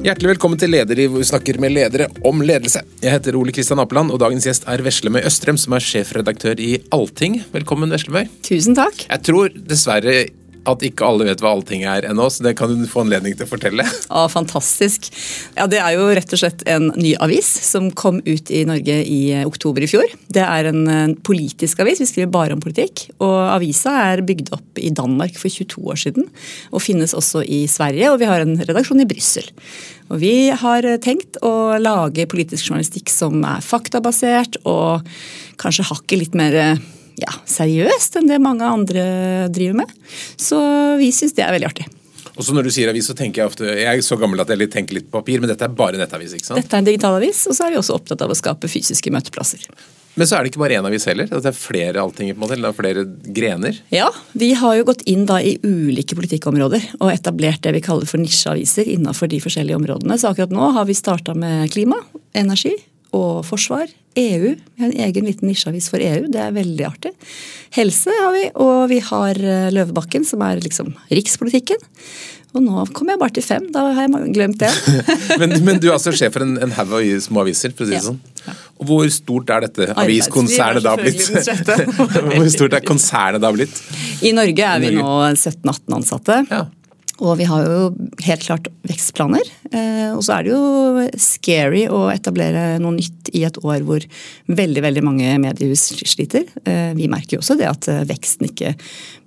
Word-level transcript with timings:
Hjertelig 0.00 0.30
velkommen 0.30 0.56
til 0.56 0.70
Leder 0.72 0.96
i 0.96 1.04
hvor 1.12 1.20
vi 1.20 1.26
snakker 1.28 1.58
med 1.60 1.74
ledere 1.74 2.06
om 2.24 2.38
ledelse. 2.40 2.80
Jeg 3.02 3.12
heter 3.12 3.36
Ole 3.36 3.52
Kristian 3.52 3.82
Apeland, 3.82 4.08
og 4.08 4.22
dagens 4.22 4.46
gjest 4.48 4.64
er 4.64 4.80
Veslemøy 4.80 5.20
Østrem, 5.28 5.58
som 5.60 5.74
er 5.76 5.84
sjefredaktør 5.84 6.56
i 6.56 6.70
Allting. 6.96 7.36
Velkommen, 7.52 7.92
Veslemøy. 7.92 8.30
Tusen 8.46 8.78
takk. 8.78 9.04
Jeg 9.04 9.22
tror 9.28 9.52
dessverre 9.52 10.14
at 10.68 10.82
ikke 10.84 11.06
alle 11.06 11.26
vet 11.28 11.40
hva 11.42 11.52
Allting 11.54 11.84
er 11.88 12.06
ennå, 12.08 12.26
så 12.30 12.44
det 12.44 12.54
kan 12.58 12.72
du 12.72 12.86
få 12.88 13.04
anledning 13.04 13.36
til 13.36 13.46
å 13.46 13.50
fortelle. 13.50 13.86
Ja, 14.10 14.24
Fantastisk. 14.30 15.08
Ja, 15.56 15.66
Det 15.70 15.78
er 15.80 15.94
jo 15.96 16.08
rett 16.16 16.32
og 16.34 16.40
slett 16.40 16.64
en 16.68 16.90
ny 16.98 17.14
avis 17.22 17.48
som 17.64 17.88
kom 17.96 18.18
ut 18.26 18.50
i 18.52 18.64
Norge 18.68 18.96
i 19.06 19.20
oktober 19.46 19.84
i 19.86 19.88
fjor. 19.90 20.10
Det 20.32 20.42
er 20.44 20.70
en 20.70 21.14
politisk 21.26 21.80
avis, 21.84 22.02
vi 22.02 22.08
skriver 22.10 22.32
bare 22.32 22.56
om 22.56 22.62
politikk. 22.62 23.06
Og 23.22 23.36
avisa 23.54 23.94
er 24.10 24.24
bygd 24.26 24.52
opp 24.56 24.80
i 24.82 24.92
Danmark 24.94 25.38
for 25.40 25.52
22 25.52 25.86
år 25.94 26.02
siden, 26.04 26.28
og 26.74 26.84
finnes 26.84 27.16
også 27.16 27.44
i 27.46 27.64
Sverige. 27.70 28.12
Og 28.12 28.20
vi 28.22 28.28
har 28.30 28.44
en 28.44 28.58
redaksjon 28.58 29.04
i 29.04 29.08
Brussel. 29.08 29.48
Og 30.10 30.20
vi 30.22 30.50
har 30.50 30.86
tenkt 31.04 31.38
å 31.46 31.78
lage 31.78 32.28
politisk 32.30 32.70
journalistikk 32.70 33.12
som 33.12 33.44
er 33.46 33.62
faktabasert, 33.64 34.58
og 34.66 35.06
kanskje 35.60 35.86
hakket 35.92 36.24
litt 36.24 36.38
mer 36.38 36.80
ja, 37.22 37.32
seriøst 37.48 38.20
enn 38.20 38.28
det 38.30 38.40
mange 38.42 38.66
andre 38.66 39.04
driver 39.52 39.82
med. 39.82 39.96
Så 40.40 40.60
vi 41.00 41.12
syns 41.14 41.36
det 41.36 41.46
er 41.46 41.54
veldig 41.56 41.70
artig. 41.70 41.88
Og 42.40 42.46
så 42.46 42.54
når 42.56 42.68
du 42.68 42.72
sier 42.72 42.88
avis, 42.88 43.08
så 43.10 43.16
tenker 43.16 43.42
Jeg 43.42 43.50
ofte, 43.50 43.68
jeg 43.68 43.84
er 43.84 44.02
så 44.04 44.16
gammel 44.16 44.40
at 44.40 44.48
jeg 44.48 44.70
tenker 44.72 44.96
litt 44.96 45.10
på 45.10 45.18
papir, 45.20 45.42
men 45.42 45.50
dette 45.50 45.66
er 45.66 45.72
bare 45.76 46.00
nettavis? 46.00 46.32
ikke 46.36 46.48
sant? 46.48 46.60
Dette 46.60 46.76
er 46.76 46.84
en 46.84 46.88
digital 46.88 47.18
avis, 47.18 47.42
og 47.50 47.56
så 47.56 47.66
er 47.66 47.74
vi 47.74 47.80
også 47.80 47.96
opptatt 47.98 48.22
av 48.24 48.32
å 48.32 48.38
skape 48.38 48.70
fysiske 48.70 49.12
møteplasser. 49.12 49.66
Men 50.18 50.26
så 50.26 50.36
er 50.36 50.42
det 50.42 50.50
ikke 50.50 50.62
bare 50.62 50.78
én 50.80 50.86
avis 50.88 51.06
heller? 51.06 51.28
Det 51.30 51.50
er 51.52 51.56
flere 51.56 52.02
allting, 52.02 52.32
på 52.32 52.38
en 52.38 52.42
måte, 52.42 52.56
eller 52.56 52.74
flere 52.76 53.04
grener? 53.36 53.78
Ja, 53.94 54.08
vi 54.32 54.50
har 54.58 54.78
jo 54.78 54.88
gått 54.88 55.04
inn 55.10 55.26
da 55.28 55.38
i 55.44 55.54
ulike 55.62 56.18
politikkområder 56.18 56.88
og 56.98 57.12
etablert 57.12 57.62
det 57.66 57.76
vi 57.76 57.84
kaller 57.84 58.08
for 58.10 58.22
nisjeaviser 58.22 58.90
innenfor 58.90 59.30
de 59.30 59.40
forskjellige 59.44 59.78
områdene. 59.78 60.18
Så 60.18 60.32
akkurat 60.32 60.54
nå 60.54 60.72
har 60.76 60.88
vi 60.88 60.98
starta 60.98 61.36
med 61.38 61.70
klima, 61.74 62.00
energi 62.36 62.74
og 63.16 63.44
forsvar. 63.46 63.86
EU. 64.18 64.54
Vi 64.74 64.82
har 64.82 64.90
en 64.90 65.04
egen 65.06 65.28
liten 65.28 65.48
nisjeavis 65.48 65.86
for 65.92 66.02
EU. 66.02 66.26
Det 66.32 66.40
er 66.42 66.56
veldig 66.56 66.86
artig. 66.88 67.12
Helse 67.76 68.14
har 68.16 68.34
vi, 68.34 68.44
og 68.58 68.88
vi 68.90 68.98
har 69.06 69.38
eh, 69.38 69.70
Løvebakken, 69.74 70.26
som 70.26 70.42
er 70.46 70.62
liksom 70.64 70.92
rikspolitikken. 71.12 71.78
Og 72.50 72.64
nå 72.64 72.82
kommer 72.96 73.14
jeg 73.14 73.20
bare 73.20 73.34
til 73.36 73.46
fem. 73.46 73.68
Da 73.70 73.84
har 73.94 74.08
jeg 74.08 74.32
glemt 74.34 74.58
det. 74.58 74.70
men, 75.40 75.54
men, 75.62 75.78
du 75.78 75.86
er 75.90 75.94
altså 75.94 76.14
sjef 76.16 76.34
for 76.34 76.46
en, 76.46 76.56
en 76.58 76.74
haug 76.74 76.96
av 76.98 77.06
små 77.22 77.44
aviser, 77.44 77.74
for 77.76 77.86
å 77.86 77.90
si 77.90 77.94
det 77.94 78.00
ja. 78.00 78.06
sånn. 78.08 78.18
Ja. 78.48 78.56
Og 78.80 78.88
hvor 78.88 79.12
stort 79.14 79.52
er 79.54 79.66
dette 79.68 79.90
aviskonsernet 80.00 80.82
da 80.82 80.96
blitt? 80.98 81.22
hvor 82.34 82.50
stort 82.50 82.74
er 82.74 82.82
konsernet 82.86 83.44
da 83.44 83.52
blitt? 83.54 83.78
I 84.26 84.34
Norge 84.34 84.74
er 84.74 84.82
vi 84.82 84.94
nå 84.96 85.06
17-18 85.36 85.98
ansatte. 86.00 86.42
Ja. 86.50 86.64
Og 87.20 87.36
vi 87.36 87.46
har 87.48 87.66
jo 87.66 87.90
helt 88.24 88.44
klart 88.46 88.68
vekstplaner. 88.88 89.44
Eh, 89.70 90.10
og 90.14 90.22
så 90.24 90.38
er 90.38 90.46
det 90.46 90.54
jo 90.54 91.06
scary 91.20 91.84
å 91.92 92.06
etablere 92.12 92.80
noe 92.82 92.96
nytt 92.96 93.30
i 93.36 93.44
et 93.46 93.60
år 93.60 93.84
hvor 93.86 94.04
veldig 94.50 94.84
veldig 94.88 95.04
mange 95.06 95.36
mediehus 95.42 95.90
sliter. 96.00 96.48
Eh, 96.64 96.92
vi 96.96 97.10
merker 97.12 97.36
jo 97.36 97.44
også 97.44 97.58
det 97.60 97.68
at 97.68 97.90
eh, 97.92 98.06
veksten 98.08 98.48
ikke 98.50 98.74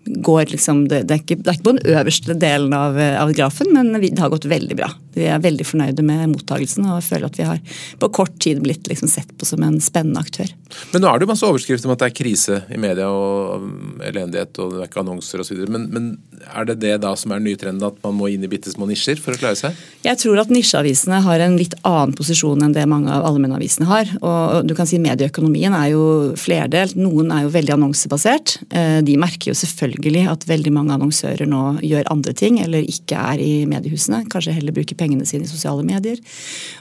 går 0.03 0.49
liksom, 0.51 0.87
det, 0.91 1.05
er 1.07 1.21
ikke, 1.21 1.37
det, 1.39 1.47
er 1.47 1.55
ikke, 1.55 1.63
på 1.63 1.73
den 1.77 1.93
øverste 1.95 2.35
delen 2.35 2.73
av, 2.75 2.97
av 2.99 3.29
grafen, 3.35 3.69
men 3.71 3.93
det 3.95 4.19
har 4.19 4.33
gått 4.33 4.49
veldig 4.51 4.75
bra. 4.75 4.89
Vi 5.15 5.29
er 5.31 5.39
veldig 5.39 5.63
fornøyde 5.63 6.03
med 6.03 6.25
mottagelsen 6.33 6.89
og 6.91 7.05
føler 7.05 7.29
at 7.29 7.39
vi 7.39 7.47
har 7.47 7.61
på 8.01 8.09
kort 8.17 8.35
tid 8.43 8.59
blitt 8.65 8.89
liksom 8.91 9.07
sett 9.07 9.31
på 9.39 9.47
som 9.47 9.63
en 9.63 9.79
spennende 9.83 10.19
aktør. 10.19 10.51
Men 10.91 11.05
nå 11.05 11.07
er 11.07 11.21
det 11.21 11.27
jo 11.27 11.31
masse 11.31 11.47
overskrifter 11.47 11.87
om 11.87 11.95
at 11.95 12.03
det 12.03 12.09
er 12.09 12.17
krise 12.17 12.59
i 12.73 12.81
media 12.81 13.07
og 13.07 13.69
elendighet 14.03 14.59
og 14.59 14.75
det 14.75 14.83
er 14.83 14.91
ikke 14.91 15.03
annonser 15.05 15.45
osv. 15.45 15.63
Men, 15.71 15.87
men 15.93 16.11
er 16.51 16.67
det 16.67 16.75
det 16.81 16.93
da 17.03 17.13
som 17.19 17.31
er 17.31 17.41
den 17.41 17.49
nye 17.51 17.59
trenden, 17.59 17.85
at 17.87 17.99
man 18.05 18.15
må 18.17 18.29
inn 18.31 18.43
i 18.45 18.49
bitte 18.51 18.71
små 18.73 18.87
nisjer 18.89 19.19
for 19.21 19.35
å 19.35 19.39
klare 19.39 19.57
seg? 19.59 19.77
Jeg 20.03 20.19
tror 20.21 20.41
at 20.41 20.51
nisjeavisene 20.53 21.21
har 21.25 21.43
en 21.45 21.55
litt 21.59 21.75
annen 21.87 22.13
posisjon 22.17 22.65
enn 22.65 22.75
det 22.75 22.85
mange 22.89 23.11
av 23.13 23.25
allmennavisene 23.29 23.87
har. 23.89 24.11
Og 24.19 24.67
du 24.67 24.75
kan 24.77 24.89
si 24.89 24.99
Medieøkonomien 25.03 25.75
er 25.77 25.93
jo 25.93 26.03
flerdelt. 26.39 26.97
Noen 26.99 27.31
er 27.35 27.45
jo 27.45 27.53
veldig 27.53 27.75
annonsebasert. 27.77 28.57
Eh, 28.69 28.99
de 29.05 29.17
merker 29.21 29.51
jo 29.51 29.57
selvfølgelig 29.57 30.25
at 30.33 30.47
veldig 30.49 30.75
mange 30.75 30.97
annonsører 30.97 31.49
nå 31.49 31.63
gjør 31.85 32.11
andre 32.13 32.35
ting, 32.37 32.59
eller 32.63 32.83
ikke 32.83 33.19
er 33.33 33.43
i 33.43 33.51
mediehusene. 33.69 34.25
Kanskje 34.33 34.57
heller 34.57 34.75
bruker 34.75 34.99
pengene 34.99 35.27
sine 35.29 35.47
i 35.47 35.51
sosiale 35.51 35.85
medier. 35.87 36.19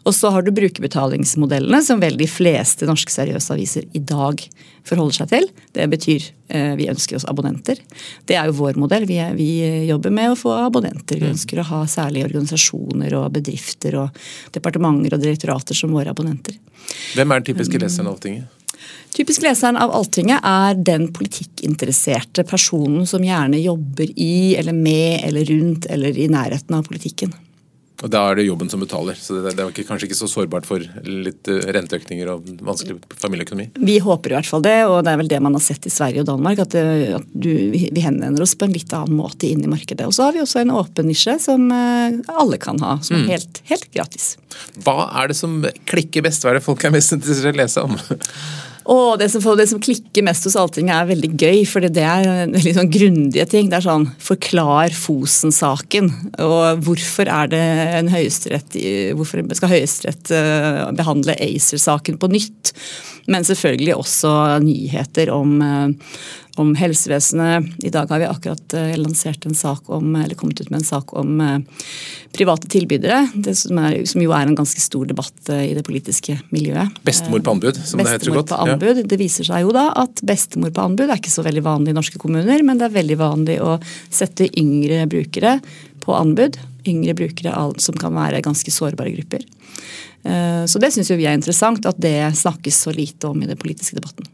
Og 0.06 0.16
så 0.16 0.32
har 0.34 0.44
du 0.44 0.52
brukerbetalingsmodellene, 0.56 1.82
som 1.86 2.02
vel 2.02 2.18
de 2.20 2.30
fleste 2.30 2.88
norske 2.88 3.14
seriøse 3.14 3.54
aviser 3.54 3.88
i 3.94 4.02
dag 4.02 4.42
forholder 4.88 5.20
seg 5.20 5.30
til. 5.32 5.48
Det 5.74 5.86
betyr 5.92 6.28
eh, 6.52 6.72
vi 6.78 6.88
ønsker 6.90 7.18
oss 7.18 7.26
abonnenter. 7.30 7.80
Det 8.28 8.38
er 8.38 8.48
jo 8.50 8.56
vår 8.60 8.80
modell. 8.80 9.06
Vi, 9.08 9.18
er, 9.22 9.36
vi 9.38 9.50
jobber 9.88 10.14
med 10.14 10.32
å 10.32 10.38
få 10.38 10.54
abonnenter. 10.64 11.20
Vi 11.20 11.28
mm. 11.28 11.34
ønsker 11.36 11.62
å 11.62 11.68
ha 11.70 11.82
særlige 11.90 12.30
organisasjoner 12.30 13.14
og 13.20 13.30
bedrifter 13.36 13.98
og 14.02 14.24
departementer 14.54 15.16
og 15.16 15.22
direktorater 15.22 15.78
som 15.78 15.94
våre 15.94 16.14
abonnenter. 16.14 16.58
Hvem 17.16 17.30
er 17.30 17.40
den 17.40 17.52
typiske 17.52 17.80
leseren 17.82 18.10
av 18.10 18.16
Alltinget? 18.16 18.58
Typisk 19.12 19.44
leseren 19.44 19.76
av 19.76 19.92
Alltinget 19.94 20.42
er 20.48 20.78
den 20.80 21.10
politikkinteresserte 21.14 22.46
personen 22.48 23.06
som 23.06 23.24
gjerne 23.24 23.60
jobber 23.60 24.10
i 24.16 24.56
eller 24.58 24.74
med 24.76 25.20
eller 25.28 25.46
rundt 25.52 25.86
eller 25.92 26.16
i 26.18 26.28
nærheten 26.32 26.78
av 26.78 26.86
politikken. 26.88 27.34
Og 28.02 28.10
Da 28.10 28.22
er 28.28 28.38
det 28.38 28.46
jobben 28.48 28.70
som 28.70 28.82
betaler, 28.82 29.18
så 29.18 29.38
det, 29.44 29.54
det 29.58 29.64
er 29.64 29.86
kanskje 29.86 30.08
ikke 30.08 30.18
så 30.18 30.28
sårbart 30.30 30.66
for 30.66 30.82
litt 31.06 31.48
eh, 31.50 31.62
renteøkninger 31.76 32.30
og 32.32 32.48
vanskelig 32.66 32.98
familieøkonomi? 33.22 33.68
Vi 33.78 33.98
håper 34.02 34.32
i 34.32 34.36
hvert 34.38 34.50
fall 34.50 34.64
det, 34.66 34.76
og 34.88 34.98
det 35.06 35.12
er 35.12 35.20
vel 35.20 35.30
det 35.30 35.40
man 35.44 35.56
har 35.56 35.62
sett 35.64 35.86
i 35.86 35.92
Sverige 35.92 36.24
og 36.24 36.30
Danmark. 36.32 36.64
At, 36.64 36.74
eh, 36.78 37.14
at 37.18 37.28
du, 37.30 37.50
vi 37.72 38.04
henvender 38.04 38.42
oss 38.42 38.56
på 38.58 38.66
en 38.66 38.74
litt 38.74 38.92
annen 38.96 39.18
måte 39.18 39.46
inn 39.48 39.62
i 39.62 39.70
markedet. 39.70 40.08
Og 40.08 40.16
så 40.16 40.26
har 40.26 40.36
vi 40.36 40.42
også 40.42 40.64
en 40.64 40.74
åpen 40.74 41.08
nisje 41.10 41.38
som 41.42 41.68
eh, 41.70 42.18
alle 42.32 42.58
kan 42.62 42.82
ha, 42.82 42.96
som 43.06 43.20
er 43.20 43.24
mm. 43.24 43.30
helt, 43.30 43.62
helt 43.70 43.88
gratis. 43.94 44.32
Hva 44.82 45.06
er 45.22 45.30
det 45.30 45.38
som 45.38 45.60
klikker 45.88 46.26
best? 46.26 46.42
Hva 46.42 46.52
er 46.52 46.60
det 46.60 46.66
folk 46.66 46.82
er 46.84 46.94
mest 46.94 47.14
interessert 47.14 47.52
i 47.52 47.54
å 47.54 47.62
lese 47.62 47.86
om? 47.86 47.96
Og 48.90 49.18
det 49.20 49.28
som, 49.30 49.44
det 49.58 49.68
som, 49.70 49.80
klikker 49.82 50.24
mest 50.26 50.46
hos 50.48 50.56
Allting 50.58 50.90
er 50.92 51.06
veldig 51.08 51.30
gøy, 51.38 51.62
for 51.68 51.84
det 51.84 52.02
er 52.02 52.50
veldig 52.50 52.74
sånn 52.78 52.90
grundige 52.92 53.46
ting. 53.50 53.70
Det 53.70 53.78
er 53.78 53.86
sånn 53.86 54.08
Forklar 54.22 54.94
Fosen-saken. 54.96 56.10
Og 56.42 56.82
hvorfor 56.86 57.30
Hvorfor 59.16 59.44
skal 59.58 59.74
Høyesterett 59.74 60.34
eh, 60.34 60.84
behandle 60.98 61.38
ACER-saken 61.38 62.18
på 62.22 62.32
nytt? 62.32 62.74
Men 63.30 63.46
selvfølgelig 63.46 63.94
også 63.94 64.32
nyheter 64.64 65.30
om 65.34 65.58
eh, 65.62 66.14
om 66.56 66.74
helsevesenet. 66.76 67.64
I 67.84 67.90
dag 67.90 68.10
har 68.10 68.18
vi 68.18 68.26
akkurat 68.28 68.74
eh, 68.74 68.96
lansert 69.00 69.46
en 69.46 69.54
sak 69.54 69.90
om, 69.90 70.16
eller 70.16 70.34
kommet 70.34 70.60
ut 70.60 70.70
med 70.70 70.80
en 70.80 70.84
sak 70.86 71.14
om 71.16 71.40
eh, 71.40 71.58
private 72.32 72.68
tilbydere. 72.68 73.22
Det 73.34 73.54
som, 73.56 73.78
er, 73.80 74.02
som 74.08 74.20
jo 74.22 74.34
er 74.36 74.48
en 74.48 74.58
ganske 74.58 74.80
stor 74.80 75.08
debatt 75.08 75.48
eh, 75.52 75.70
i 75.70 75.76
det 75.76 75.84
politiske 75.86 76.36
miljøet. 76.52 76.98
Bestemor 77.08 77.40
på 77.44 77.54
anbud, 77.56 77.80
som 77.80 78.02
det 78.02 78.10
heter 78.10 78.34
godt. 78.36 78.52
På 78.52 78.60
anbud. 78.66 79.00
Ja. 79.00 79.06
Det 79.14 79.20
viser 79.20 79.48
seg 79.48 79.64
jo 79.64 79.72
da 79.76 79.86
at 80.02 80.20
bestemor 80.28 80.74
på 80.74 80.84
anbud 80.84 81.06
er 81.08 81.22
ikke 81.22 81.32
så 81.32 81.46
veldig 81.46 81.64
vanlig 81.64 81.94
i 81.94 81.98
norske 82.00 82.20
kommuner, 82.20 82.66
men 82.66 82.80
det 82.80 82.90
er 82.90 82.98
veldig 82.98 83.18
vanlig 83.22 83.56
å 83.64 83.78
sette 84.12 84.50
yngre 84.60 85.06
brukere 85.08 85.56
på 86.04 86.18
anbud. 86.18 86.60
Yngre 86.88 87.16
brukere 87.16 87.56
som 87.80 87.96
kan 87.96 88.12
være 88.18 88.44
ganske 88.44 88.74
sårbare 88.74 89.14
grupper. 89.14 89.44
Så 90.22 90.78
det 90.82 90.92
syns 90.94 91.10
vi 91.10 91.26
er 91.26 91.34
interessant, 91.34 91.86
at 91.86 91.98
det 91.98 92.16
snakkes 92.38 92.76
så 92.84 92.92
lite 92.94 93.30
om 93.30 93.40
i 93.42 93.48
den 93.48 93.58
politiske 93.58 93.98
debatten. 93.98 94.26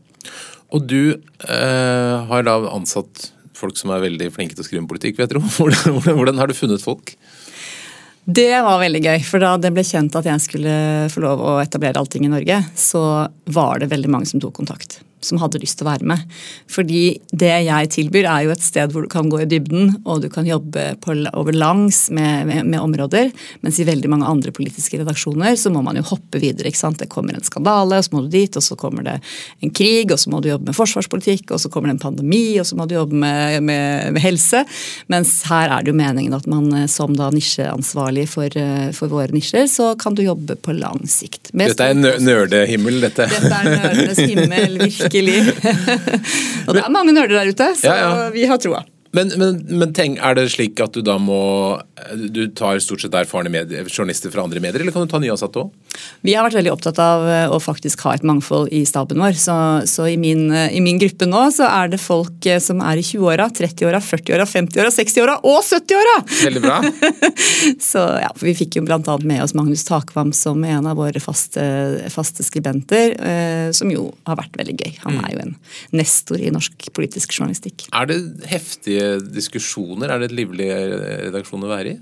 Og 0.76 0.84
du 0.88 1.02
eh, 1.14 2.14
har 2.28 2.46
da 2.46 2.58
ansatt 2.70 3.30
folk 3.58 3.78
som 3.78 3.90
er 3.94 4.04
veldig 4.04 4.30
flinke 4.34 4.54
til 4.54 4.62
å 4.62 4.66
skrive 4.66 4.84
om 4.84 4.90
politikk, 4.90 5.18
vet 5.20 5.34
du. 5.34 5.40
Hvordan, 5.56 5.96
hvordan, 5.96 6.18
hvordan 6.20 6.40
har 6.42 6.50
du 6.50 6.56
funnet 6.56 6.84
folk? 6.84 7.14
Det 8.28 8.50
var 8.60 8.82
veldig 8.82 9.00
gøy, 9.00 9.22
for 9.24 9.40
da 9.40 9.54
det 9.56 9.72
ble 9.72 9.82
kjent 9.88 10.16
at 10.18 10.26
jeg 10.28 10.44
skulle 10.44 10.72
få 11.08 11.22
lov 11.24 11.40
å 11.40 11.54
etablere 11.62 11.96
Allting 11.96 12.26
i 12.28 12.32
Norge, 12.32 12.58
så 12.76 13.02
var 13.48 13.80
det 13.80 13.88
veldig 13.88 14.10
mange 14.12 14.28
som 14.28 14.42
tok 14.42 14.58
kontakt 14.60 14.98
som 15.24 15.40
hadde 15.42 15.60
lyst 15.62 15.78
til 15.80 15.86
å 15.86 15.90
være 15.90 16.08
med. 16.08 16.36
Fordi 16.70 17.02
det 17.30 17.50
jeg 17.66 17.90
tilbyr, 17.94 18.28
er 18.28 18.46
jo 18.46 18.54
et 18.54 18.64
sted 18.64 18.92
hvor 18.92 19.04
du 19.04 19.10
kan 19.12 19.30
gå 19.30 19.42
i 19.42 19.48
dybden, 19.48 19.92
og 20.04 20.22
du 20.22 20.28
kan 20.32 20.46
jobbe 20.48 20.84
på, 21.02 21.16
over 21.36 21.56
langs 21.56 22.06
med, 22.14 22.46
med, 22.48 22.66
med, 22.68 22.78
områder. 22.80 23.32
Mens 23.64 23.80
i 23.80 23.86
veldig 23.88 24.10
mange 24.12 24.28
andre 24.28 24.52
politiske 24.54 25.00
redaksjoner 25.00 25.56
så 25.58 25.72
må 25.74 25.82
man 25.84 25.98
jo 25.98 26.06
hoppe 26.10 26.40
videre. 26.42 26.70
ikke 26.70 26.80
sant? 26.80 27.00
Det 27.02 27.10
kommer 27.12 27.36
en 27.36 27.46
skandale, 27.46 27.98
og 27.98 28.06
så 28.06 28.14
må 28.14 28.24
du 28.24 28.30
dit, 28.32 28.56
og 28.56 28.64
så 28.64 28.78
kommer 28.78 29.06
det 29.06 29.18
en 29.64 29.74
krig, 29.74 30.12
og 30.14 30.20
så 30.20 30.32
må 30.32 30.42
du 30.42 30.50
jobbe 30.52 30.70
med 30.70 30.78
forsvarspolitikk, 30.78 31.52
og 31.54 31.62
så 31.62 31.72
kommer 31.72 31.90
det 31.90 31.98
en 31.98 32.04
pandemi, 32.06 32.58
og 32.60 32.68
så 32.68 32.78
må 32.78 32.88
du 32.88 32.96
jobbe 32.98 33.18
med, 33.18 33.62
med 33.66 34.20
helse. 34.22 34.64
Mens 35.12 35.34
her 35.50 35.72
er 35.72 35.84
det 35.84 35.92
jo 35.92 35.98
meningen 35.98 36.36
at 36.36 36.46
man 36.50 36.70
eh, 36.76 36.88
som 36.90 37.14
da 37.16 37.30
nisjeansvarlig 37.34 38.28
for, 38.30 38.52
eh, 38.58 38.90
for 38.96 39.10
våre 39.12 39.34
nisjer, 39.34 39.66
så 39.70 39.92
kan 39.98 40.16
du 40.18 40.24
jobbe 40.24 40.58
på 40.62 40.76
lang 40.76 41.02
sikt. 41.08 41.52
dette 41.52 41.90
er 41.90 41.98
nerdehimmel, 42.22 43.00
dette. 43.04 43.28
Dette 43.28 43.60
er 43.60 43.70
nerdenes 43.72 44.22
himmel, 44.22 44.78
virkelig 44.78 45.07
Virkelig. 45.08 45.56
og 46.68 46.76
det 46.76 46.84
er 46.84 46.94
mange 46.94 47.16
nerder 47.16 47.40
der 47.40 47.50
ute, 47.50 47.72
så 47.80 47.90
ja, 47.90 47.98
ja. 48.04 48.30
vi 48.34 48.46
har 48.48 48.60
troa. 48.62 48.84
Men, 49.16 49.32
men, 49.40 49.62
men 49.80 49.92
tenk, 49.96 50.18
er 50.20 50.36
det 50.36 50.50
slik 50.52 50.80
at 50.84 50.92
du 50.92 51.00
da 51.00 51.14
må 51.16 51.40
Du 52.28 52.42
tar 52.52 52.76
stort 52.84 53.00
sett 53.00 53.14
erfarne 53.16 53.48
medier, 53.52 53.88
journalister 53.88 54.32
fra 54.34 54.44
andre 54.44 54.60
medier, 54.60 54.84
eller 54.84 54.92
kan 54.92 55.08
du 55.08 55.12
ta 55.12 55.20
nyansatte 55.22 55.64
òg? 55.64 55.87
Vi 56.26 56.34
har 56.34 56.46
vært 56.46 56.58
veldig 56.58 56.72
opptatt 56.72 56.98
av 57.02 57.24
eh, 57.30 57.46
å 57.50 57.58
faktisk 57.62 58.02
ha 58.06 58.14
et 58.16 58.24
mangfold 58.26 58.72
i 58.74 58.82
staben 58.88 59.20
vår. 59.22 59.36
Så, 59.38 59.54
så 59.90 60.08
i, 60.10 60.16
min, 60.20 60.48
eh, 60.50 60.72
i, 60.74 60.82
min, 60.84 60.98
gruppe 61.00 61.28
nå 61.28 61.44
så 61.54 61.68
er 61.68 61.92
det 61.92 62.00
folk 62.02 62.48
eh, 62.48 62.60
som 62.62 62.82
er 62.84 63.00
i 63.00 63.04
20-åra, 63.06 63.48
30-åra, 63.54 64.00
40-åra, 64.02 64.46
50-åra, 64.48 64.92
60-åra 64.94 65.36
og 65.46 65.60
70-åra! 65.66 66.16
Veldig 66.42 66.64
bra. 66.64 66.80
så 67.90 68.04
ja, 68.24 68.32
Vi 68.42 68.56
fikk 68.58 68.80
jo 68.80 68.84
bl.a. 68.88 68.98
med 69.22 69.44
oss 69.44 69.54
Magnus 69.58 69.86
Takvam 69.88 70.34
som 70.36 70.64
en 70.66 70.90
av 70.90 70.98
våre 70.98 71.22
faste, 71.22 71.64
faste 72.14 72.46
skribenter, 72.46 73.14
eh, 73.18 73.70
som 73.76 73.92
jo 73.92 74.08
har 74.28 74.40
vært 74.42 74.58
veldig 74.58 74.76
gøy. 74.78 74.92
Han 75.06 75.22
er 75.22 75.34
jo 75.34 75.42
en 75.46 75.56
nestor 76.02 76.42
i 76.42 76.52
norsk 76.54 76.90
politisk 76.96 77.36
journalistikk. 77.38 77.88
Er 77.94 78.10
det 78.10 78.20
heftige 78.50 79.18
diskusjoner? 79.22 80.10
Er 80.10 80.22
det 80.22 80.32
et 80.32 80.38
livlig 80.42 80.70
redaksjon 81.28 81.66
å 81.66 81.72
være 81.72 81.96
i? 81.96 81.98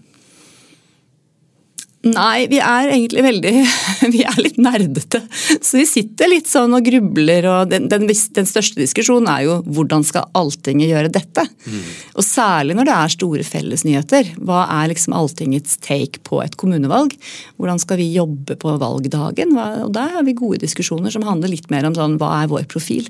Nei, 2.13 2.47
vi 2.51 2.59
er 2.63 2.91
egentlig 2.93 3.25
veldig 3.27 3.53
Vi 4.15 4.23
er 4.27 4.39
litt 4.41 4.59
nerdete. 4.61 5.21
Så 5.65 5.81
vi 5.81 5.87
sitter 5.89 6.31
litt 6.31 6.49
sånn 6.51 6.75
og 6.77 6.85
grubler, 6.87 7.47
og 7.51 7.73
den, 7.73 7.89
den, 7.91 8.07
den 8.07 8.49
største 8.49 8.81
diskusjonen 8.81 9.29
er 9.33 9.45
jo 9.47 9.57
hvordan 9.67 10.05
skal 10.07 10.29
Alltinget 10.37 10.93
gjøre 10.93 11.13
dette? 11.13 11.47
Mm. 11.67 11.83
Og 12.17 12.27
særlig 12.27 12.77
når 12.79 12.89
det 12.89 12.97
er 12.97 13.15
store 13.17 13.47
fellesnyheter. 13.47 14.33
Hva 14.47 14.65
er 14.79 14.93
liksom 14.93 15.17
Alltingets 15.17 15.81
take 15.85 16.23
på 16.27 16.41
et 16.45 16.59
kommunevalg? 16.61 17.17
Hvordan 17.61 17.81
skal 17.83 18.01
vi 18.01 18.11
jobbe 18.15 18.59
på 18.61 18.77
valgdagen? 18.81 19.57
Og 19.87 19.93
der 19.97 20.15
har 20.19 20.27
vi 20.27 20.37
gode 20.39 20.63
diskusjoner 20.65 21.15
som 21.15 21.27
handler 21.27 21.53
litt 21.53 21.71
mer 21.73 21.89
om 21.89 21.97
sånn, 21.97 22.19
hva 22.21 22.33
er 22.43 22.53
vår 22.53 22.69
profil? 22.73 23.09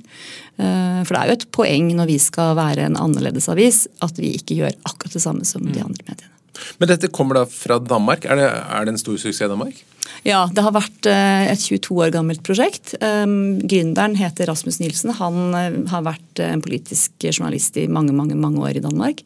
Eh, 0.56 1.02
for 1.04 1.12
det 1.12 1.20
er 1.20 1.28
jo 1.28 1.36
et 1.40 1.50
poeng 1.54 1.90
når 1.98 2.10
vi 2.12 2.20
skal 2.22 2.56
være 2.58 2.88
en 2.88 3.00
annerledes 3.00 3.50
avis, 3.52 3.84
at 4.04 4.16
vi 4.20 4.36
ikke 4.38 4.56
gjør 4.62 4.80
akkurat 4.88 5.18
det 5.18 5.24
samme 5.24 5.44
som 5.48 5.66
de 5.66 5.76
mm. 5.76 5.84
andre 5.84 6.08
mediene. 6.08 6.35
Men 6.80 6.90
dette 6.92 7.10
kommer 7.12 7.40
da 7.40 7.44
fra 7.50 7.78
Danmark. 7.82 8.24
Er 8.24 8.40
det, 8.40 8.48
er 8.48 8.86
det 8.86 8.94
en 8.94 9.02
stor 9.02 9.18
suksess 9.20 9.44
i 9.44 9.50
Danmark? 9.50 9.82
Ja, 10.26 10.44
det 10.52 10.62
har 10.64 10.74
vært 10.74 11.06
eh, 11.10 11.46
et 11.52 11.62
22 11.62 11.98
år 12.02 12.12
gammelt 12.14 12.42
prosjekt. 12.46 12.94
Um, 13.00 13.58
gründeren 13.62 14.16
heter 14.18 14.48
Rasmus 14.50 14.80
Nilsen. 14.82 15.12
Han 15.20 15.54
eh, 15.54 15.76
har 15.92 16.06
vært 16.06 16.42
en 16.42 16.62
politisk 16.64 17.26
journalist 17.28 17.76
i 17.78 17.86
mange 17.86 18.14
mange, 18.16 18.34
mange 18.38 18.62
år 18.64 18.80
i 18.80 18.82
Danmark. 18.84 19.22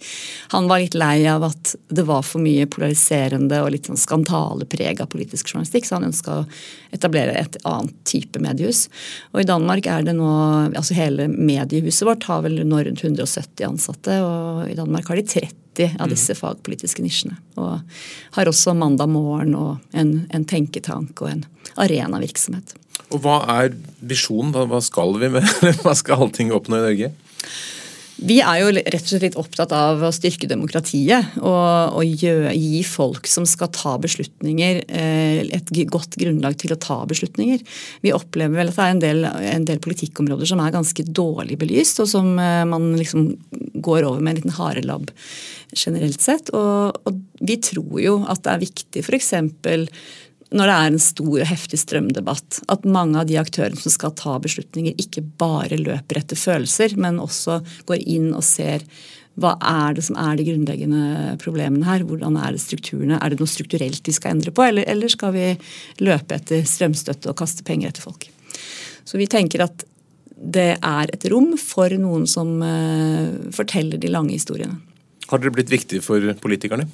Han 0.54 0.68
var 0.70 0.82
litt 0.82 0.98
lei 0.98 1.24
av 1.30 1.46
at 1.48 1.74
det 1.88 2.04
var 2.08 2.24
for 2.26 2.42
mye 2.44 2.68
polariserende 2.70 3.62
og 3.64 3.72
litt 3.74 3.88
sånn 3.90 4.00
skandalepreg 4.00 5.02
av 5.02 5.10
politisk 5.12 5.52
journalistikk, 5.52 5.88
så 5.88 5.98
han 5.98 6.10
ønska 6.10 6.40
å 6.40 6.46
etablere 6.94 7.36
et 7.38 7.58
annet 7.68 7.96
type 8.08 8.40
mediehus. 8.42 8.86
Og 9.32 9.42
i 9.42 9.48
Danmark 9.48 9.88
er 9.90 10.04
det 10.06 10.16
nå 10.18 10.30
altså 10.70 10.96
Hele 11.00 11.28
mediehuset 11.30 12.04
vårt 12.04 12.26
har 12.28 12.42
vel 12.44 12.60
nå 12.66 12.82
rundt 12.84 13.04
170 13.04 13.64
ansatte, 13.66 14.20
og 14.24 14.68
i 14.68 14.76
Danmark 14.76 15.08
har 15.08 15.20
de 15.20 15.24
30 15.24 15.96
av 16.00 16.08
mm. 16.08 16.12
disse 16.12 16.34
fagpolitiske 16.36 17.02
nisjene. 17.04 17.38
Og 17.60 17.78
har 18.36 18.50
også 18.50 18.74
Mandag 18.76 19.10
morgen 19.12 19.54
og 19.58 19.96
en, 19.96 20.26
en 20.34 20.44
tenketank 20.70 21.20
og 21.24 21.32
en 21.34 21.44
arenavirksomhet. 21.80 22.76
Og 23.10 23.24
Hva 23.24 23.42
er 23.58 23.74
visjonen? 24.00 24.54
Hva, 24.54 24.80
skal 24.84 25.18
vi 25.18 25.32
med? 25.34 25.46
hva 25.82 25.96
skal 25.98 26.28
allting 26.28 26.54
oppnå 26.54 26.78
i 26.78 26.86
Norge? 26.86 27.12
Vi 28.20 28.36
er 28.44 28.58
jo 28.60 28.72
rett 28.74 28.98
og 28.98 29.08
slett 29.08 29.22
litt 29.24 29.36
opptatt 29.40 29.70
av 29.72 30.02
å 30.04 30.10
styrke 30.12 30.48
demokratiet 30.50 31.38
og, 31.40 31.94
og 31.96 32.04
gi 32.04 32.82
folk 32.84 33.24
som 33.30 33.46
skal 33.48 33.70
ta 33.72 33.94
beslutninger, 34.02 34.82
eh, 34.92 35.40
et 35.56 35.72
godt 35.88 36.18
grunnlag 36.20 36.58
til 36.60 36.74
å 36.74 36.78
ta 36.80 36.98
beslutninger. 37.08 37.64
Vi 38.04 38.12
opplever 38.12 38.60
vel 38.60 38.72
at 38.72 38.76
det 38.76 38.84
er 38.84 38.92
en 38.92 39.02
del, 39.06 39.24
en 39.54 39.66
del 39.70 39.80
politikkområder 39.80 40.52
som 40.52 40.60
er 40.60 40.76
ganske 40.76 41.06
dårlig 41.08 41.56
belyst, 41.62 42.02
og 42.04 42.12
som 42.12 42.34
eh, 42.36 42.66
man 42.68 42.92
liksom 43.00 43.30
går 43.80 44.04
over 44.04 44.20
med 44.20 44.34
en 44.34 44.42
liten 44.42 44.58
harelabb 44.58 45.08
generelt 45.72 46.20
sett. 46.20 46.52
Og, 46.52 47.00
og 47.08 47.22
vi 47.40 47.56
tror 47.56 48.02
jo 48.04 48.18
at 48.28 48.44
det 48.44 48.52
er 48.52 48.66
viktig 48.68 49.06
f.eks 49.06 49.32
når 50.50 50.66
det 50.66 50.74
er 50.74 50.88
en 50.90 51.02
stor 51.02 51.36
og 51.36 51.46
heftig 51.46 51.78
strømdebatt, 51.78 52.60
at 52.72 52.86
mange 52.88 53.20
av 53.20 53.28
de 53.28 53.38
aktørene 53.38 53.78
som 53.78 53.92
skal 53.94 54.14
ta 54.18 54.34
beslutninger, 54.42 54.96
ikke 54.98 55.22
bare 55.38 55.78
løper 55.78 56.18
etter 56.22 56.38
følelser, 56.38 56.96
men 56.98 57.22
også 57.22 57.60
går 57.86 58.02
inn 58.02 58.32
og 58.34 58.42
ser 58.46 58.84
hva 59.40 59.54
er 59.62 59.94
det 59.96 60.02
som 60.04 60.18
er 60.20 60.36
de 60.36 60.44
grunnleggende 60.48 61.36
problemene 61.40 61.86
her? 61.86 62.02
Hvordan 62.04 62.36
er 62.40 62.56
det 62.56 62.62
strukturene? 62.64 63.20
Er 63.22 63.32
det 63.32 63.38
noe 63.40 63.48
strukturelt 63.48 64.02
vi 64.04 64.14
skal 64.16 64.34
endre 64.34 64.52
på, 64.52 64.64
eller, 64.66 64.84
eller 64.90 65.12
skal 65.12 65.32
vi 65.36 65.46
løpe 66.02 66.36
etter 66.36 66.66
strømstøtte 66.66 67.30
og 67.30 67.38
kaste 67.38 67.64
penger 67.64 67.92
etter 67.92 68.04
folk? 68.04 68.26
Så 69.06 69.20
vi 69.20 69.30
tenker 69.30 69.64
at 69.64 69.86
det 70.40 70.72
er 70.76 71.12
et 71.12 71.24
rom 71.30 71.52
for 71.60 71.92
noen 72.00 72.26
som 72.28 72.58
uh, 72.64 73.52
forteller 73.54 74.00
de 74.00 74.10
lange 74.12 74.34
historiene. 74.34 74.80
Har 75.30 75.40
dere 75.40 75.54
blitt 75.54 75.70
viktige 75.70 76.02
for 76.02 76.24
politikerne? 76.42 76.88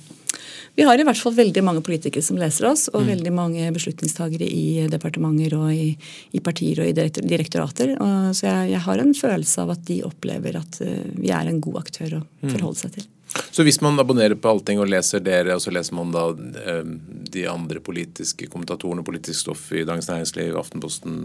Vi 0.76 0.84
har 0.84 1.00
i 1.00 1.04
hvert 1.08 1.20
fall 1.20 1.32
veldig 1.36 1.62
mange 1.64 1.82
politikere 1.84 2.24
som 2.24 2.36
leser 2.40 2.68
oss, 2.68 2.86
og 2.92 3.00
mm. 3.00 3.10
veldig 3.14 3.32
mange 3.32 3.68
beslutningstagere 3.72 4.44
i 4.44 4.86
departementer 4.92 5.56
og 5.56 5.72
i, 5.72 5.90
i 6.36 6.42
partier 6.44 6.82
og 6.84 6.90
i 6.90 7.10
direktorater. 7.16 7.94
Og, 7.96 8.32
så 8.36 8.50
jeg, 8.50 8.72
jeg, 8.74 8.84
har 8.84 9.00
en 9.02 9.14
følelse 9.16 9.64
av 9.64 9.72
at 9.72 9.84
de 9.88 10.02
opplever 10.04 10.60
at 10.60 10.80
uh, 10.84 11.04
vi 11.16 11.32
er 11.32 11.48
en 11.48 11.62
god 11.64 11.80
aktør 11.86 12.18
å 12.18 12.24
mm. 12.26 12.50
forholde 12.50 12.82
seg 12.84 12.98
til. 12.98 13.12
Så 13.50 13.64
hvis 13.66 13.80
man 13.80 13.98
abonnerer 14.00 14.36
på 14.38 14.48
Allting 14.48 14.80
og 14.80 14.88
leser 14.88 15.20
dere, 15.24 15.56
og 15.56 15.62
så 15.64 15.72
leser 15.74 15.96
man 15.96 16.12
da 16.14 16.28
eh, 16.30 16.86
de 17.32 17.42
andre 17.50 17.82
politiske 17.84 18.48
kommentatorene, 18.52 19.04
politisk 19.04 19.42
stoff 19.42 19.66
i 19.76 19.84
Dagens 19.84 20.08
Næringsliv, 20.08 20.56
Aftenposten, 20.56 21.18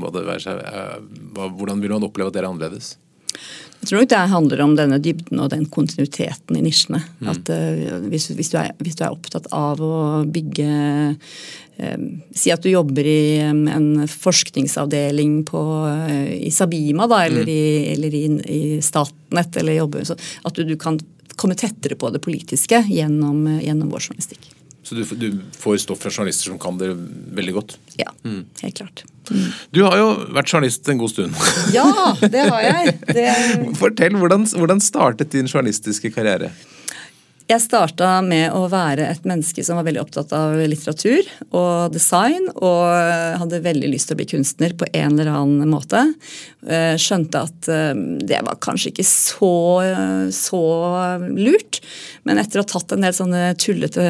hva 0.00 0.12
det 0.14 0.24
være 0.28 0.44
seg, 0.44 0.62
eh, 0.62 1.48
hvordan 1.58 1.82
vil 1.82 1.96
man 1.96 2.06
oppleve 2.06 2.32
at 2.32 2.38
dere 2.38 2.48
er 2.48 2.54
annerledes? 2.54 2.94
Jeg 3.84 3.90
tror 3.90 4.00
nok 4.00 4.12
det 4.14 4.20
handler 4.32 4.60
om 4.64 4.74
denne 4.78 4.98
dybden 5.02 5.42
og 5.44 5.50
den 5.52 5.66
kontinuiteten 5.68 6.56
i 6.56 6.62
nisjene. 6.64 7.02
Mm. 7.20 7.28
At 7.34 7.50
uh, 7.52 7.98
hvis, 8.08 8.30
hvis, 8.32 8.48
du 8.54 8.56
er, 8.62 8.70
hvis, 8.80 8.96
du 8.96 9.04
er, 9.04 9.12
opptatt 9.12 9.50
av 9.52 9.82
å 9.84 10.22
bygge 10.24 10.68
uh, 11.12 11.98
Si 12.38 12.52
at 12.54 12.62
du 12.62 12.70
jobber 12.70 13.02
i 13.02 13.42
um, 13.44 13.64
en 13.66 14.06
forskningsavdeling 14.08 15.40
på, 15.48 15.62
uh, 15.90 16.30
i 16.32 16.52
Sabima 16.54 17.10
da, 17.10 17.24
eller, 17.26 17.44
mm. 17.44 17.52
i, 17.52 17.92
eller 17.92 18.14
i, 18.14 18.24
i, 18.56 18.62
Statnett, 18.80 19.58
eller 19.60 19.80
jobber, 19.82 20.06
så 20.06 20.16
at 20.16 20.54
du, 20.54 20.64
du, 20.64 20.78
kan 20.80 21.00
komme 21.34 21.58
tettere 21.58 21.98
på 21.98 22.08
det 22.14 22.22
politiske 22.22 22.84
gjennom, 22.86 23.58
gjennom 23.58 23.90
vår 23.90 24.06
journalistikk. 24.06 24.53
Så 24.84 24.94
du, 24.94 25.04
du, 25.16 25.40
får 25.58 25.78
stoff 25.80 26.02
fra 26.04 26.12
journalister 26.12 26.50
som 26.50 26.58
kan 26.60 26.76
det 26.78 26.90
veldig 27.34 27.54
godt? 27.56 27.76
Ja, 27.96 28.10
mm. 28.24 28.42
helt 28.60 28.76
klart. 28.76 29.04
Mm. 29.30 29.46
Du 29.72 29.80
har 29.86 29.96
jo 29.96 30.08
vært 30.36 30.52
journalist 30.52 30.88
en 30.92 31.00
god 31.00 31.12
stund. 31.14 31.38
Ja, 31.72 31.86
det 32.20 32.44
har 32.52 32.66
jeg. 32.66 32.94
Det... 33.08 33.26
Fortell, 33.80 34.18
hvordan, 34.20 34.44
hvordan 34.52 34.84
startet 34.84 35.32
din 35.32 35.48
journalistiske 35.48 36.12
karriere? 36.12 36.52
Jeg 37.44 37.60
starta 37.60 38.22
med 38.24 38.54
å 38.56 38.62
være 38.72 39.04
et 39.04 39.26
menneske 39.28 39.60
som 39.66 39.76
var 39.76 39.84
veldig 39.84 40.00
opptatt 40.00 40.30
av 40.32 40.56
litteratur 40.64 41.26
og 41.50 41.92
design, 41.92 42.46
og 42.56 42.88
hadde 43.42 43.60
veldig 43.66 43.90
lyst 43.92 44.08
til 44.08 44.16
å 44.16 44.20
bli 44.22 44.28
kunstner 44.30 44.72
på 44.72 44.88
en 44.88 45.18
eller 45.18 45.28
annen 45.28 45.68
måte. 45.68 46.06
Eh, 46.64 46.94
skjønte 46.96 47.42
at 47.44 47.68
eh, 47.68 47.92
det 48.24 48.38
var 48.46 48.56
kanskje 48.64 48.94
ikke 48.94 49.04
så, 49.04 49.52
så 50.32 50.62
lurt. 51.36 51.82
Men 52.24 52.40
etter 52.40 52.62
å 52.62 52.64
ha 52.64 52.70
tatt 52.70 52.94
en 52.96 53.04
del 53.04 53.12
sånne 53.12 53.42
tullete 53.60 54.06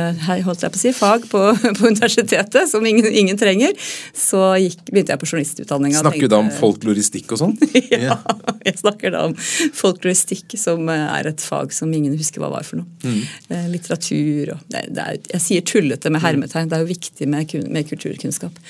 holdt 0.46 0.62
jeg 0.62 0.70
på 0.76 0.78
å 0.78 0.84
si, 0.84 0.94
fag 0.94 1.26
på, 1.32 1.42
på 1.80 1.90
universitetet, 1.90 2.70
som 2.70 2.86
ingen, 2.86 3.10
ingen 3.10 3.40
trenger, 3.40 3.74
så 4.14 4.52
gikk, 4.62 4.86
begynte 4.92 5.16
jeg 5.16 5.24
på 5.24 5.32
journalistutdanninga. 5.32 6.04
Snakker 6.04 6.28
du 6.28 6.36
da 6.36 6.42
om 6.44 6.52
folkloristikk 6.54 7.34
og 7.34 7.42
sånn? 7.42 7.58
ja, 7.90 8.20
jeg 8.62 8.78
snakker 8.78 9.16
da 9.16 9.26
om 9.32 9.34
folkloristikk, 9.34 10.54
som 10.60 10.86
er 10.94 11.34
et 11.34 11.42
fag 11.42 11.74
som 11.74 11.90
ingen 11.90 12.14
husker 12.14 12.44
hva 12.44 12.54
var 12.54 12.70
for 12.70 12.84
noe. 12.84 12.90
Mm. 13.02 13.23
Eh, 13.52 13.66
litteratur 13.72 14.54
og 14.54 14.62
det, 14.72 14.84
det 14.94 15.02
er, 15.04 15.18
Jeg 15.34 15.44
sier 15.44 15.66
tullete 15.66 16.12
med 16.12 16.24
hermetegn, 16.24 16.70
det 16.70 16.78
er 16.78 16.84
jo 16.84 16.92
viktig 16.92 17.28
med, 17.30 17.56
med 17.72 17.88
kulturkunnskap. 17.90 18.60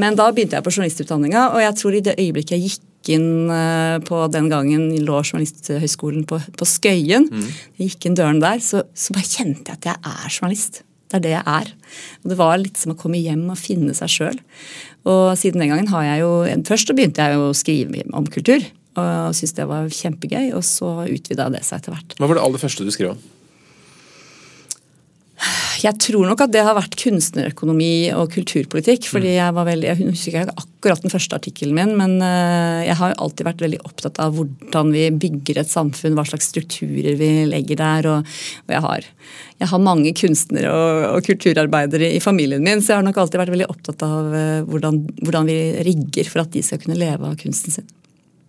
Men 0.00 0.16
da 0.16 0.30
begynte 0.32 0.56
jeg 0.56 0.64
på 0.64 0.72
journalistutdanninga, 0.72 1.50
og 1.52 1.60
jeg 1.60 1.78
tror 1.80 1.96
i 1.96 2.04
det 2.04 2.16
øyeblikket 2.16 2.56
jeg 2.56 2.70
gikk 2.70 3.12
inn 3.12 3.50
eh, 3.50 3.98
på 4.06 4.20
den 4.32 4.48
gangen 4.52 4.88
lå 5.02 5.18
Journalisthøgskolen 5.20 6.24
på, 6.28 6.38
på 6.58 6.68
Skøyen, 6.68 7.28
mm. 7.28 7.48
jeg 7.78 7.92
gikk 7.92 8.08
inn 8.08 8.18
døren 8.18 8.40
der, 8.42 8.62
så, 8.62 8.84
så, 8.94 9.14
bare 9.16 9.28
kjente 9.28 9.72
jeg 9.72 9.80
at 9.80 9.90
jeg 9.90 10.12
er 10.14 10.28
journalist. 10.30 10.82
Det 11.12 11.18
er 11.18 11.24
det 11.26 11.32
jeg 11.34 11.44
er. 11.44 11.72
Og 12.22 12.30
Det 12.32 12.38
var 12.38 12.54
litt 12.62 12.78
som 12.80 12.94
å 12.94 12.98
komme 12.98 13.20
hjem 13.20 13.44
og 13.52 13.60
finne 13.60 13.92
seg 13.96 14.08
sjøl. 14.08 14.38
Og 15.04 15.34
siden 15.36 15.60
den 15.60 15.72
gangen 15.74 15.90
har 15.90 16.06
jeg 16.06 16.22
jo 16.22 16.30
Først 16.68 16.88
så 16.88 16.94
begynte 16.96 17.26
jeg 17.26 17.36
jo 17.36 17.50
å 17.50 17.58
skrive 17.58 18.06
om 18.16 18.28
kultur. 18.32 18.64
Og 18.96 19.36
syntes 19.36 19.54
det 19.56 19.66
var 19.68 19.92
kjempegøy, 19.92 20.50
og 20.56 20.64
så 20.64 20.94
utvida 21.04 21.50
det 21.52 21.62
seg 21.64 21.80
etter 21.80 21.94
hvert. 21.94 22.16
Hva 22.16 22.28
var 22.28 22.38
det 22.38 22.44
aller 22.46 22.60
første 22.60 22.84
du 22.84 22.92
skrev 22.94 23.14
om? 23.14 23.22
Jeg 25.82 25.98
tror 25.98 26.28
nok 26.28 26.44
at 26.44 26.52
det 26.54 26.62
har 26.62 26.76
vært 26.76 26.94
kunstnerøkonomi 27.00 28.12
og 28.14 28.30
kulturpolitikk. 28.36 29.08
fordi 29.10 29.32
mm. 29.32 29.38
Jeg 29.38 29.54
var 29.56 29.66
veldig, 29.66 29.88
jeg 29.88 30.08
husker 30.12 30.36
ikke 30.36 30.54
akkurat 30.62 31.02
den 31.02 31.12
første 31.12 31.38
artikkelen 31.38 31.74
min, 31.74 31.94
men 31.98 32.14
eh, 32.22 32.84
jeg 32.86 32.98
har 33.00 33.16
alltid 33.18 33.48
vært 33.48 33.64
veldig 33.64 33.80
opptatt 33.88 34.20
av 34.22 34.36
hvordan 34.36 34.92
vi 34.94 35.08
bygger 35.24 35.62
et 35.62 35.70
samfunn, 35.70 36.14
hva 36.18 36.26
slags 36.28 36.52
strukturer 36.52 37.18
vi 37.18 37.30
legger 37.50 37.80
der. 37.82 38.10
Og, 38.12 38.36
og 38.66 38.76
jeg, 38.76 38.82
har, 38.86 39.08
jeg, 39.58 39.70
har, 39.72 39.82
mange 39.82 40.14
kunstnere 40.18 40.70
og, 40.70 41.08
og, 41.16 41.26
kulturarbeidere 41.26 42.12
i 42.14 42.22
familien 42.22 42.62
min, 42.62 42.82
så 42.82 42.94
jeg 42.94 43.00
har 43.00 43.08
nok 43.08 43.18
alltid 43.24 43.42
vært 43.42 43.56
veldig 43.56 43.70
opptatt 43.74 44.06
av 44.06 44.36
eh, 44.38 44.60
hvordan, 44.68 45.02
hvordan 45.24 45.50
vi 45.50 45.58
rigger 45.90 46.30
for 46.30 46.44
at 46.44 46.54
de 46.54 46.62
skal 46.62 46.82
kunne 46.84 47.00
leve 47.00 47.26
av 47.26 47.34
kunsten 47.42 47.74
sin. 47.74 47.90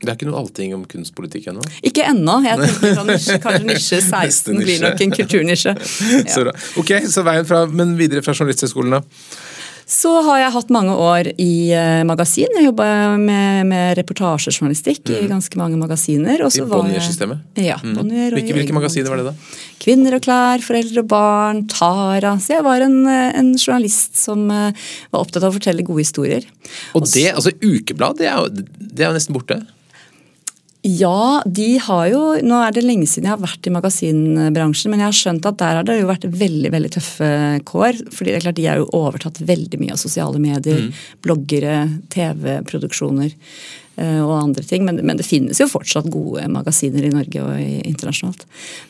Det 0.04 0.12
er 0.12 0.18
ikke 0.18 0.28
noe 0.28 0.42
allting 0.42 0.74
om 0.76 0.84
kunstpolitikk 0.90 1.48
ennå? 1.54 1.64
Ikke 1.88 2.04
ennå. 2.10 2.38
Jeg 2.44 2.60
tenker 2.60 3.40
Kanskje 3.46 3.68
nisje 3.70 4.02
16 4.04 4.60
blir 4.60 4.84
nok 4.84 5.04
en 5.06 5.16
kulturnisje. 5.16 5.76
Ja. 5.78 6.24
Så 6.34 6.46
ok, 6.80 6.92
så 7.08 7.24
veien 7.26 7.48
fra, 7.48 7.64
Men 7.72 7.96
videre 8.00 8.24
fra 8.26 8.36
Journalisthøgskolen, 8.36 8.98
da? 8.98 9.04
Så 9.90 10.10
har 10.26 10.40
jeg 10.40 10.54
hatt 10.56 10.70
mange 10.72 10.94
år 10.96 11.28
i 11.42 11.54
uh, 11.76 12.02
magasin. 12.08 12.52
Jeg 12.56 12.70
jobba 12.70 12.86
med, 13.20 13.68
med 13.68 13.98
reportasjejournalistikk 14.00 15.04
mm. 15.10 15.18
i 15.18 15.28
ganske 15.30 15.60
mange 15.60 15.78
magasiner. 15.80 16.40
I 16.40 16.64
Bonnier-systemet? 16.72 17.44
Ja. 17.60 17.78
Mm. 17.84 17.98
Bonnier 18.00 18.38
hvilke, 18.38 18.56
hvilke 18.56 18.76
magasiner 18.76 19.12
var 19.12 19.20
det, 19.20 19.34
da? 19.34 19.60
Kvinner 19.84 20.18
og 20.18 20.24
klær, 20.24 20.64
Foreldre 20.64 21.04
og 21.04 21.12
barn, 21.12 21.62
Tara. 21.72 22.38
Så 22.42 22.56
jeg 22.56 22.66
var 22.66 22.86
en, 22.86 22.98
en 23.12 23.54
journalist 23.58 24.18
som 24.24 24.48
uh, 24.48 24.72
var 25.12 25.26
opptatt 25.26 25.44
av 25.44 25.52
å 25.52 25.60
fortelle 25.60 25.86
gode 25.86 26.08
historier. 26.08 26.48
Og 26.96 27.06
det, 27.12 27.30
altså 27.36 27.54
Ukeblad, 27.60 28.24
det 28.24 28.32
er 28.32 28.40
jo, 28.40 28.66
det 28.80 29.04
er 29.04 29.12
jo 29.12 29.20
nesten 29.20 29.36
borte? 29.36 29.60
Ja, 30.84 31.42
de 31.48 31.78
har 31.80 32.08
jo 32.12 32.22
Nå 32.44 32.58
er 32.60 32.74
det 32.76 32.82
lenge 32.84 33.08
siden 33.08 33.30
jeg 33.30 33.38
har 33.38 33.44
vært 33.44 33.70
i 33.70 33.72
magasinbransjen, 33.72 34.92
men 34.92 35.00
jeg 35.00 35.08
har 35.08 35.16
skjønt 35.16 35.46
at 35.48 35.60
der 35.62 35.78
har 35.80 35.88
det 35.88 36.02
jo 36.02 36.10
vært 36.10 36.28
veldig 36.28 36.72
veldig 36.74 36.92
tøffe 36.98 37.30
kår. 37.70 38.02
fordi 38.12 38.34
det 38.34 38.36
er 38.36 38.44
klart 38.48 38.60
De 38.60 38.68
har 38.68 38.82
jo 38.82 38.90
overtatt 39.00 39.40
veldig 39.48 39.80
mye 39.80 39.96
av 39.96 40.02
sosiale 40.02 40.42
medier, 40.44 40.84
mm. 40.84 41.06
bloggere, 41.24 41.78
TV-produksjoner. 42.12 43.32
Eh, 43.96 44.22
og 44.24 44.34
andre 44.40 44.64
ting. 44.66 44.86
Men, 44.88 44.98
men, 45.06 45.20
det 45.20 45.28
finnes 45.28 45.60
jo 45.62 45.70
fortsatt 45.70 46.10
gode 46.12 46.48
magasiner 46.52 47.06
i 47.06 47.12
Norge 47.14 47.44
og 47.44 47.60
internasjonalt. 47.62 48.48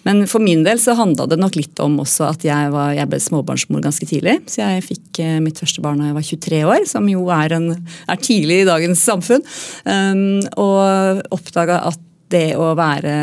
Men 0.08 0.24
for 0.32 0.44
min 0.44 0.64
del 0.64 0.80
så 0.80 0.96
handla 0.96 1.28
det 1.28 1.40
nok 1.42 1.58
litt 1.60 1.82
om 1.84 2.00
også 2.04 2.30
at 2.30 2.46
jeg, 2.48 2.72
var, 2.72 2.94
jeg 2.96 3.10
ble 3.12 3.20
småbarnsmor 3.24 3.84
ganske 3.84 4.08
tidlig. 4.08 4.40
Så 4.48 4.64
jeg 4.64 4.88
fikk 4.88 5.24
eh, 5.24 5.42
mitt 5.44 5.60
første 5.60 5.84
barn 5.84 6.00
da 6.00 6.12
jeg 6.12 6.20
var 6.20 6.30
23 6.30 6.64
år, 6.72 6.88
som 6.90 7.12
jo 7.12 7.28
er, 7.36 7.58
en, 7.60 7.70
er 8.08 8.24
tidlig 8.24 8.62
i 8.64 8.70
dagens 8.70 9.04
samfunn. 9.04 9.44
Um, 9.84 10.40
og 10.62 11.24
oppdaga 11.36 11.84
at 11.92 12.00
det 12.34 12.56
å 12.58 12.72
være 12.74 13.14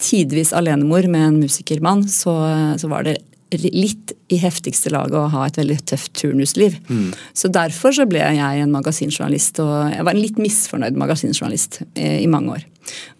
tidvis 0.00 0.50
alenemor 0.56 1.06
med 1.12 1.26
en 1.26 1.36
musikermann, 1.44 2.02
så, 2.10 2.32
så 2.80 2.88
var 2.90 3.04
det 3.06 3.20
litt 3.58 4.14
i 4.30 4.38
heftigste 4.40 4.92
laget 4.94 5.18
å 5.18 5.28
ha 5.32 5.46
et 5.46 5.58
veldig 5.58 5.78
tøft 5.90 6.12
turnusliv. 6.20 6.76
Mm. 6.88 7.10
Så 7.34 7.50
derfor 7.52 7.94
så 7.96 8.06
ble 8.08 8.22
jeg 8.22 8.64
en 8.64 8.74
magasinjournalist, 8.74 9.62
og 9.64 9.74
jeg 9.94 10.06
var 10.06 10.14
en 10.14 10.22
litt 10.22 10.38
misfornøyd 10.40 10.98
magasinjournalist 11.00 11.82
i, 11.94 12.22
i 12.22 12.30
mange 12.30 12.58
år. 12.58 12.66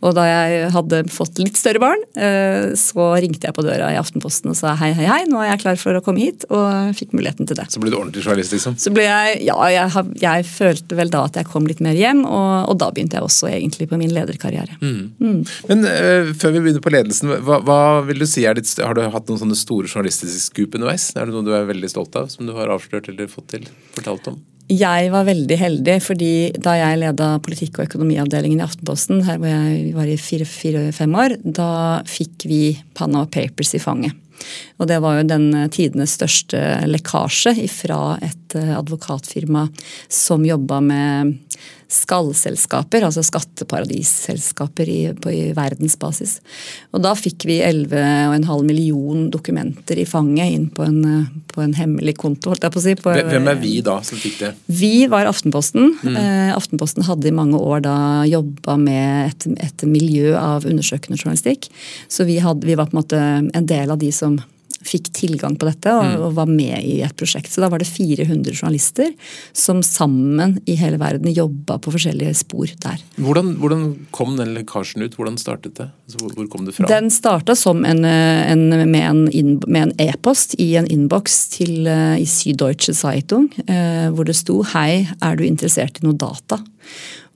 Og 0.01 0.15
da 0.17 0.25
jeg 0.27 0.71
hadde 0.75 1.03
fått 1.13 1.39
litt 1.43 1.59
større 1.61 1.83
barn, 1.83 2.03
eh, 2.17 2.73
så 2.79 3.11
ringte 3.21 3.49
jeg 3.49 3.57
på 3.57 3.65
døra 3.65 3.91
i 3.93 3.99
Aftenposten 4.01 4.53
og 4.53 4.59
sa 4.59 4.75
hei, 4.81 4.93
hei, 4.97 5.07
hei, 5.09 5.21
nå 5.29 5.41
er 5.43 5.53
jeg 5.53 5.63
klar 5.65 5.81
for 5.81 5.99
å 5.99 6.03
komme 6.05 6.23
hit, 6.23 6.47
og 6.49 6.95
fikk 6.97 7.13
muligheten 7.17 7.49
til 7.49 7.59
det. 7.59 7.69
Så 7.73 7.83
ble 7.83 7.93
du 7.93 7.99
ordentlig 7.99 8.25
journalist, 8.25 8.55
liksom? 8.57 8.79
Så 8.81 8.93
ble 8.95 9.07
jeg, 9.07 9.41
Ja, 9.47 9.57
jeg, 9.73 10.07
jeg 10.23 10.47
følte 10.49 10.99
vel 10.99 11.13
da 11.13 11.25
at 11.29 11.37
jeg 11.39 11.49
kom 11.51 11.69
litt 11.69 11.83
mer 11.85 11.97
hjem, 11.99 12.25
og, 12.27 12.71
og 12.73 12.81
da 12.81 12.91
begynte 12.95 13.19
jeg 13.19 13.29
også 13.29 13.51
egentlig 13.53 13.91
på 13.91 13.99
min 14.01 14.13
lederkarriere. 14.15 14.79
Mm. 14.81 15.03
Mm. 15.21 15.41
Men 15.71 15.87
uh, 15.87 16.33
før 16.41 16.57
vi 16.57 16.65
begynner 16.65 16.85
på 16.85 16.95
ledelsen, 16.95 17.35
hva, 17.47 17.61
hva 17.67 17.81
vil 18.09 18.23
du 18.23 18.29
si 18.29 18.47
er 18.49 18.57
ditt, 18.59 18.73
Har 18.81 18.97
du 18.97 19.03
hatt 19.05 19.29
noen 19.29 19.43
sånne 19.43 19.59
store 19.59 19.91
journalistiske 19.91 20.47
skup 20.49 20.79
underveis? 20.79 21.11
Er 21.17 21.29
det 21.29 21.37
noe 21.37 21.47
du 21.47 21.53
er 21.57 21.69
veldig 21.69 21.91
stolt 21.93 22.17
av, 22.19 22.31
som 22.33 22.49
du 22.49 22.55
har 22.57 22.73
avslørt 22.73 23.11
eller 23.13 23.29
fått 23.31 23.53
til, 23.57 23.69
fortalt 23.97 24.33
om? 24.33 24.41
Jeg 24.71 25.11
var 25.11 25.27
veldig 25.27 25.57
heldig, 25.59 25.97
fordi 26.05 26.33
da 26.63 26.77
jeg 26.79 27.01
leda 27.01 27.33
politikk- 27.43 27.81
og 27.81 27.89
økonomiavdelingen 27.89 28.61
i 28.61 28.67
Aftenposten, 28.69 29.25
her 29.27 29.41
hvor 29.43 29.51
jeg 29.51 29.95
var 29.97 30.07
i 30.07 30.19
fire-fem 30.21 31.17
år, 31.19 31.35
da 31.43 31.71
fikk 32.07 32.47
vi 32.47 32.61
Panama 32.95 33.27
Papers 33.27 33.75
i 33.75 33.83
fanget. 33.83 34.15
Og 34.79 34.87
det 34.89 35.01
var 35.03 35.19
jo 35.19 35.27
den 35.29 35.51
tidenes 35.75 36.15
største 36.17 36.61
lekkasje 36.89 37.53
fra 37.69 38.17
et 38.25 38.55
eh, 38.57 38.73
advokatfirma 38.79 39.67
som 40.09 40.47
jobba 40.47 40.81
med 40.81 41.35
skallselskaper, 41.91 43.03
altså 43.07 43.23
skatteparadisselskaper 43.27 44.91
i, 44.91 44.99
på, 45.19 45.33
i 45.35 45.41
verdensbasis. 45.57 46.37
Og 46.95 47.03
da 47.03 47.17
fikk 47.19 47.47
vi 47.49 47.59
11,5 47.67 48.63
million 48.67 49.25
dokumenter 49.33 49.99
i 49.99 50.07
fanget 50.09 50.55
inn 50.55 50.69
på 50.75 50.87
en, 50.87 51.01
på 51.51 51.65
en 51.65 51.75
hemmelig 51.75 52.15
konto. 52.21 52.53
holdt 52.53 52.67
jeg 52.67 52.75
på 52.77 52.81
å 52.83 52.85
si. 52.85 52.95
På, 53.01 53.15
Hvem 53.17 53.51
er 53.51 53.59
vi 53.59 53.75
da 53.87 53.99
som 54.07 54.21
fikk 54.21 54.39
det? 54.45 54.53
Vi 54.71 54.93
var 55.11 55.31
Aftenposten. 55.31 55.97
Mm. 56.05 56.21
Eh, 56.21 56.53
Aftenposten 56.55 57.07
hadde 57.09 57.31
i 57.31 57.35
mange 57.35 57.59
år 57.59 57.83
da 57.89 57.97
jobba 58.31 58.79
med 58.81 59.33
et, 59.33 59.51
et, 59.67 59.87
miljø 59.91 60.37
av 60.39 60.69
undersøkende 60.69 61.19
journalistikk. 61.19 61.71
Så 62.11 62.29
vi, 62.29 62.39
hadde, 62.43 62.67
vi 62.69 62.79
var 62.79 62.91
på 62.91 62.97
en 62.97 63.03
måte 63.03 63.21
en 63.51 63.71
del 63.71 63.91
av 63.91 63.99
de 63.99 64.13
som 64.15 64.39
fikk 64.87 65.11
tilgang 65.17 65.57
på 65.61 65.69
dette 65.69 65.93
og, 65.93 66.05
mm. 66.07 66.23
og, 66.25 66.35
var 66.39 66.49
med 66.51 66.85
i 66.87 67.01
et 67.05 67.15
prosjekt. 67.19 67.53
Så 67.53 67.63
da 67.63 67.69
var 67.73 67.83
det 67.83 67.89
400 67.91 68.55
journalister 68.55 69.13
som 69.53 69.83
sammen 69.87 70.57
i 70.71 70.77
hele 70.81 71.01
verden 71.01 71.33
jobba 71.35 71.79
på 71.83 71.93
forskjellige 71.95 72.33
spor 72.41 72.71
der. 72.85 73.03
Hvordan, 73.21 73.55
hvordan 73.61 73.85
kom 74.17 74.37
den 74.41 74.55
lekkasjen 74.57 75.05
ut? 75.05 75.17
Hvordan 75.19 75.39
startet 75.41 75.77
det? 75.77 75.91
Altså, 76.07 76.23
hvor, 76.23 76.35
hvor 76.39 76.51
kom 76.53 76.67
det 76.67 76.77
fra? 76.77 76.89
Den 76.91 77.11
starta 77.13 77.57
som 77.59 77.85
en, 77.85 78.05
en, 78.05 78.67
med 78.91 79.83
en 79.83 79.95
e-post 80.01 80.57
e 80.59 80.71
i 80.71 80.77
en 80.81 80.89
innboks 80.91 81.41
uh, 81.61 82.17
i 82.21 82.27
Süddeutsche 82.29 82.95
Zeitung, 82.97 83.51
uh, 83.69 84.09
hvor 84.15 84.29
det 84.29 84.39
sto 84.39 84.63
'Hei, 84.63 85.09
er 85.23 85.37
du 85.37 85.45
interessert 85.45 86.01
i 86.01 86.07
noe 86.07 86.17
data?' 86.17 86.63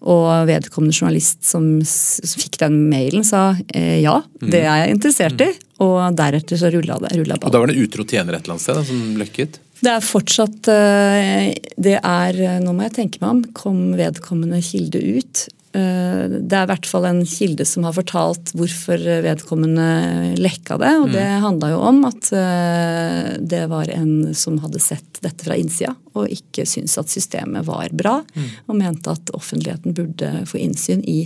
Og 0.04 0.48
vedkommende 0.48 0.92
journalist 0.92 1.46
som, 1.48 1.64
som 1.84 2.40
fikk 2.42 2.58
den 2.60 2.90
mailen, 2.90 3.24
sa 3.24 3.54
eh, 3.72 4.02
ja, 4.02 4.18
det 4.42 4.60
mm. 4.60 4.66
er 4.68 4.80
jeg 4.82 4.96
interessert 4.98 5.40
i. 5.40 5.46
Og 5.83 5.99
deretter 6.14 6.61
så 6.61 6.71
rulla 6.71 7.00
det. 7.02 7.16
Rulla 7.19 7.38
og 7.40 7.50
da 7.50 7.61
var 7.62 7.71
det 7.71 7.81
utro 7.83 8.07
tjener 8.07 8.37
et 8.37 8.45
eller 8.45 8.54
annet 8.54 8.62
sted 8.62 8.78
da, 8.78 8.85
som 8.87 9.16
løkket? 9.19 9.59
Det 9.85 9.90
er 9.90 10.04
fortsatt 10.07 10.69
eh, 10.71 11.49
Det 11.76 11.97
er 11.99 12.38
Nå 12.62 12.73
må 12.73 12.87
jeg 12.87 12.95
tenke 13.00 13.21
meg 13.25 13.33
om. 13.33 13.43
Kom 13.59 13.81
vedkommende 13.99 14.62
kilde 14.64 15.02
ut? 15.19 15.47
Eh, 15.75 16.31
det 16.31 16.54
er 16.54 16.69
i 16.69 16.71
hvert 16.71 16.87
fall 16.87 17.07
en 17.09 17.25
kilde 17.26 17.64
som 17.66 17.87
har 17.87 17.97
fortalt 17.97 18.52
hvorfor 18.54 19.00
vedkommende 19.25 20.37
lekka 20.38 20.78
det. 20.78 20.93
Og 21.02 21.09
det 21.11 21.25
mm. 21.25 21.43
handla 21.43 21.73
jo 21.73 21.81
om 21.90 22.00
at 22.07 22.31
eh, 22.38 23.31
det 23.43 23.64
var 23.73 23.90
en 23.90 24.35
som 24.38 24.61
hadde 24.62 24.83
sett 24.83 25.23
dette 25.25 25.47
fra 25.47 25.59
innsida 25.59 25.95
og 26.14 26.31
ikke 26.31 26.62
syntes 26.69 26.95
at 27.00 27.11
systemet 27.11 27.66
var 27.66 27.90
bra. 27.90 28.21
Mm. 28.37 28.50
Og 28.71 28.78
mente 28.78 29.16
at 29.16 29.35
offentligheten 29.35 29.97
burde 29.97 30.31
få 30.47 30.61
innsyn 30.62 31.02
i 31.11 31.25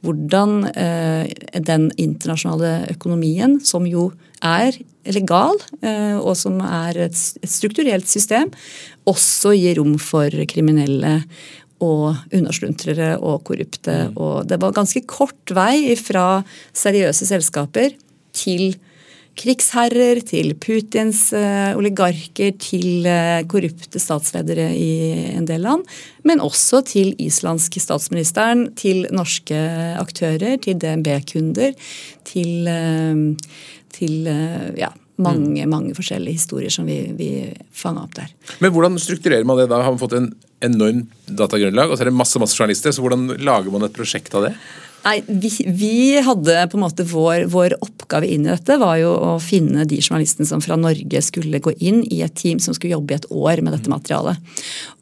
hvordan 0.00 0.70
eh, 0.70 1.28
den 1.60 1.90
internasjonale 2.00 2.86
økonomien, 2.94 3.58
som 3.60 3.84
jo 3.88 4.08
er 4.40 4.72
legal, 5.04 5.58
og 6.20 6.32
som 6.38 6.54
er 6.64 6.96
et 7.04 7.16
strukturelt 7.18 8.08
system, 8.08 8.48
også 9.08 9.52
gir 9.56 9.76
rom 9.76 9.98
for 10.00 10.32
kriminelle 10.48 11.18
og 11.80 12.34
unnasluntrere 12.36 13.14
og 13.18 13.42
korrupte. 13.48 13.96
Mm. 14.10 14.20
Og 14.20 14.46
det 14.48 14.60
var 14.62 14.76
ganske 14.76 15.02
kort 15.08 15.54
vei 15.56 15.96
fra 15.98 16.42
seriøse 16.76 17.28
selskaper 17.28 17.96
til 18.36 18.74
krigsherrer, 19.40 20.20
til 20.26 20.52
Putins 20.60 21.30
uh, 21.32 21.72
oligarker, 21.78 22.52
til 22.60 23.06
uh, 23.06 23.40
korrupte 23.48 24.00
statsledere 24.02 24.68
i 24.76 24.90
en 25.32 25.46
del 25.48 25.64
land. 25.64 25.86
Men 26.28 26.42
også 26.44 26.82
til 26.90 27.14
islandske 27.22 27.80
statsministeren, 27.80 28.68
til 28.76 29.06
norske 29.14 29.56
aktører, 30.00 30.58
til 30.60 30.80
DNB-kunder, 30.82 31.72
til, 32.28 32.68
uh, 32.68 33.54
til 33.96 34.28
ja, 34.76 34.90
mange 35.20 35.64
mm. 35.64 35.70
mange 35.70 35.96
forskjellige 35.96 36.40
historier 36.40 36.72
som 36.72 36.88
vi, 36.88 37.00
vi 37.16 37.30
fanga 37.72 38.04
opp 38.04 38.16
der. 38.18 38.30
Men 38.60 38.72
hvordan 38.74 38.98
strukturerer 39.00 39.46
man 39.48 39.60
det 39.60 39.70
da? 39.70 39.82
Har 39.84 39.94
man 39.94 40.00
fått 40.02 40.16
en 40.18 40.32
enormt 40.64 41.10
datagrunnlag, 41.26 41.90
og 41.90 41.96
så 41.96 42.04
er 42.04 42.10
det 42.10 42.18
masse 42.18 42.40
masse 42.42 42.58
journalister. 42.58 42.92
så 42.92 43.02
Hvordan 43.04 43.28
lager 43.40 43.72
man 43.72 43.86
et 43.86 43.96
prosjekt 43.96 44.34
av 44.34 44.48
det? 44.48 44.54
Nei, 45.00 45.22
vi, 45.26 45.48
vi, 45.64 46.20
hadde 46.20 46.66
på 46.68 46.76
en 46.76 46.82
måte 46.82 47.04
vår, 47.08 47.46
vår, 47.48 47.78
oppgave 47.80 48.28
inn 48.28 48.44
i 48.44 48.50
dette 48.50 48.76
var 48.80 48.98
jo 49.00 49.14
å 49.14 49.30
finne 49.40 49.86
de 49.88 49.96
journalistene 50.02 50.44
som 50.48 50.60
fra 50.60 50.76
Norge 50.76 51.22
skulle 51.24 51.62
gå 51.64 51.72
inn 51.78 52.02
i 52.04 52.20
et 52.26 52.34
team 52.36 52.60
som 52.60 52.76
skulle 52.76 52.92
jobbe 52.92 53.14
i 53.14 53.16
et 53.16 53.28
år 53.32 53.62
med 53.64 53.72
dette 53.72 53.88
mm. 53.88 53.94
materialet. 53.96 54.52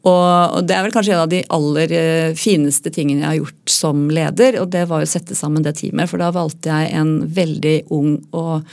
Og, 0.07 0.55
og 0.55 0.63
Det 0.69 0.77
er 0.77 0.85
vel 0.85 0.95
kanskje 0.95 1.17
en 1.17 1.25
av 1.25 1.33
de 1.33 1.43
aller 1.57 1.95
eh, 1.97 2.37
fineste 2.39 2.93
tingene 2.95 3.25
jeg 3.25 3.31
har 3.33 3.39
gjort 3.41 3.75
som 3.75 4.07
leder. 4.13 4.61
og 4.61 4.71
Det 4.71 4.85
var 4.87 5.03
å 5.03 5.11
sette 5.17 5.35
sammen 5.35 5.67
det 5.67 5.75
teamet. 5.81 6.07
For 6.11 6.21
da 6.21 6.31
valgte 6.35 6.71
jeg 6.71 6.95
en 6.95 7.15
veldig 7.35 7.77
ung 7.99 8.15
og 8.31 8.69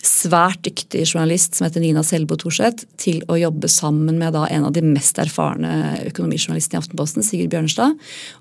svært 0.00 0.62
dyktig 0.64 1.02
journalist 1.04 1.56
som 1.56 1.66
heter 1.66 1.82
Nina 1.82 2.02
Selbo 2.06 2.36
Thorseth 2.40 2.86
til 3.00 3.20
å 3.28 3.36
jobbe 3.36 3.68
sammen 3.68 4.16
med 4.20 4.32
da 4.36 4.46
en 4.48 4.64
av 4.68 4.72
de 4.76 4.82
mest 4.84 5.18
erfarne 5.20 5.98
økonomijournalistene 6.08 6.78
i 6.78 6.80
Aftenposten, 6.80 7.24
Sigurd 7.26 7.52
Bjørnstad. 7.52 7.96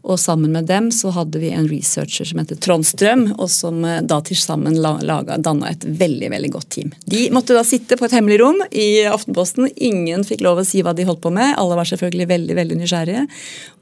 Og 0.06 0.20
sammen 0.22 0.54
med 0.56 0.70
dem 0.70 0.88
så 0.96 1.12
hadde 1.16 1.42
vi 1.42 1.52
en 1.52 1.68
researcher 1.68 2.30
som 2.30 2.40
heter 2.40 2.60
Trond 2.64 2.88
Strøm, 2.88 3.26
og 3.36 3.50
som 3.52 3.82
eh, 3.84 4.00
da 4.06 4.22
til 4.26 4.40
sammen 4.40 4.78
danna 4.80 5.74
et 5.74 5.84
veldig 5.84 6.32
veldig 6.36 6.54
godt 6.54 6.70
team. 6.78 6.94
De 7.10 7.26
måtte 7.36 7.58
da 7.58 7.66
sitte 7.68 8.00
på 8.00 8.08
et 8.08 8.16
hemmelig 8.16 8.40
rom 8.44 8.64
i 8.70 9.04
Aftenposten. 9.10 9.68
Ingen 9.76 10.24
fikk 10.28 10.46
lov 10.46 10.62
å 10.62 10.68
si 10.68 10.84
hva 10.86 10.96
de 10.96 11.08
holdt 11.10 11.24
på 11.26 11.34
med. 11.36 11.58
Alle 11.60 11.80
var 11.80 11.90
selvfølgelig 11.90 12.30
veldig, 12.32 12.58
veldig 12.62 12.80
nysgjerrige. 12.84 13.26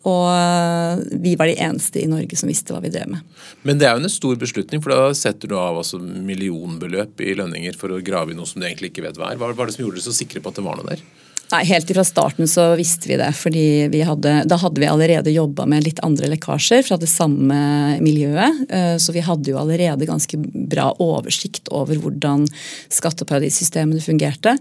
Og 0.07 0.25
eh, 0.31 1.05
vi 1.19 1.35
var 1.37 1.49
de 1.49 1.57
eneste 1.61 2.01
i 2.01 2.07
Norge 2.09 2.37
som 2.39 2.49
visste 2.49 2.73
hva 2.73 2.81
vi 2.83 2.91
drev 2.93 3.09
med. 3.11 3.37
Men 3.67 3.79
det 3.79 3.89
er 3.89 3.97
jo 3.97 4.05
en 4.05 4.13
stor 4.13 4.37
beslutning, 4.39 4.81
for 4.83 4.93
da 4.93 5.11
setter 5.17 5.51
du 5.51 5.57
av 5.59 5.81
altså 5.81 5.99
millionbeløp 5.99 7.21
i 7.25 7.33
lønninger 7.37 7.56
for 7.79 7.93
å 7.93 8.01
grave 8.03 8.33
i 8.33 8.37
noe 8.37 8.49
som 8.49 8.61
du 8.61 8.67
egentlig 8.67 8.93
ikke 8.93 9.05
vet 9.07 9.19
hva 9.19 9.31
er. 9.31 9.39
Hva 9.39 9.53
var 9.53 9.69
det 9.69 9.77
som 9.77 9.85
gjorde 9.85 9.99
dere 9.99 10.09
så 10.09 10.15
sikre 10.15 10.43
på 10.43 10.53
at 10.53 10.59
det 10.59 10.65
var 10.67 10.79
noe 10.79 10.89
der? 10.91 11.03
Nei, 11.47 11.61
Helt 11.69 11.87
fra 11.95 12.03
starten 12.03 12.47
så 12.51 12.73
visste 12.75 13.07
vi 13.07 13.15
det. 13.15 13.29
fordi 13.35 13.87
vi 13.91 14.01
hadde, 14.03 14.43
Da 14.47 14.57
hadde 14.59 14.81
vi 14.81 14.87
allerede 14.87 15.31
jobba 15.31 15.65
med 15.65 15.85
litt 15.85 15.99
andre 16.03 16.27
lekkasjer 16.33 16.83
fra 16.83 16.97
det 16.99 17.07
samme 17.07 17.99
miljøet. 18.03 18.67
Eh, 18.69 18.97
så 18.99 19.13
vi 19.15 19.23
hadde 19.23 19.53
jo 19.53 19.57
allerede 19.57 20.05
ganske 20.05 20.35
bra 20.67 20.91
oversikt 20.99 21.71
over 21.71 21.95
hvordan 21.95 22.43
skatteparadissystemene 22.91 24.03
fungerte. 24.03 24.57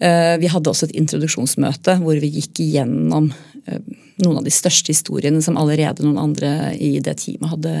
Eh, 0.00 0.34
vi 0.42 0.50
hadde 0.50 0.70
også 0.70 0.90
et 0.90 0.98
introduksjonsmøte 0.98 2.00
hvor 2.02 2.18
vi 2.18 2.32
gikk 2.40 2.58
igjennom 2.64 3.30
noen 4.16 4.38
av 4.40 4.44
de 4.46 4.52
største 4.54 4.92
historiene 4.94 5.42
som 5.44 5.58
allerede 5.60 6.04
noen 6.04 6.20
andre 6.20 6.50
i 6.80 6.96
det 7.04 7.18
teamet 7.20 7.52
hadde 7.52 7.72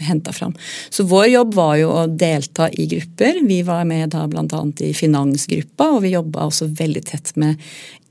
henta 0.00 0.32
fram. 0.32 0.54
Så 0.90 1.04
vår 1.08 1.26
jobb 1.34 1.56
var 1.58 1.74
jo 1.80 1.90
å 1.92 2.04
delta 2.06 2.70
i 2.70 2.86
grupper. 2.88 3.42
Vi 3.48 3.62
var 3.66 3.84
med 3.88 4.14
da 4.14 4.24
bl.a. 4.30 4.62
i 4.80 4.92
finansgruppa, 4.96 5.90
og 5.96 6.06
vi 6.06 6.14
jobba 6.16 6.48
også 6.48 6.70
veldig 6.78 7.04
tett 7.12 7.34
med 7.40 7.60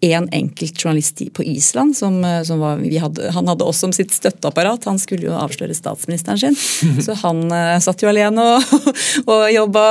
én 0.02 0.26
enkelt 0.34 0.78
journalist 0.82 1.22
på 1.34 1.44
Island. 1.46 1.98
Som, 1.98 2.24
eh, 2.26 2.42
som 2.44 2.62
var, 2.62 2.82
hadde, 3.02 3.32
han 3.34 3.50
hadde 3.50 3.66
oss 3.66 3.82
som 3.82 3.94
sitt 3.94 4.14
støtteapparat. 4.14 4.86
Han 4.90 5.02
skulle 5.02 5.30
jo 5.30 5.38
avsløre 5.38 5.78
statsministeren 5.78 6.42
sin. 6.42 6.58
Så 7.06 7.18
han 7.22 7.46
uh, 7.50 7.78
satt 7.82 8.02
jo 8.02 8.10
alene 8.10 8.46
og, 8.56 8.74
og 9.32 9.46
jobba 9.54 9.86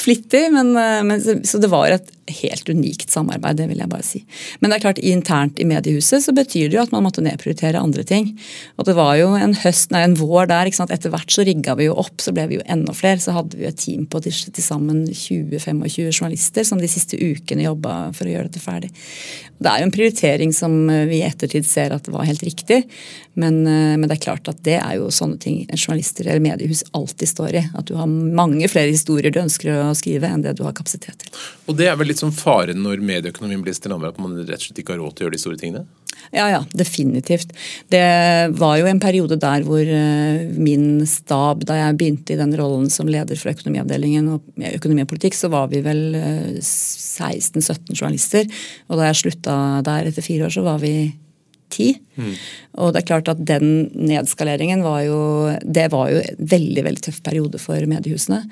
flittig. 0.00 0.46
Men, 0.52 0.72
men, 1.06 1.44
så 1.44 1.60
det 1.60 1.68
var 1.72 1.92
et 1.92 2.08
helt 2.34 2.68
unikt 2.70 3.10
samarbeid, 3.12 3.58
det 3.60 3.68
vil 3.70 3.82
jeg 3.82 3.90
bare 3.90 4.06
si. 4.06 4.22
Men 4.60 4.70
det 4.70 4.78
er 4.78 4.84
klart, 4.86 5.02
internt 5.02 5.60
i 5.60 5.66
mediehuset 5.68 6.24
så 6.24 6.34
betyr 6.36 6.70
det 6.70 6.78
jo 6.78 6.84
at 6.84 6.94
man 6.94 7.04
måtte 7.06 7.24
nedprioritere 7.24 7.80
andre 7.80 8.04
ting. 8.06 8.32
Og 8.78 8.88
det 8.88 8.96
var 8.98 9.16
jo 9.20 9.32
en 9.38 9.54
høst, 9.62 9.90
nei, 9.94 10.04
en 10.06 10.16
vår 10.18 10.50
der. 10.50 10.70
ikke 10.70 10.80
sant? 10.80 10.94
Etter 10.94 11.12
hvert 11.12 11.32
så 11.32 11.44
rigga 11.46 11.76
vi 11.78 11.88
jo 11.88 11.98
opp, 12.00 12.16
så 12.22 12.34
ble 12.36 12.46
vi 12.50 12.60
jo 12.60 12.66
enda 12.70 12.94
flere. 12.96 13.20
Så 13.22 13.34
hadde 13.36 13.58
vi 13.58 13.66
jo 13.66 13.72
et 13.72 13.80
team 13.80 14.06
på 14.10 14.22
til, 14.24 14.34
sammen 14.60 15.04
20-25 15.08 16.10
journalister 16.10 16.66
som 16.66 16.80
de 16.80 16.90
siste 16.90 17.18
ukene 17.20 17.66
jobba 17.68 18.10
for 18.16 18.28
å 18.28 18.34
gjøre 18.34 18.50
dette 18.50 18.62
ferdig. 18.62 18.92
Det 19.60 19.68
er 19.68 19.82
jo 19.82 19.88
en 19.90 19.92
prioritering 19.92 20.52
som 20.56 20.76
eh, 20.88 21.06
vi 21.10 21.20
i 21.20 21.26
ettertid 21.26 21.66
ser 21.68 21.92
at 21.92 22.08
var 22.08 22.24
helt 22.28 22.42
riktig. 22.46 22.84
Men, 23.38 23.60
eh, 23.66 23.96
men, 23.98 24.06
det 24.08 24.16
er 24.16 24.24
klart 24.24 24.48
at 24.48 24.62
det 24.66 24.78
er 24.80 24.96
jo 24.96 25.10
sånne 25.12 25.36
ting 25.40 25.58
journalister 25.74 26.26
eller 26.26 26.42
mediehus 26.44 26.82
alltid 26.96 27.28
står 27.28 27.58
i. 27.60 27.64
At 27.76 27.90
du 27.90 27.94
har 27.98 28.08
mange 28.08 28.68
flere 28.72 28.92
historier 28.92 29.32
du 29.32 29.42
ønsker 29.42 29.72
å 29.74 29.90
skrive 29.98 30.30
enn 30.30 30.44
det 30.46 30.56
du 30.58 30.64
har 30.66 30.76
kapasitet 30.76 31.24
til. 31.24 31.34
Og 31.68 31.76
det 31.78 31.90
er 31.90 31.98
vel 32.00 32.10
litt 32.10 32.19
sånn 32.20 32.34
faren 32.36 32.82
når 32.84 33.02
medieøkonomien 33.04 33.62
blir 33.64 33.76
strammere, 33.76 34.12
at 34.12 34.20
man 34.22 34.36
rett 34.38 34.60
og 34.60 34.68
slett 34.68 34.82
ikke 34.82 34.96
har 34.96 35.02
råd 35.02 35.16
til 35.16 35.24
å 35.24 35.28
gjøre 35.28 35.36
de 35.36 35.42
store 35.42 35.60
tingene? 35.60 35.86
Ja, 36.30 36.46
ja, 36.52 36.60
definitivt. 36.76 37.54
Det 37.90 38.02
var 38.60 38.76
jo 38.78 38.86
en 38.86 39.00
periode 39.02 39.38
der 39.40 39.64
hvor 39.66 39.80
eh, 39.80 40.44
min 40.52 41.06
stab, 41.08 41.64
da 41.66 41.78
jeg 41.78 41.96
begynte 41.98 42.34
i 42.34 42.38
den 42.38 42.52
rollen 42.58 42.90
som 42.92 43.08
leder 43.10 43.38
for 43.40 43.54
økonomiavdelingen 43.54 44.28
og 44.34 44.68
økonomi 44.74 45.06
og 45.06 45.10
politikk, 45.10 45.38
så 45.38 45.50
var 45.50 45.72
vi 45.72 45.82
vel 45.86 46.04
16-17 46.60 47.96
journalister. 47.96 48.46
Og 48.90 49.00
da 49.00 49.08
jeg 49.08 49.22
slutta 49.24 49.56
der 49.86 50.12
etter 50.12 50.26
fire 50.26 50.46
år, 50.46 50.54
så 50.54 50.66
var 50.66 50.78
vi 50.84 50.94
ti. 51.72 51.88
Mm. 52.20 52.32
Og 52.82 52.92
det 52.92 53.00
er 53.00 53.08
klart 53.08 53.30
at 53.32 53.40
den 53.48 53.90
nedskaleringen 53.96 54.82
var 54.84 55.02
jo 55.06 55.20
det 55.64 55.86
var 55.92 56.10
jo 56.12 56.20
en 56.20 56.48
veldig 56.52 56.84
veldig 56.86 57.04
tøff 57.06 57.20
periode 57.26 57.60
for 57.62 57.86
mediehusene. 57.90 58.42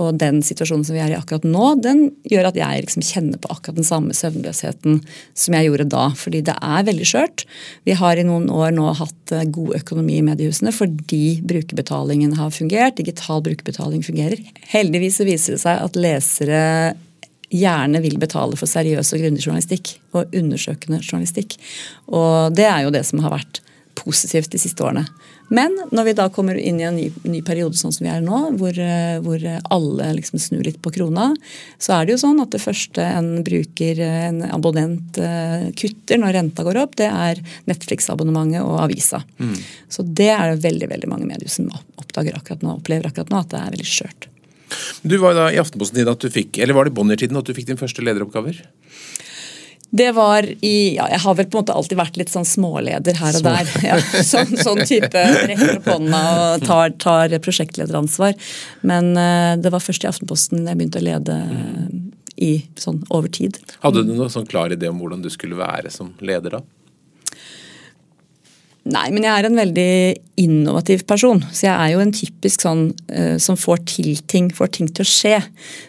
Og 0.00 0.18
den 0.20 0.42
situasjonen 0.44 0.84
som 0.86 0.96
vi 0.96 1.02
er 1.04 1.14
i 1.14 1.18
akkurat 1.18 1.46
nå, 1.48 1.70
den 1.84 2.06
gjør 2.30 2.50
at 2.50 2.58
jeg 2.58 2.84
liksom 2.84 3.06
kjenner 3.06 3.40
på 3.40 3.50
akkurat 3.54 3.78
den 3.80 3.88
samme 3.88 4.16
søvnløsheten 4.16 5.00
som 5.32 5.58
jeg 5.58 5.70
gjorde 5.70 5.88
da. 5.94 6.08
Fordi 6.18 6.42
det 6.46 6.56
er 6.58 6.88
veldig 6.90 7.08
skjørt. 7.08 7.46
Vi 7.88 7.96
har 7.98 8.20
i 8.20 8.26
noen 8.26 8.50
år 8.52 8.74
nå 8.76 8.90
hatt 8.98 9.34
eh, 9.34 9.46
god 9.54 9.78
økonomi 9.80 10.18
i 10.20 10.26
mediehusene 10.26 10.74
fordi 10.74 11.40
brukerbetalingen 11.46 12.36
har 12.38 12.52
fungert. 12.54 12.98
Digital 13.00 13.42
brukerbetaling 13.44 14.04
fungerer. 14.06 14.40
Heldigvis 14.74 15.20
så 15.20 15.28
viser 15.28 15.56
det 15.56 15.64
seg 15.64 15.82
at 15.82 15.98
lesere 15.98 16.62
gjerne 17.54 18.00
vil 18.04 18.18
betale 18.22 18.58
for 18.58 18.70
seriøs 18.70 19.14
og 19.14 19.22
grundig 19.22 19.44
journalistikk 19.44 19.96
og 20.16 20.34
undersøkende 20.34 21.02
journalistikk. 21.02 21.58
Og 22.10 22.54
det 22.56 22.66
er 22.70 22.84
jo 22.84 22.94
det 22.94 23.04
som 23.06 23.22
har 23.24 23.36
vært 23.36 23.62
positivt 23.94 24.50
de 24.50 24.58
siste 24.58 24.82
årene. 24.82 25.04
Men 25.54 25.74
når 25.92 26.06
vi 26.08 26.14
da 26.16 26.26
kommer 26.32 26.56
inn 26.58 26.80
i 26.80 26.86
en 26.88 26.96
ny, 26.96 27.04
ny 27.28 27.40
periode 27.46 27.76
sånn 27.78 27.92
som 27.94 28.06
vi 28.06 28.10
er 28.10 28.22
nå, 28.24 28.38
hvor, 28.58 28.78
hvor 29.22 29.44
alle 29.76 30.08
liksom 30.18 30.40
snur 30.42 30.64
litt 30.66 30.80
på 30.82 30.92
krona, 30.94 31.28
så 31.78 31.98
er 31.98 32.06
det 32.06 32.16
jo 32.16 32.22
sånn 32.24 32.40
at 32.42 32.54
det 32.54 32.62
første 32.64 33.04
en 33.04 33.30
bruker, 33.46 34.00
en 34.00 34.42
abonnent, 34.48 35.20
eh, 35.20 35.68
kutter 35.78 36.20
når 36.20 36.38
renta 36.38 36.66
går 36.66 36.80
opp, 36.80 36.96
det 37.00 37.10
er 37.10 37.42
Netflix-abonnementet 37.70 38.64
og 38.64 38.80
avisa. 38.86 39.22
Mm. 39.38 39.56
Så 39.92 40.06
det 40.08 40.32
er 40.34 40.54
det 40.54 40.64
veldig 40.64 40.90
veldig 40.96 41.12
mange 41.12 41.28
medier 41.30 41.52
som 41.52 41.70
oppdager 42.00 42.36
akkurat 42.38 42.64
nå, 42.64 42.78
opplever 42.80 43.12
akkurat 43.12 43.30
nå, 43.30 43.44
at 43.44 43.52
det 43.52 43.60
er 43.60 43.76
veldig 43.76 43.92
skjørt. 43.94 44.30
Du 45.02 45.16
var 45.22 45.36
da 45.36 45.50
i 45.52 45.60
Aftenposten 45.60 46.08
at 46.08 46.24
du 46.24 46.30
fikk, 46.32 46.58
eller 46.58 46.76
var 46.76 46.88
det 46.88 46.94
Bonnier-tiden 46.96 47.38
at 47.40 47.48
du 47.48 47.54
fikk 47.56 47.68
din 47.70 47.80
første 47.80 48.04
lederoppgaver? 48.04 48.62
Det 49.94 50.10
var 50.12 50.46
i 50.64 50.96
ja, 50.96 51.06
Jeg 51.12 51.20
har 51.22 51.34
vel 51.38 51.46
på 51.46 51.58
en 51.58 51.62
måte 51.62 51.74
alltid 51.78 51.98
vært 52.00 52.16
litt 52.18 52.32
sånn 52.32 52.46
småleder 52.48 53.14
her 53.20 53.36
og 53.38 53.44
der. 53.46 53.68
Ja, 53.86 53.98
sånn, 54.26 54.56
sånn, 54.58 54.80
type 54.88 55.20
rekker 55.46 55.76
opp 55.76 55.86
hånda 55.92 56.22
og 56.34 56.64
tar, 56.66 56.96
tar, 56.98 57.36
prosjektlederansvar. 57.44 58.34
Men 58.82 59.12
uh, 59.14 59.54
det 59.60 59.70
var 59.70 59.84
først 59.84 60.06
i 60.06 60.10
Aftenposten 60.10 60.66
jeg 60.66 60.80
begynte 60.80 60.98
å 60.98 61.06
lede 61.06 61.38
uh, 61.46 61.86
i 62.42 62.52
sånn 62.80 63.04
over 63.14 63.30
tid. 63.30 63.60
Hadde 63.84 64.02
du 64.02 64.16
noen 64.16 64.32
sånn 64.34 64.48
klar 64.50 64.74
idé 64.74 64.90
om 64.90 64.98
hvordan 64.98 65.22
du 65.22 65.30
skulle 65.30 65.58
være 65.60 65.94
som 65.94 66.10
leder 66.24 66.58
da? 66.58 66.64
Nei, 68.84 69.06
men 69.14 69.24
jeg 69.24 69.32
er 69.32 69.46
en 69.48 69.56
veldig 69.56 69.92
innovativ 70.42 71.06
person. 71.08 71.38
Så 71.56 71.64
jeg 71.64 71.72
er 71.72 71.94
jo 71.94 72.02
en 72.02 72.12
typisk 72.12 72.66
sånn 72.66 72.82
uh, 73.14 73.36
som 73.40 73.56
får 73.56 73.80
til 73.88 74.18
ting, 74.28 74.50
får 74.52 74.74
ting 74.76 74.90
til 74.90 75.06
å 75.06 75.08
skje. 75.08 75.38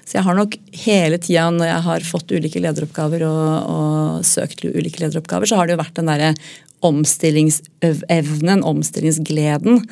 Så 0.08 0.16
jeg 0.16 0.24
har 0.24 0.38
nok 0.38 0.56
hele 0.86 1.20
tida 1.20 1.50
når 1.52 1.72
jeg 1.74 1.86
har 1.90 2.08
fått 2.08 2.32
ulike 2.32 2.62
lederoppgaver 2.64 3.26
og, 3.28 3.74
og 3.74 4.24
søkt 4.28 4.64
ulike 4.64 5.04
lederoppgaver, 5.04 5.50
så 5.50 5.60
har 5.60 5.68
det 5.68 5.76
jo 5.76 5.84
vært 5.84 6.00
den 6.00 6.12
derre 6.14 6.32
omstillingsevnen, 6.86 8.64
omstillingsgleden. 8.64 9.84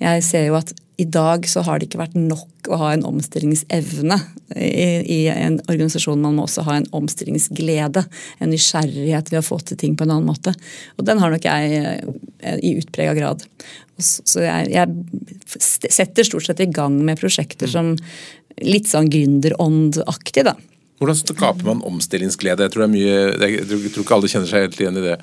Jeg 0.00 0.24
ser 0.24 0.48
jo 0.48 0.56
at 0.60 0.72
i 0.96 1.04
dag 1.04 1.44
så 1.48 1.60
har 1.66 1.78
det 1.78 1.90
ikke 1.90 2.00
vært 2.00 2.16
nok 2.16 2.70
å 2.72 2.78
ha 2.80 2.92
en 2.94 3.04
omstillingsevne 3.04 4.16
i, 4.56 4.86
i, 5.04 5.18
en 5.28 5.58
organisasjon. 5.68 6.22
Man 6.22 6.38
må 6.38 6.46
også 6.46 6.64
ha 6.64 6.78
en 6.78 6.88
omstillingsglede, 6.96 8.02
en 8.40 8.52
nysgjerrighet 8.52 9.28
ved 9.32 9.42
å 9.42 9.44
få 9.44 9.58
til 9.60 9.76
ting 9.80 9.96
på 9.98 10.06
en 10.06 10.14
annen 10.14 10.30
måte. 10.30 10.54
Og 10.96 11.04
den 11.08 11.20
har 11.20 11.34
nok 11.34 11.44
jeg 11.44 11.82
eh, 11.82 12.56
i 12.64 12.72
utprega 12.80 13.12
grad. 13.18 13.44
Så 14.00 14.40
jeg, 14.44 14.72
jeg, 14.72 15.52
setter 15.92 16.26
stort 16.28 16.48
sett 16.48 16.64
i 16.64 16.70
gang 16.72 16.96
med 17.04 17.20
prosjekter 17.20 17.68
som 17.70 17.92
litt 18.64 18.88
sånn 18.88 19.12
gründeråndaktig, 19.12 20.48
da. 20.48 20.56
Hvordan 20.96 21.20
skaper 21.20 21.66
man 21.68 21.84
omstillingsglede? 21.84 22.64
Jeg 22.64 22.72
tror, 22.72 22.88
mye, 22.88 23.16
jeg 23.36 23.68
tror 23.68 24.00
ikke 24.00 24.16
alle 24.16 24.32
kjenner 24.32 24.48
seg 24.48 24.64
helt 24.64 24.80
igjen 24.80 25.00
i 25.02 25.08
det. 25.10 25.16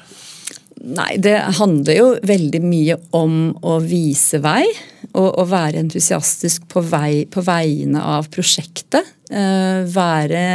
Nei, 0.84 1.12
det 1.22 1.38
handler 1.58 1.98
jo 1.98 2.10
veldig 2.30 2.62
mye 2.62 2.98
om 3.18 3.38
å 3.66 3.80
vise 3.82 4.38
vei. 4.44 4.68
Og, 5.14 5.30
å 5.42 5.44
være 5.46 5.82
entusiastisk 5.84 6.66
på, 6.72 6.82
vei, 6.90 7.26
på 7.30 7.44
vegne 7.46 8.02
av 8.02 8.32
prosjektet. 8.34 9.12
Eh, 9.30 9.84
være 9.94 10.46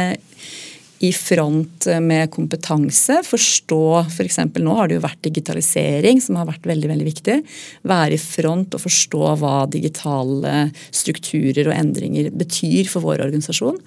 i 0.99 1.11
front 1.15 1.87
med 2.03 2.31
kompetanse. 2.31 3.21
Forstå 3.23 3.83
f.eks. 4.01 4.39
For 4.51 4.63
nå 4.63 4.75
har 4.75 4.89
det 4.89 4.97
jo 4.97 5.05
vært 5.05 5.21
digitalisering 5.23 6.19
som 6.23 6.39
har 6.39 6.49
vært 6.49 6.67
veldig 6.67 6.89
veldig 6.91 7.07
viktig. 7.07 7.37
Være 7.87 8.17
i 8.17 8.21
front 8.21 8.75
og 8.75 8.83
forstå 8.83 9.21
hva 9.39 9.53
digitale 9.71 10.67
strukturer 10.91 11.69
og 11.69 11.77
endringer 11.77 12.31
betyr 12.35 12.91
for 12.91 13.07
vår 13.07 13.23
organisasjon. 13.29 13.79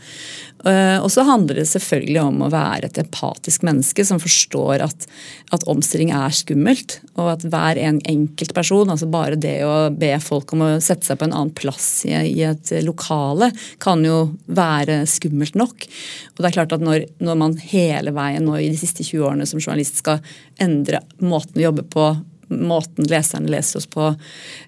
Eh, 0.64 0.98
og 1.02 1.10
så 1.12 1.24
handler 1.26 1.58
det 1.58 1.66
selvfølgelig 1.68 2.20
om 2.22 2.44
å 2.46 2.50
være 2.52 2.88
et 2.88 3.02
empatisk 3.02 3.64
menneske 3.66 4.04
som 4.06 4.20
forstår 4.22 4.84
at, 4.86 5.06
at 5.52 5.66
omstilling 5.68 6.14
er 6.16 6.32
skummelt. 6.36 7.00
Og 7.18 7.32
at 7.34 7.44
hver 7.44 7.80
en 7.82 8.00
enkelt 8.08 8.54
person, 8.56 8.88
altså 8.88 9.10
bare 9.12 9.36
det 9.36 9.58
å 9.66 9.90
be 9.92 10.14
folk 10.22 10.54
om 10.56 10.64
å 10.64 10.72
sette 10.80 11.10
seg 11.10 11.20
på 11.20 11.28
en 11.28 11.36
annen 11.36 11.52
plass 11.56 12.06
i, 12.08 12.14
i 12.14 12.40
et 12.48 12.72
lokale, 12.86 13.50
kan 13.82 14.00
jo 14.06 14.30
være 14.46 15.02
skummelt 15.10 15.58
nok. 15.58 15.88
Og 16.32 16.40
det 16.40 16.48
er 16.48 16.60
klart 16.60 16.76
at 16.78 16.84
når 16.84 17.01
når, 17.22 17.38
man 17.38 17.56
hele 17.60 18.12
veien 18.16 18.44
nå 18.46 18.58
i 18.58 18.68
de 18.72 18.78
siste 18.80 19.04
20 19.06 19.24
årene 19.28 19.48
som 19.48 19.60
journalist 19.62 20.00
skal 20.02 20.20
endre 20.62 21.02
måten 21.22 21.60
å 21.60 21.66
jobbe 21.68 21.86
på, 21.92 22.10
måten 22.52 23.08
leserne 23.08 23.50
leser 23.52 23.80
oss 23.80 23.88
på. 23.90 24.10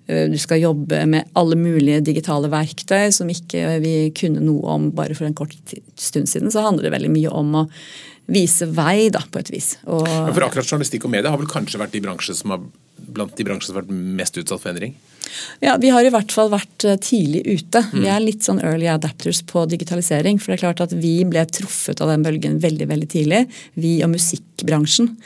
Øh, 0.08 0.24
du 0.32 0.38
skal 0.40 0.62
jobbe 0.62 1.02
med 1.10 1.30
alle 1.38 1.58
mulige 1.60 2.00
digitale 2.06 2.48
verktøy 2.52 3.12
som 3.14 3.30
ikke 3.30 3.78
vi 3.84 3.94
kunne 4.16 4.42
noe 4.44 4.76
om 4.76 4.90
bare 4.96 5.16
for 5.16 5.28
en 5.28 5.36
kort 5.36 5.56
stund 6.00 6.30
siden. 6.30 6.52
Så 6.52 6.64
handler 6.64 6.88
det 6.88 6.96
veldig 6.96 7.12
mye 7.12 7.32
om 7.34 7.60
å 7.64 7.66
vise 8.32 8.66
vei, 8.72 9.10
da, 9.12 9.20
på 9.28 9.42
et 9.42 9.52
vis. 9.52 9.74
Og, 9.84 10.06
for 10.06 10.46
akkurat 10.46 10.64
journalistikk 10.64 11.04
og 11.04 11.12
media 11.12 11.32
har 11.32 11.40
vel 11.40 11.50
kanskje 11.50 11.80
vært 11.82 11.92
de 11.92 12.00
bransjer 12.04 12.38
som 12.38 12.54
har 12.54 12.62
blant 13.14 13.34
de 13.36 13.44
bransjer 13.44 13.68
som 13.70 13.78
har 13.78 13.84
vært 13.84 14.06
mest 14.22 14.38
utsatt 14.40 14.62
for 14.62 14.72
endring? 14.72 14.94
Ja, 15.64 15.76
Vi 15.80 15.90
har 15.92 16.04
i 16.04 16.12
hvert 16.12 16.32
fall 16.32 16.50
vært 16.52 16.84
eh, 16.86 16.98
tidlig 17.00 17.42
ute. 17.46 17.82
Mm. 17.92 18.00
Vi 18.02 18.10
er 18.12 18.24
litt 18.24 18.46
sånn 18.46 18.60
early 18.64 18.88
adapters 18.90 19.42
på 19.48 19.64
digitalisering. 19.70 20.40
For 20.40 20.52
det 20.52 20.58
er 20.58 20.64
klart 20.66 20.84
at 20.84 20.96
vi 20.96 21.16
ble 21.28 21.44
truffet 21.48 22.02
av 22.04 22.12
den 22.12 22.24
bølgen 22.26 22.60
veldig 22.62 22.88
veldig 22.90 23.10
tidlig. 23.14 23.44
Vi 23.80 23.96
og 24.04 24.12
musikk 24.14 24.53
musikkbransjen. 24.54 25.16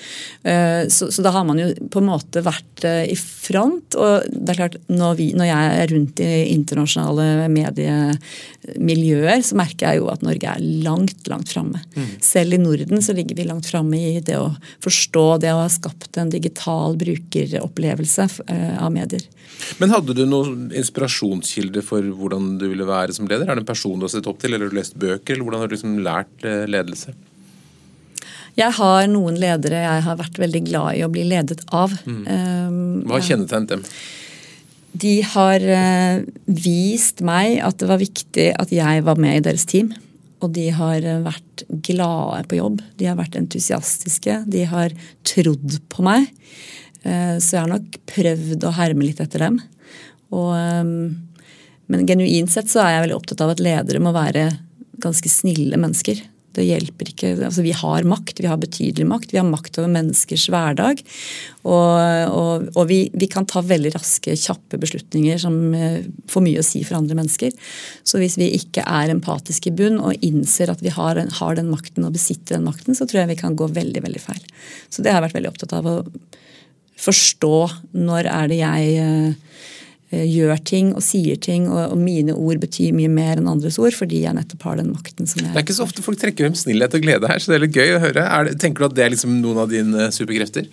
Så, 0.88 1.10
så, 1.12 1.22
da 1.22 1.30
har 1.30 1.44
man 1.44 1.58
jo 1.58 1.68
på 1.90 2.00
en 2.00 2.08
måte 2.08 2.42
vært 2.42 2.84
i 2.84 3.16
front. 3.16 3.94
Og 3.94 4.22
det 4.30 4.52
er 4.52 4.56
klart, 4.56 4.76
når, 4.88 5.16
vi, 5.18 5.32
når 5.36 5.44
jeg 5.48 5.82
er 5.82 5.92
rundt 5.92 6.20
i 6.20 6.54
internasjonale 6.54 7.48
mediemiljøer, 7.52 9.42
så 9.42 9.56
merker 9.58 9.88
jeg 9.88 10.00
jo 10.00 10.08
at 10.12 10.22
Norge 10.22 10.48
er 10.48 10.60
langt, 10.84 11.28
langt 11.28 11.48
framme. 11.52 11.82
Mm. 11.96 12.10
Selv 12.24 12.54
i 12.54 12.58
Norden 12.62 13.02
så 13.02 13.12
ligger 13.16 13.36
vi 13.36 13.48
langt 13.48 13.68
framme 13.68 13.98
i 13.98 14.20
det 14.20 14.38
å 14.38 14.54
forstå 14.84 15.26
det 15.44 15.52
å 15.52 15.62
ha 15.62 15.68
skapt 15.72 16.16
en 16.18 16.30
digital 16.32 16.96
brukeropplevelse 16.98 18.28
av 18.78 18.92
medier. 18.94 19.26
Men 19.82 19.90
hadde 19.92 20.14
du 20.14 20.24
noen 20.28 20.68
inspirasjonskilde 20.76 21.82
for 21.86 22.04
hvordan 22.18 22.58
du 22.60 22.68
ville 22.70 22.86
være 22.88 23.16
som 23.16 23.28
leder? 23.28 23.48
Er 23.48 23.58
det 23.58 23.64
en 23.64 23.72
person 23.72 23.98
du 23.98 24.06
har 24.06 24.12
sett 24.12 24.28
opp 24.30 24.38
til, 24.42 24.54
eller 24.54 24.68
har 24.68 24.74
du 24.74 24.78
lest 24.78 24.98
bøker, 24.98 25.34
eller 25.34 25.46
hvordan 25.46 25.64
har 25.64 25.70
du 25.70 25.74
liksom 25.74 25.98
lært 26.04 26.46
eh, 26.46 26.64
ledelse? 26.70 27.14
Jeg 28.58 28.74
har 28.78 29.06
noen 29.10 29.36
ledere 29.38 29.84
jeg 29.84 30.04
har 30.06 30.18
vært 30.18 30.40
veldig 30.42 30.62
glad 30.66 30.98
i 30.98 31.04
å 31.06 31.10
bli 31.12 31.24
ledet 31.30 31.62
av. 31.74 31.94
Mm. 32.08 32.22
Um, 32.26 32.80
Hva 33.06 33.18
har 33.18 33.28
kjennetegnet 33.28 33.74
dem? 33.74 33.84
De 34.98 35.14
har 35.34 35.62
uh, 35.62 36.24
vist 36.46 37.22
meg 37.22 37.60
at 37.62 37.78
det 37.78 37.90
var 37.90 38.02
viktig 38.02 38.48
at 38.58 38.74
jeg 38.74 39.04
var 39.06 39.20
med 39.20 39.38
i 39.38 39.44
deres 39.46 39.68
team. 39.68 39.92
Og 40.42 40.50
de 40.56 40.68
har 40.74 41.06
uh, 41.06 41.20
vært 41.26 41.64
glade 41.86 42.42
på 42.50 42.58
jobb. 42.58 42.82
De 42.98 43.06
har 43.06 43.18
vært 43.20 43.38
entusiastiske. 43.38 44.40
De 44.50 44.66
har 44.70 44.96
trodd 45.28 45.78
på 45.92 46.06
meg. 46.06 46.26
Uh, 47.06 47.38
så 47.38 47.54
jeg 47.54 47.62
har 47.62 47.72
nok 47.76 48.02
prøvd 48.10 48.66
å 48.66 48.74
herme 48.80 49.06
litt 49.06 49.22
etter 49.22 49.46
dem. 49.46 49.62
Og 50.34 50.50
um, 50.56 51.28
men 51.88 52.04
genuint 52.08 52.50
sett 52.52 52.68
så 52.68 52.82
er 52.82 52.94
jeg 52.94 53.04
veldig 53.06 53.16
opptatt 53.16 53.42
av 53.44 53.54
at 53.54 53.62
ledere 53.64 54.00
må 54.02 54.12
være 54.12 54.50
ganske 55.00 55.30
snille 55.32 55.78
mennesker. 55.80 56.20
Det 56.58 56.66
hjelper 56.66 57.12
ikke, 57.12 57.32
altså 57.46 57.62
Vi 57.62 57.74
har 57.76 58.06
makt, 58.08 58.40
vi 58.42 58.48
har 58.50 58.58
betydelig 58.60 59.06
makt. 59.06 59.32
Vi 59.34 59.38
har 59.38 59.46
makt 59.46 59.78
over 59.78 59.92
menneskers 59.94 60.48
hverdag. 60.50 61.02
Og, 61.68 61.92
og, 62.34 62.68
og 62.74 62.88
vi, 62.90 63.00
vi, 63.14 63.28
kan 63.30 63.46
ta 63.48 63.62
veldig 63.64 63.92
raske, 63.94 64.34
kjappe 64.38 64.80
beslutninger 64.80 65.38
som 65.42 65.56
eh, 65.76 66.02
får 66.30 66.44
mye 66.44 66.62
å 66.62 66.66
si 66.66 66.82
for 66.86 66.98
andre 66.98 67.18
mennesker. 67.18 67.54
Så 68.02 68.20
hvis 68.22 68.38
vi 68.40 68.50
ikke 68.58 68.82
er 68.82 69.14
empatiske 69.14 69.70
i 69.70 69.76
bunn 69.78 70.00
og 70.02 70.26
innser 70.26 70.72
at 70.72 70.82
vi 70.84 70.92
har, 70.94 71.20
har, 71.40 71.58
den 71.58 71.70
makten 71.70 72.06
og 72.08 72.16
besitter 72.16 72.56
den 72.56 72.66
makten, 72.66 72.98
så 72.98 73.06
tror 73.06 73.22
jeg 73.22 73.34
vi 73.34 73.40
kan 73.42 73.58
gå 73.58 73.70
veldig, 73.78 74.04
veldig 74.04 74.24
feil. 74.24 74.44
Så 74.90 75.04
det 75.04 75.12
har 75.12 75.20
jeg 75.20 75.28
vært 75.28 75.40
veldig 75.40 75.52
opptatt 75.54 75.76
av 75.78 75.90
å 75.90 75.98
forstå 76.98 77.56
når 77.98 78.30
er 78.32 78.50
det 78.50 78.62
jeg 78.62 78.94
eh, 79.04 79.58
gjør 80.08 80.60
ting 80.64 80.92
og 80.96 81.02
sier 81.04 81.36
ting, 81.36 81.66
og, 81.68 81.96
mine 82.00 82.32
ord 82.32 82.62
betyr 82.62 82.94
mye 82.96 83.10
mer 83.12 83.40
enn 83.40 83.50
andres 83.50 83.76
ord, 83.80 83.92
fordi 83.96 84.22
jeg 84.24 84.36
nettopp 84.36 84.64
har 84.70 84.78
den 84.80 84.92
makten 84.94 85.28
som 85.28 85.42
jeg 85.42 85.52
Det 85.52 85.60
er 85.60 85.66
ikke 85.66 85.76
så 85.76 85.84
ofte 85.84 86.04
folk 86.04 86.20
trekker 86.20 86.46
frem 86.46 86.56
snillhet 86.56 86.96
og 86.96 87.04
glede 87.04 87.28
her, 87.28 87.42
så 87.42 87.52
det 87.52 87.58
er 87.58 87.64
litt 87.66 87.76
gøy 87.76 87.96
å 87.96 88.00
høre. 88.06 88.28
Det, 88.48 88.54
tenker 88.62 88.84
du 88.84 88.88
at 88.88 88.96
det 88.96 89.04
er 89.04 89.12
liksom 89.12 89.36
noen 89.42 89.60
av 89.64 89.72
dine 89.72 90.08
superkrefter? 90.14 90.70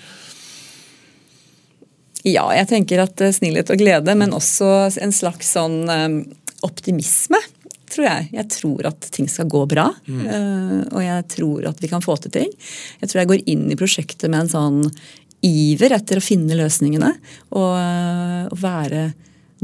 Ja, 2.26 2.48
jeg 2.56 2.69
tenker 2.71 3.04
at 3.04 3.21
eh, 3.21 3.36
snillhet 3.36 3.74
og 3.74 3.82
glede, 3.84 4.15
men 4.17 4.34
også 4.34 4.71
en 5.04 5.13
slags 5.13 5.52
sånn 5.58 5.84
optimisme. 6.65 7.41
Tror 7.86 8.08
jeg. 8.08 8.30
jeg 8.34 8.50
tror 8.50 8.88
at 8.89 9.06
ting 9.13 9.28
skal 9.30 9.45
gå 9.48 9.60
bra, 9.69 9.86
mm. 10.10 10.24
og 10.89 11.04
jeg 11.04 11.26
tror 11.32 11.67
at 11.69 11.78
vi 11.84 11.88
kan 11.91 12.02
få 12.04 12.15
til 12.17 12.34
ting. 12.34 12.50
Jeg 13.00 13.12
tror 13.12 13.21
jeg 13.21 13.30
går 13.30 13.43
inn 13.54 13.67
i 13.69 13.78
prosjektet 13.78 14.26
med 14.26 14.41
en 14.41 14.50
sånn 14.52 14.80
iver 15.45 15.95
etter 15.97 16.19
å 16.19 16.25
finne 16.25 16.58
løsningene 16.58 17.12
og, 17.55 17.77
og 18.51 18.60
være 18.62 19.08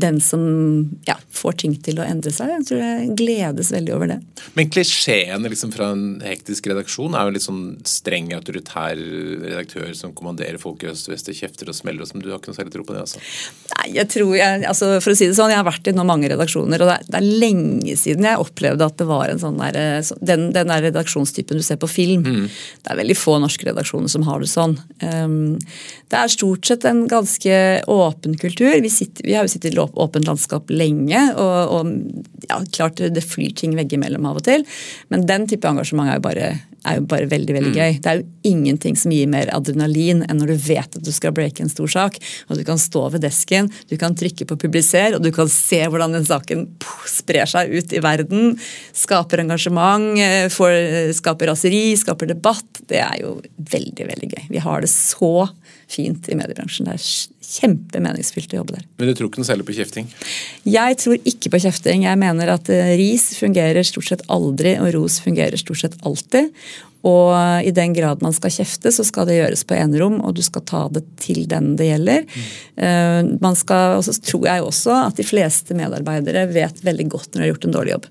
den 0.02 0.20
som 0.24 0.42
ja, 1.08 1.16
får 1.34 1.60
ting 1.64 1.76
til 1.86 2.02
å 2.02 2.06
endre 2.06 2.34
seg. 2.34 2.52
Jeg 2.58 2.68
tror 2.70 2.82
jeg 2.84 3.16
gledes 3.20 3.72
veldig 3.74 3.94
over 3.96 4.12
det. 4.14 4.20
Men 4.58 4.72
klisjeene 4.74 5.52
liksom 5.52 5.74
fra 5.76 5.92
en 5.94 6.06
hektisk 6.26 6.70
redaksjon 6.72 7.16
er 7.18 7.28
jo 7.28 7.36
litt 7.36 7.46
sånn 7.46 7.64
streng, 7.88 8.32
autoritær 8.36 8.98
redaktør 8.98 9.92
som 9.98 10.16
kommanderer 10.18 10.60
folk 10.62 10.84
i 10.86 10.92
øst 10.92 11.10
og 11.10 11.16
vest 11.16 11.32
og 11.32 11.38
kjefter 11.38 11.72
og 11.72 11.78
smeller 11.78 12.06
og 12.06 12.12
som 12.12 12.24
du 12.24 12.30
har 12.32 12.42
ikke 12.42 12.52
noe 12.52 12.60
særlig 12.60 12.76
tro 12.76 12.86
på 12.88 12.96
det? 12.96 13.06
altså? 13.06 13.22
Nei, 13.76 13.88
jeg 13.98 14.10
tror 14.12 14.34
jeg, 14.38 14.64
altså 14.68 14.92
For 15.02 15.14
å 15.14 15.18
si 15.18 15.30
det 15.30 15.38
sånn, 15.38 15.54
jeg 15.54 15.62
har 15.62 15.68
vært 15.68 15.90
i 15.90 15.96
nå 15.96 16.06
mange 16.08 16.30
redaksjoner, 16.32 16.84
og 16.84 16.92
det 16.92 16.98
er, 16.98 17.08
det 17.08 17.20
er, 17.22 17.30
lenge 17.42 17.96
siden 18.00 18.28
jeg 18.28 18.42
opplevde 18.42 18.88
at 18.88 18.98
det 19.00 19.08
var 19.10 19.32
en 19.32 19.42
sånn 19.42 19.60
der, 19.62 19.80
den, 20.20 20.50
den 20.56 20.74
der 20.74 20.86
redaksjonstypen 20.90 21.62
du 21.62 21.66
ser 21.66 21.80
på 21.82 21.90
film. 21.92 22.26
Mm. 22.26 22.48
Det 22.82 22.94
er 22.94 23.02
veldig 23.02 23.18
få 23.18 23.38
norske 23.42 23.68
redaksjoner 23.70 24.12
som 24.12 24.26
har 24.28 24.44
det 24.44 24.52
sånn. 24.52 24.78
Um, 25.02 25.60
det 26.12 26.20
er 26.20 26.34
stort 26.34 26.68
sett 26.68 26.86
en 26.90 27.06
ganske 27.10 27.58
åpen 27.92 28.38
kultur. 28.42 28.74
Vi, 28.84 28.92
sitter, 28.92 29.26
vi 29.28 29.36
har 29.38 29.48
jo 29.48 29.54
sittet 29.54 29.72
i 29.72 29.76
åpent 29.94 30.28
landskap 30.28 30.72
lenge. 30.74 31.22
Og, 31.40 31.76
og 31.76 32.48
ja, 32.50 32.60
klart 32.76 33.02
det 33.02 33.24
flyr 33.26 33.54
ting 33.58 33.76
veggimellom 33.78 34.26
av 34.30 34.42
og 34.42 34.46
til, 34.48 34.66
men 35.14 35.26
den 35.30 35.48
type 35.50 35.68
engasjement 35.68 36.10
er 36.10 36.20
jo 36.20 36.26
bare, 36.26 36.50
er 36.88 36.98
jo 36.98 37.06
bare 37.10 37.30
veldig 37.32 37.56
veldig 37.58 37.72
mm. 37.72 37.78
gøy. 37.78 37.98
Det 38.02 38.12
er 38.12 38.22
jo 38.22 38.52
ingenting 38.52 38.98
som 39.00 39.14
gir 39.14 39.30
mer 39.32 39.52
adrenalin 39.54 40.24
enn 40.26 40.42
når 40.42 40.54
du 40.54 40.66
vet 40.70 40.98
at 41.00 41.06
du 41.06 41.12
skal 41.14 41.36
breake 41.36 41.64
en 41.64 41.72
stor 41.72 41.92
sak. 41.92 42.18
og 42.50 42.60
Du 42.60 42.66
kan 42.68 42.82
stå 42.82 43.08
ved 43.14 43.26
desken, 43.26 43.70
du 43.90 43.98
kan 44.02 44.18
trykke 44.18 44.48
på 44.50 44.58
'publiser', 44.58 45.16
og 45.16 45.24
du 45.24 45.32
kan 45.36 45.50
se 45.52 45.84
hvordan 45.86 46.18
den 46.18 46.28
saken 46.28 46.68
sprer 47.10 47.50
seg 47.50 47.72
ut 47.72 47.94
i 47.94 48.02
verden. 48.04 48.58
Skaper 48.94 49.44
engasjement, 49.44 50.18
eh, 50.20 50.48
får, 50.50 51.14
skaper 51.18 51.52
raseri, 51.54 51.96
skaper 51.98 52.34
debatt. 52.34 52.84
Det 52.88 53.00
er 53.02 53.22
jo 53.22 53.40
veldig, 53.58 54.08
veldig 54.08 54.32
gøy. 54.34 54.44
Vi 54.50 54.64
har 54.64 54.82
det 54.82 54.90
så 54.90 55.50
fint 55.92 56.30
i 56.30 56.38
mediebransjen. 56.40 56.88
Det 56.88 56.98
er 56.98 57.06
kjempemeningsfylt 57.52 58.54
å 58.56 58.62
jobbe 58.62 58.78
der. 58.78 58.86
Men 59.00 59.10
du 59.12 59.18
tror 59.18 59.30
ikke 59.30 59.42
noe 59.42 59.50
særlig 59.50 59.68
på 59.68 59.76
kjefting? 59.78 60.08
Jeg 60.68 61.00
tror 61.02 61.18
ikke 61.34 61.52
på 61.54 61.62
kjefting. 61.66 62.06
Jeg 62.08 62.22
mener 62.22 62.54
at 62.56 62.72
eh, 62.72 62.94
ris 63.00 63.32
fungerer 63.40 63.88
stort 63.88 64.12
sett 64.12 64.24
aldri, 64.32 64.78
og 64.80 64.94
ros 64.96 65.20
fungerer 65.24 65.60
stort 65.60 65.84
sett 65.84 66.00
alltid. 66.08 66.54
Og 67.08 67.34
i 67.66 67.72
den 67.74 67.96
grad 67.98 68.22
man 68.22 68.34
skal 68.36 68.54
kjefte, 68.54 68.92
så 68.94 69.04
skal 69.08 69.26
det 69.28 69.40
gjøres 69.40 69.66
på 69.66 69.74
enerom, 69.74 70.20
og 70.22 70.36
du 70.38 70.44
skal 70.46 70.66
ta 70.70 70.84
det 70.94 71.02
til 71.22 71.48
den 71.50 71.74
det 71.80 71.88
gjelder. 71.88 72.28
Mm. 72.30 73.32
Man 73.42 73.58
skal, 73.58 73.96
og 73.98 74.06
så 74.06 74.14
tror 74.22 74.46
jeg 74.46 74.68
også 74.68 75.00
at 75.08 75.18
de 75.18 75.26
fleste 75.26 75.74
medarbeidere 75.74 76.46
vet 76.54 76.84
veldig 76.86 77.08
godt 77.10 77.32
når 77.32 77.40
de 77.40 77.48
har 77.48 77.52
gjort 77.56 77.66
en 77.66 77.74
dårlig 77.74 77.96
jobb. 77.96 78.06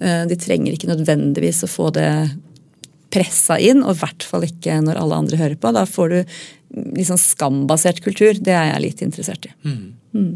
Eh, 0.00 0.24
de 0.30 0.38
trenger 0.40 0.74
ikke 0.74 0.90
nødvendigvis 0.90 1.64
å 1.64 1.70
få 1.70 1.90
det 1.94 2.10
pressa 3.14 3.58
inn, 3.62 3.84
og 3.84 3.94
i 3.94 4.00
hvert 4.00 4.26
fall 4.26 4.46
ikke 4.46 4.80
når 4.82 4.98
alle 5.00 5.20
andre 5.22 5.38
hører 5.38 5.58
på. 5.60 5.70
Da 5.74 5.84
får 5.86 6.10
du 6.10 6.18
liksom 6.74 7.18
skambasert 7.20 8.02
kultur. 8.04 8.36
Det 8.38 8.54
er 8.54 8.72
jeg 8.72 8.84
litt 8.84 9.02
interessert 9.06 9.48
i. 9.48 9.54
Mm. 9.66 9.94
Mm. 10.14 10.34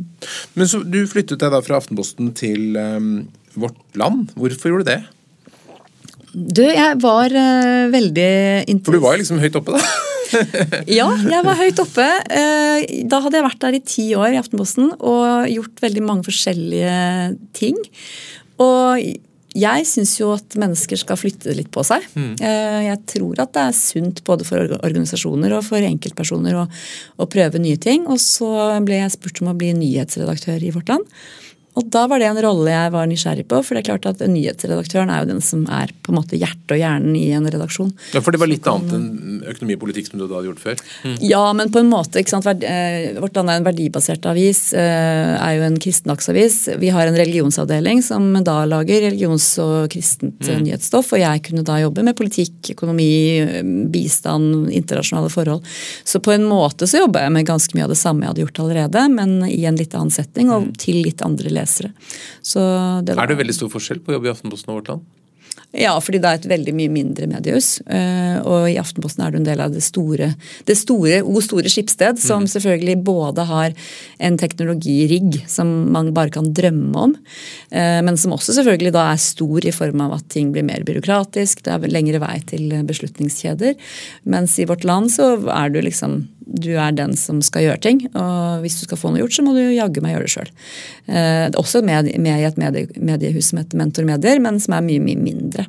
Men 0.58 0.70
så 0.70 0.82
Du 0.82 1.00
flyttet 1.10 1.40
deg 1.42 1.54
da 1.54 1.60
fra 1.62 1.78
Aftenposten 1.78 2.32
til 2.38 2.76
um, 2.76 3.28
Vårt 3.58 3.78
Land. 3.98 4.32
Hvorfor 4.38 4.72
gjorde 4.72 4.86
du 4.86 4.92
det? 4.92 5.00
Du, 6.32 6.62
jeg 6.62 6.98
var 7.02 7.32
uh, 7.32 7.88
veldig 7.92 8.32
interessert 8.68 8.86
For 8.86 8.98
du 8.98 9.04
var 9.04 9.16
jo 9.16 9.22
liksom 9.22 9.42
høyt 9.42 9.58
oppe, 9.58 9.78
da? 9.78 9.94
ja, 10.98 11.06
jeg 11.08 11.44
var 11.46 11.56
høyt 11.58 11.80
oppe. 11.82 12.08
Uh, 12.28 12.82
da 13.08 13.22
hadde 13.24 13.40
jeg 13.40 13.46
vært 13.48 13.62
der 13.64 13.78
i 13.78 13.84
ti 13.94 14.08
år 14.18 14.34
i 14.34 14.40
Aftenposten 14.40 14.92
og 14.98 15.48
gjort 15.50 15.86
veldig 15.86 16.04
mange 16.04 16.28
forskjellige 16.28 16.98
ting. 17.56 17.78
Og 18.58 19.06
jeg 19.58 19.88
syns 19.90 20.14
jo 20.20 20.30
at 20.36 20.56
mennesker 20.60 21.00
skal 21.00 21.18
flytte 21.18 21.54
litt 21.56 21.70
på 21.74 21.84
seg. 21.86 22.04
Mm. 22.14 22.30
Eh, 22.38 22.78
jeg 22.88 23.02
tror 23.14 23.42
at 23.42 23.52
det 23.56 23.66
er 23.66 23.76
sunt 23.76 24.22
både 24.28 24.46
for 24.48 24.78
organisasjoner 24.78 25.56
og 25.56 25.66
for 25.66 25.84
enkeltpersoner 25.84 26.60
å, 26.60 26.64
å 27.18 27.28
prøve 27.30 27.62
nye 27.62 27.80
ting. 27.80 28.06
Og 28.08 28.22
så 28.22 28.48
ble 28.86 29.02
jeg 29.02 29.14
spurt 29.16 29.42
om 29.42 29.52
å 29.52 29.58
bli 29.58 29.74
nyhetsredaktør 29.76 30.64
i 30.64 30.72
Vårt 30.74 30.94
Land. 30.94 31.06
Og 31.78 31.86
da 31.94 32.08
var 32.10 32.18
det 32.18 32.26
en 32.26 32.40
rolle 32.42 32.72
jeg 32.72 32.90
var 32.90 33.06
nysgjerrig 33.06 33.44
på, 33.50 33.60
for 33.62 33.76
det 33.76 33.84
er 33.84 33.88
klart 33.92 34.08
at 34.10 34.22
nyhetsredaktøren 34.26 35.12
er 35.14 35.22
jo 35.22 35.28
den 35.30 35.42
som 35.44 35.62
er 35.70 35.92
på 36.02 36.10
en 36.10 36.18
måte 36.18 36.38
hjertet 36.38 36.74
og 36.74 36.80
hjernen 36.80 37.14
i 37.14 37.28
en 37.36 37.46
redaksjon. 37.46 37.92
Ja, 38.16 38.22
For 38.24 38.34
det 38.34 38.40
var 38.42 38.50
litt 38.50 38.66
annet 38.66 38.96
enn 38.96 39.37
økonomi 39.52 39.76
og 39.76 39.82
politikk 39.84 40.10
som 40.10 40.20
du 40.20 40.26
da 40.26 40.38
hadde 40.38 40.50
gjort 40.50 40.62
før? 40.62 40.82
Mm. 41.04 41.16
Ja, 41.28 41.42
men 41.56 41.72
på 41.74 41.82
en 41.82 41.90
måte. 41.90 42.20
ikke 42.20 42.34
sant, 42.34 42.46
eh, 42.46 43.18
Vårt 43.18 43.36
Land 43.36 43.52
er 43.52 43.60
en 43.60 43.66
verdibasert 43.66 44.26
avis, 44.30 44.72
eh, 44.72 45.34
er 45.36 45.56
jo 45.58 45.66
en 45.66 45.78
kristendagsavis. 45.78 46.78
Vi 46.78 46.92
har 46.94 47.06
en 47.06 47.18
religionsavdeling 47.18 48.02
som 48.04 48.32
da 48.44 48.64
lager 48.64 49.08
religions- 49.08 49.58
og 49.62 49.90
kristent 49.90 50.40
mm. 50.40 50.62
nyhetsstoff, 50.64 51.12
og 51.12 51.22
jeg 51.22 51.44
kunne 51.48 51.64
da 51.66 51.78
jobbe 51.82 52.04
med 52.04 52.16
politikk, 52.18 52.72
økonomi, 52.76 53.08
bistand, 53.92 54.70
internasjonale 54.70 55.30
forhold. 55.32 55.64
Så 56.04 56.20
på 56.24 56.34
en 56.34 56.46
måte 56.48 56.88
så 56.88 57.02
jobba 57.04 57.24
jeg 57.24 57.34
med 57.34 57.48
ganske 57.48 57.74
mye 57.76 57.86
av 57.88 57.94
det 57.94 58.00
samme 58.00 58.24
jeg 58.24 58.32
hadde 58.32 58.44
gjort 58.46 58.62
allerede, 58.64 59.04
men 59.14 59.38
i 59.48 59.64
en 59.68 59.78
litt 59.78 59.94
annen 59.94 60.14
setting 60.14 60.52
og 60.52 60.68
mm. 60.68 60.72
til 60.80 61.02
litt 61.04 61.22
andre 61.24 61.52
lesere 61.52 61.92
Så 62.42 62.60
Det 63.04 63.14
var, 63.14 63.24
er 63.24 63.32
det 63.32 63.40
veldig 63.42 63.56
stor 63.56 63.72
forskjell 63.72 64.02
på 64.04 64.12
å 64.12 64.18
jobbe 64.18 64.30
i 64.30 64.34
Aftenposten 64.34 64.72
og 64.72 64.80
Vårt 64.80 64.92
Land? 64.92 65.06
Ja, 65.76 65.92
fordi 66.00 66.16
det 66.22 66.28
er 66.30 66.38
et 66.38 66.46
veldig 66.48 66.72
mye 66.78 66.90
mindre 66.92 67.26
mediehus. 67.28 67.82
Eh, 67.92 68.38
og 68.40 68.70
i 68.70 68.78
Aftenposten 68.80 69.20
er 69.24 69.34
du 69.34 69.36
en 69.36 69.44
del 69.44 69.60
av 69.60 69.74
det 69.74 69.82
store, 69.84 70.30
det 70.64 70.78
store 70.80 71.18
O 71.28 71.42
store 71.44 71.68
skipssted, 71.68 72.16
som 72.22 72.46
mm. 72.46 72.50
selvfølgelig 72.54 72.94
både 73.04 73.44
har 73.50 73.74
en 74.24 74.38
teknologirigg 74.40 75.42
som 75.50 75.68
man 75.92 76.14
bare 76.16 76.32
kan 76.32 76.48
drømme 76.56 77.04
om, 77.08 77.14
eh, 77.68 78.00
men 78.00 78.16
som 78.16 78.32
også 78.32 78.56
selvfølgelig 78.56 78.94
da 78.96 79.10
er 79.12 79.20
stor 79.20 79.68
i 79.68 79.74
form 79.76 80.00
av 80.06 80.16
at 80.16 80.30
ting 80.32 80.54
blir 80.56 80.64
mer 80.64 80.88
byråkratisk, 80.88 81.60
det 81.66 81.76
er 81.76 81.92
lengre 81.92 82.22
vei 82.24 82.38
til 82.48 82.72
beslutningskjeder. 82.88 83.76
Mens 84.24 84.56
i 84.56 84.68
vårt 84.68 84.88
land 84.88 85.12
så 85.12 85.34
er 85.52 85.74
du 85.74 85.82
liksom 85.84 86.22
du 86.48 86.70
er 86.80 86.94
den 86.96 87.14
som 87.18 87.42
skal 87.44 87.66
gjøre 87.66 87.82
ting. 87.84 88.00
Og 88.16 88.64
hvis 88.64 88.78
du 88.80 88.86
skal 88.86 89.00
få 89.00 89.12
noe 89.12 89.22
gjort, 89.22 89.36
så 89.36 89.44
må 89.44 89.54
du 89.56 89.62
jaggu 89.62 90.00
meg 90.04 90.16
gjøre 90.16 90.26
det 90.26 90.32
sjøl. 90.32 90.50
Eh, 91.06 91.44
også 91.60 91.82
med, 91.84 92.10
med, 92.16 92.40
i 92.40 92.48
et 92.48 92.60
medie, 92.60 92.88
mediehus 92.96 93.52
som 93.52 93.60
heter 93.60 93.80
Mentor 93.80 94.08
Medier, 94.08 94.40
men 94.44 94.60
som 94.62 94.78
er 94.78 94.86
mye 94.86 95.04
mye 95.04 95.20
mindre. 95.20 95.68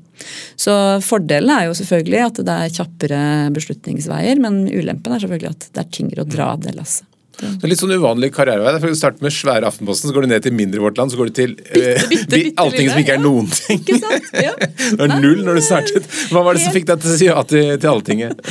Så 0.59 0.73
fordelen 1.05 1.51
er 1.53 1.67
jo 1.67 1.77
selvfølgelig 1.77 2.25
at 2.25 2.41
det 2.47 2.55
er 2.55 2.73
kjappere 2.79 3.21
beslutningsveier, 3.55 4.41
men 4.43 4.65
ulempen 4.71 5.15
er 5.15 5.23
selvfølgelig 5.23 5.55
at 5.55 5.69
det 5.69 5.85
er 5.85 5.95
tyngre 5.99 6.25
å 6.25 6.29
dra 6.29 6.53
det 6.59 6.75
lasset. 6.79 7.05
Så 7.39 7.69
litt 7.71 7.79
sånn 7.79 7.93
uvanlig 7.95 8.33
karrierevei. 8.35 8.73
Du 8.83 8.97
starter 8.99 9.23
med 9.23 9.31
svære 9.31 9.67
Aftenposten, 9.69 10.09
så 10.09 10.15
går 10.15 10.25
du 10.25 10.31
ned 10.33 10.43
til 10.43 10.55
mindre 10.55 10.81
Vårt 10.83 10.99
Land, 10.99 11.13
så 11.13 11.19
går 11.19 11.29
du 11.29 11.35
til 11.37 11.53
bitte, 11.55 11.79
eh, 11.79 12.07
bitte, 12.11 12.27
bitte, 12.33 12.53
allting 12.59 12.89
som 12.91 12.99
ikke 12.99 13.15
er 13.15 13.23
noen 13.23 13.47
ting. 13.53 13.79
Ikke 13.79 13.99
sant? 14.01 14.27
Ja. 14.35 14.53
Det 14.89 14.99
var 14.99 15.15
null 15.23 15.43
når 15.47 15.59
du 15.59 15.63
startet. 15.63 16.09
Hva 16.33 16.43
var 16.43 16.57
det 16.57 16.65
som 16.65 16.75
fikk 16.75 16.89
deg 16.89 17.03
til 17.03 17.13
å 17.13 17.17
si 17.21 17.29
ja 17.29 17.43
til, 17.47 17.71
til 17.79 17.91
Alltinget? 17.93 18.43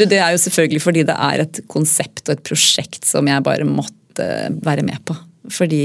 Du, 0.00 0.06
det 0.08 0.16
er 0.16 0.32
jo 0.32 0.40
selvfølgelig 0.40 0.80
fordi 0.80 1.06
det 1.08 1.16
er 1.28 1.44
et 1.44 1.60
konsept 1.68 2.24
og 2.28 2.38
et 2.38 2.44
prosjekt 2.46 3.04
som 3.04 3.28
jeg 3.28 3.44
bare 3.44 3.68
måtte 3.68 4.28
være 4.64 4.84
med 4.86 5.02
på. 5.04 5.16
Fordi 5.52 5.84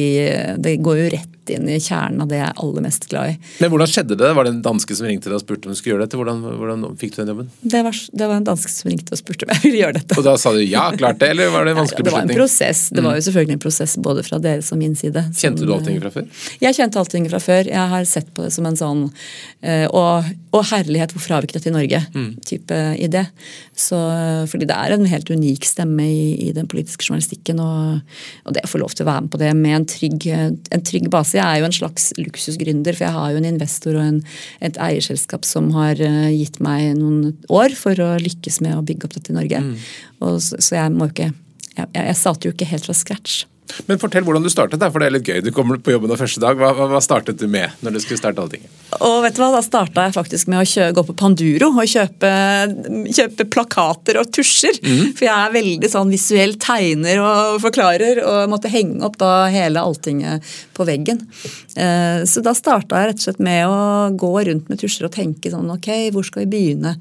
det 0.62 0.78
går 0.84 1.02
jo 1.02 1.10
rett 1.18 1.35
inn 1.54 1.68
i 1.70 1.80
kjernen 1.82 2.24
av 2.24 2.30
det 2.32 2.40
jeg 2.40 2.48
er 2.48 2.62
aller 2.64 2.86
mest 2.86 3.08
glad 3.12 3.34
i. 3.34 3.38
Men 3.62 3.74
Hvordan 3.74 3.92
skjedde 3.92 4.18
det? 4.20 4.32
Var 4.38 4.48
det 4.48 4.54
en 4.54 4.62
danske 4.66 4.98
som 4.98 5.08
ringte 5.10 5.30
deg 5.30 5.38
og 5.38 5.44
spurte 5.44 5.70
om 5.70 5.76
du 5.76 5.80
skulle 5.80 5.96
gjøre 5.96 6.08
dette? 6.08 6.20
Hvordan, 6.20 6.42
hvordan 6.62 6.86
fikk 7.02 7.16
du 7.16 7.20
den 7.22 7.32
jobben? 7.34 7.52
Det 7.62 7.82
var, 7.88 8.00
det 8.12 8.30
var, 8.32 8.36
en 8.40 8.48
danske 8.50 8.74
som 8.74 8.92
ringte 8.92 9.16
og 9.16 9.22
spurte 9.22 9.48
om 9.48 9.54
jeg 9.56 9.64
ville 9.66 9.82
gjøre 9.84 9.98
dette. 10.00 10.20
Og 10.20 10.28
da 10.28 10.36
sa 10.42 10.54
du 10.56 10.62
ja, 10.64 10.86
klart 10.96 11.22
det, 11.22 11.32
eller 11.36 11.52
var 11.54 11.68
det 11.68 11.76
en 11.76 11.82
vanskelig 11.84 12.08
beslutning? 12.08 12.32
Det 12.32 12.36
var 12.36 12.40
en 12.40 12.44
prosess. 12.44 12.84
Det 12.90 13.06
var 13.06 13.18
jo 13.18 13.24
mm. 13.24 13.28
selvfølgelig 13.30 13.58
en 13.58 13.64
prosess 13.66 13.98
både 14.10 14.26
fra 14.28 14.42
deres 14.44 14.72
og 14.76 14.82
min 14.82 14.98
side. 15.00 15.26
Kjente 15.36 15.68
du 15.68 15.74
Alltinget 15.76 16.08
fra 16.08 16.14
før? 16.18 16.48
Jeg 16.64 16.80
kjente 16.80 17.02
Alltinget 17.02 17.36
fra 17.36 17.44
før. 17.44 17.72
Jeg 17.72 17.94
har 17.96 18.10
sett 18.10 18.32
på 18.36 18.46
det 18.46 18.54
som 18.56 18.68
en 18.70 18.80
sånn 18.80 19.06
og, 19.66 20.28
og, 20.54 20.62
herlighet, 20.70 21.14
hvorfor 21.16 21.36
har 21.36 21.44
vi 21.44 21.50
ikke 21.50 21.58
dette 21.58 21.72
i 21.72 21.74
Norge? 21.74 22.02
Mm. 22.16 22.30
idé. 23.02 23.24
Så, 23.76 23.98
fordi 24.48 24.68
det 24.70 24.76
er 24.76 24.94
en 24.94 25.06
helt 25.10 25.30
unik 25.30 25.66
stemme 25.68 26.06
i, 26.06 26.48
i 26.48 26.52
den 26.56 26.68
politiske 26.72 27.04
journalistikken. 27.04 27.60
Og, 27.60 28.00
og, 28.46 28.54
det 28.56 28.64
å 28.66 28.72
få 28.72 28.82
lov 28.82 28.94
til 28.96 29.06
å 29.06 29.10
være 29.10 29.26
med 29.26 29.34
på 29.34 29.42
det 29.42 29.52
med 29.58 29.76
en 29.80 29.88
trygg, 29.90 30.28
en 30.30 30.86
trygg 30.86 31.10
base. 31.12 31.35
Jeg 31.36 31.46
er 31.46 31.62
jo 31.62 31.70
en 31.70 31.76
slags 31.76 32.10
luksusgründer, 32.20 32.98
for 32.98 33.08
jeg 33.08 33.18
har 33.18 33.32
jo 33.34 33.42
en 33.42 33.50
investor 33.50 33.98
og 34.00 34.04
en, 34.06 34.20
et 34.66 34.78
eierselskap 34.82 35.48
som 35.48 35.72
har 35.76 36.00
eh, 36.04 36.30
gitt 36.36 36.62
meg 36.64 36.94
noen 37.00 37.34
år 37.54 37.76
for 37.78 38.00
å 38.04 38.14
lykkes 38.22 38.62
med 38.66 38.78
å 38.78 38.86
bygge 38.86 39.10
opp 39.10 39.18
dette 39.18 39.34
i 39.34 39.40
Norge. 39.40 39.64
Mm. 39.66 39.74
Og, 40.22 40.40
så, 40.44 40.62
så 40.64 40.80
jeg 40.80 40.96
må 40.96 41.10
jo 41.10 41.16
ikke 41.16 41.34
jeg, 41.76 41.92
jeg 41.92 42.16
starter 42.20 42.48
jo 42.48 42.56
ikke 42.56 42.70
helt 42.70 42.88
fra 42.88 42.96
scratch. 42.96 43.44
Men 43.90 44.00
fortell 44.02 44.26
hvordan 44.26 44.46
du 44.46 44.50
startet, 44.52 44.84
for 44.92 45.02
det 45.02 45.08
er 45.08 45.16
litt 45.18 45.30
gøy. 45.30 45.42
Du 45.44 45.52
kommer 45.56 45.80
på 45.82 45.94
jobben 45.96 46.12
den 46.12 46.20
første 46.20 46.42
dag. 46.44 46.60
Hva, 46.60 46.88
hva, 46.92 47.02
startet 47.04 47.40
du 47.42 47.48
med 47.52 47.74
når 47.86 47.96
du 47.96 48.02
skulle 48.04 48.20
starte 48.20 48.44
Alltinget? 48.44 48.72
Og 49.00 49.18
vet 49.26 49.36
du 49.36 49.42
hva, 49.42 49.50
Da 49.56 49.62
starta 49.66 50.06
jeg 50.06 50.16
faktisk 50.16 50.50
med 50.52 50.62
å 50.62 50.68
kjø, 50.70 50.90
gå 50.96 51.06
på 51.08 51.18
Panduro 51.18 51.72
og 51.74 51.90
kjøpe, 51.90 52.32
kjøpe 53.18 53.48
plakater 53.52 54.22
og 54.22 54.32
tusjer. 54.36 54.80
Mm. 54.84 55.14
For 55.18 55.28
jeg 55.28 55.36
er 55.36 55.56
veldig 55.56 55.92
sånn 55.92 56.14
visuell 56.14 56.56
tegner 56.62 57.22
og 57.24 57.60
forklarer, 57.66 58.22
og 58.26 58.52
måtte 58.54 58.72
henge 58.72 59.02
opp 59.06 59.20
da 59.22 59.34
hele 59.54 59.84
Alltinget 59.84 60.56
på 60.76 60.88
veggen. 60.88 61.24
Eh, 61.76 62.24
så 62.30 62.44
da 62.46 62.56
starta 62.58 63.02
jeg 63.02 63.12
rett 63.12 63.24
og 63.24 63.30
slett 63.30 63.46
med 63.46 63.66
å 63.70 63.80
gå 64.16 64.34
rundt 64.50 64.70
med 64.72 64.82
tusjer 64.82 65.10
og 65.10 65.16
tenke 65.16 65.54
sånn 65.54 65.72
ok, 65.74 65.92
hvor 66.16 66.28
skal 66.28 66.46
vi 66.46 66.52
begynne? 66.56 66.96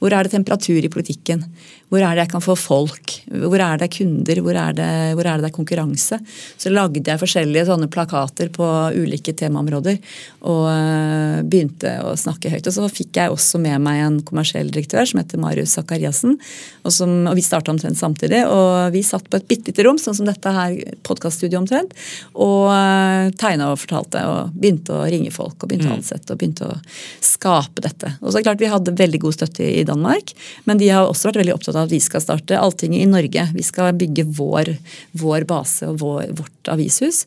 Hvor 0.00 0.14
er 0.16 0.24
det 0.24 0.32
temperatur 0.32 0.80
i 0.80 0.92
politikken? 0.92 1.44
Hvor 1.90 2.04
er 2.06 2.14
det 2.14 2.24
jeg 2.24 2.32
kan 2.32 2.44
få 2.44 2.54
folk? 2.54 3.16
Hvor 3.26 3.60
er 3.60 3.80
det 3.80 3.90
kunder? 3.96 4.40
Hvor 4.44 4.56
er 4.56 4.76
det, 4.78 4.90
hvor 5.18 5.26
er 5.26 5.36
det, 5.36 5.42
det 5.42 5.48
er 5.50 5.56
konkurranse? 5.56 6.20
Så 6.60 6.70
lagde 6.70 7.02
jeg 7.02 7.20
forskjellige 7.20 7.66
sånne 7.66 7.88
plakater 7.90 8.52
på 8.54 8.66
ulike 8.94 9.34
temaområder 9.36 9.98
og 10.46 10.68
uh, 10.70 11.40
begynte 11.42 11.96
å 12.06 12.14
snakke 12.18 12.52
høyt. 12.52 12.68
Og 12.70 12.76
så 12.76 12.86
fikk 12.92 13.18
jeg 13.18 13.34
også 13.34 13.58
med 13.62 13.82
meg 13.82 14.04
en 14.04 14.20
kommersiell 14.26 14.70
direktør 14.70 15.08
som 15.10 15.20
heter 15.20 15.42
Marius 15.42 15.74
Sakariassen. 15.76 16.38
Og, 16.84 16.94
som, 16.94 17.16
og 17.26 17.34
vi 17.36 17.44
starta 17.44 17.74
omtrent 17.74 17.98
samtidig. 17.98 18.44
Og 18.46 18.94
vi 18.94 19.02
satt 19.06 19.26
på 19.26 19.40
et 19.40 19.50
bitte 19.50 19.74
lite 19.74 19.88
rom, 19.88 19.98
sånn 19.98 20.16
som 20.20 20.30
dette 20.30 20.54
her 20.54 20.78
podkaststudioet 21.06 21.60
omtrent, 21.60 21.94
og 22.38 22.70
uh, 22.70 23.28
tegna 23.40 23.72
og 23.74 23.80
fortalte 23.82 24.22
og 24.30 24.54
begynte 24.54 24.94
å 24.94 25.04
ringe 25.10 25.34
folk 25.34 25.58
og 25.58 25.70
begynte 25.70 25.90
å 25.90 25.94
mm. 25.94 25.98
ansette 25.98 26.32
og 26.32 26.40
begynte 26.40 26.70
å 26.70 26.78
skape 27.24 27.82
dette. 27.84 28.14
Og 28.20 28.30
så 28.30 28.38
er 28.38 28.40
det 28.40 28.48
klart 28.48 28.62
Vi 28.62 28.70
hadde 28.70 28.96
veldig 28.96 29.20
god 29.26 29.36
støtte 29.36 29.66
i 29.66 29.84
Danmark, 29.90 30.32
men 30.68 30.80
de 30.80 30.88
har 30.92 31.08
også 31.08 31.30
vært 31.30 31.42
veldig 31.42 31.56
opptatt 31.56 31.76
av 31.76 31.88
at 31.88 31.94
vi 31.94 32.00
skal 32.02 32.22
starte 32.24 32.58
Alltinget 32.58 33.04
i 33.04 33.10
Norge. 33.10 33.46
Vi 33.56 33.64
skal 33.66 33.92
bygge 33.98 34.26
vår, 34.38 34.72
vår 35.20 35.46
base 35.50 35.90
og 35.90 36.00
vår, 36.02 36.30
vårt 36.38 36.70
avishus. 36.72 37.24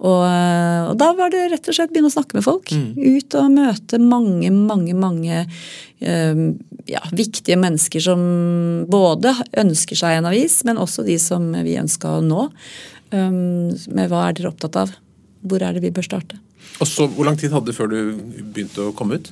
Og, 0.00 0.22
og, 0.22 0.94
da 1.00 1.10
var 1.18 1.34
det 1.34 1.48
rett 1.52 1.68
og 1.70 1.76
slett 1.76 1.92
begynne 1.92 2.12
å 2.12 2.14
snakke 2.14 2.38
med 2.38 2.46
folk. 2.46 2.72
Mm. 2.72 3.18
Ut 3.18 3.38
og 3.40 3.50
møte 3.54 4.00
mange, 4.02 4.52
mange, 4.54 4.96
mange 4.98 5.42
um, 5.44 6.46
ja, 6.90 7.02
viktige 7.12 7.58
mennesker 7.60 8.02
som 8.04 8.24
både 8.90 9.34
ønsker 9.60 9.98
seg 9.98 10.18
en 10.18 10.30
avis, 10.30 10.60
men 10.68 10.80
også 10.80 11.06
de 11.06 11.18
som 11.22 11.50
vi 11.66 11.78
ønska 11.80 12.18
å 12.18 12.24
nå. 12.24 12.48
Um, 13.14 13.70
med 13.94 14.10
hva 14.10 14.28
er 14.28 14.38
dere 14.38 14.50
opptatt 14.50 14.80
av? 14.80 14.94
Hvor 15.44 15.62
er 15.62 15.76
det 15.76 15.84
vi 15.84 15.92
bør 15.94 16.06
starte? 16.06 16.40
Og 16.82 16.88
så, 16.88 17.06
Hvor 17.06 17.26
lang 17.28 17.36
tid 17.38 17.52
hadde 17.54 17.70
du 17.70 17.76
før 17.76 17.90
du 17.92 17.98
begynte 18.54 18.88
å 18.88 18.94
komme 18.96 19.20
ut? 19.20 19.30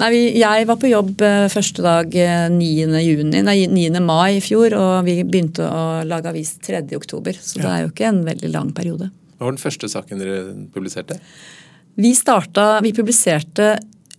Nei, 0.00 0.10
Jeg 0.40 0.66
var 0.66 0.78
på 0.80 0.90
jobb 0.90 1.22
eh, 1.22 1.46
første 1.52 1.82
dag 1.84 2.10
9. 2.10 2.54
Eh, 2.58 3.04
Juni, 3.04 3.42
nei, 3.46 3.58
9. 3.70 4.00
mai 4.02 4.38
i 4.38 4.42
fjor, 4.42 4.74
og 4.74 4.94
vi 5.06 5.20
begynte 5.22 5.68
å 5.68 6.02
lage 6.08 6.32
avis 6.32 6.56
3. 6.64 6.82
oktober. 6.98 7.38
Så 7.38 7.60
ja. 7.60 7.66
det 7.66 7.70
er 7.70 7.84
jo 7.84 7.92
ikke 7.92 8.08
en 8.10 8.24
veldig 8.26 8.50
lang 8.50 8.72
periode. 8.74 9.12
Hva 9.38 9.46
var 9.46 9.54
den 9.54 9.62
første 9.62 9.90
saken 9.90 10.22
dere 10.22 10.40
publiserte? 10.74 11.20
Vi 11.94 12.10
starta, 12.18 12.80
vi 12.82 12.90
publiserte 12.96 13.76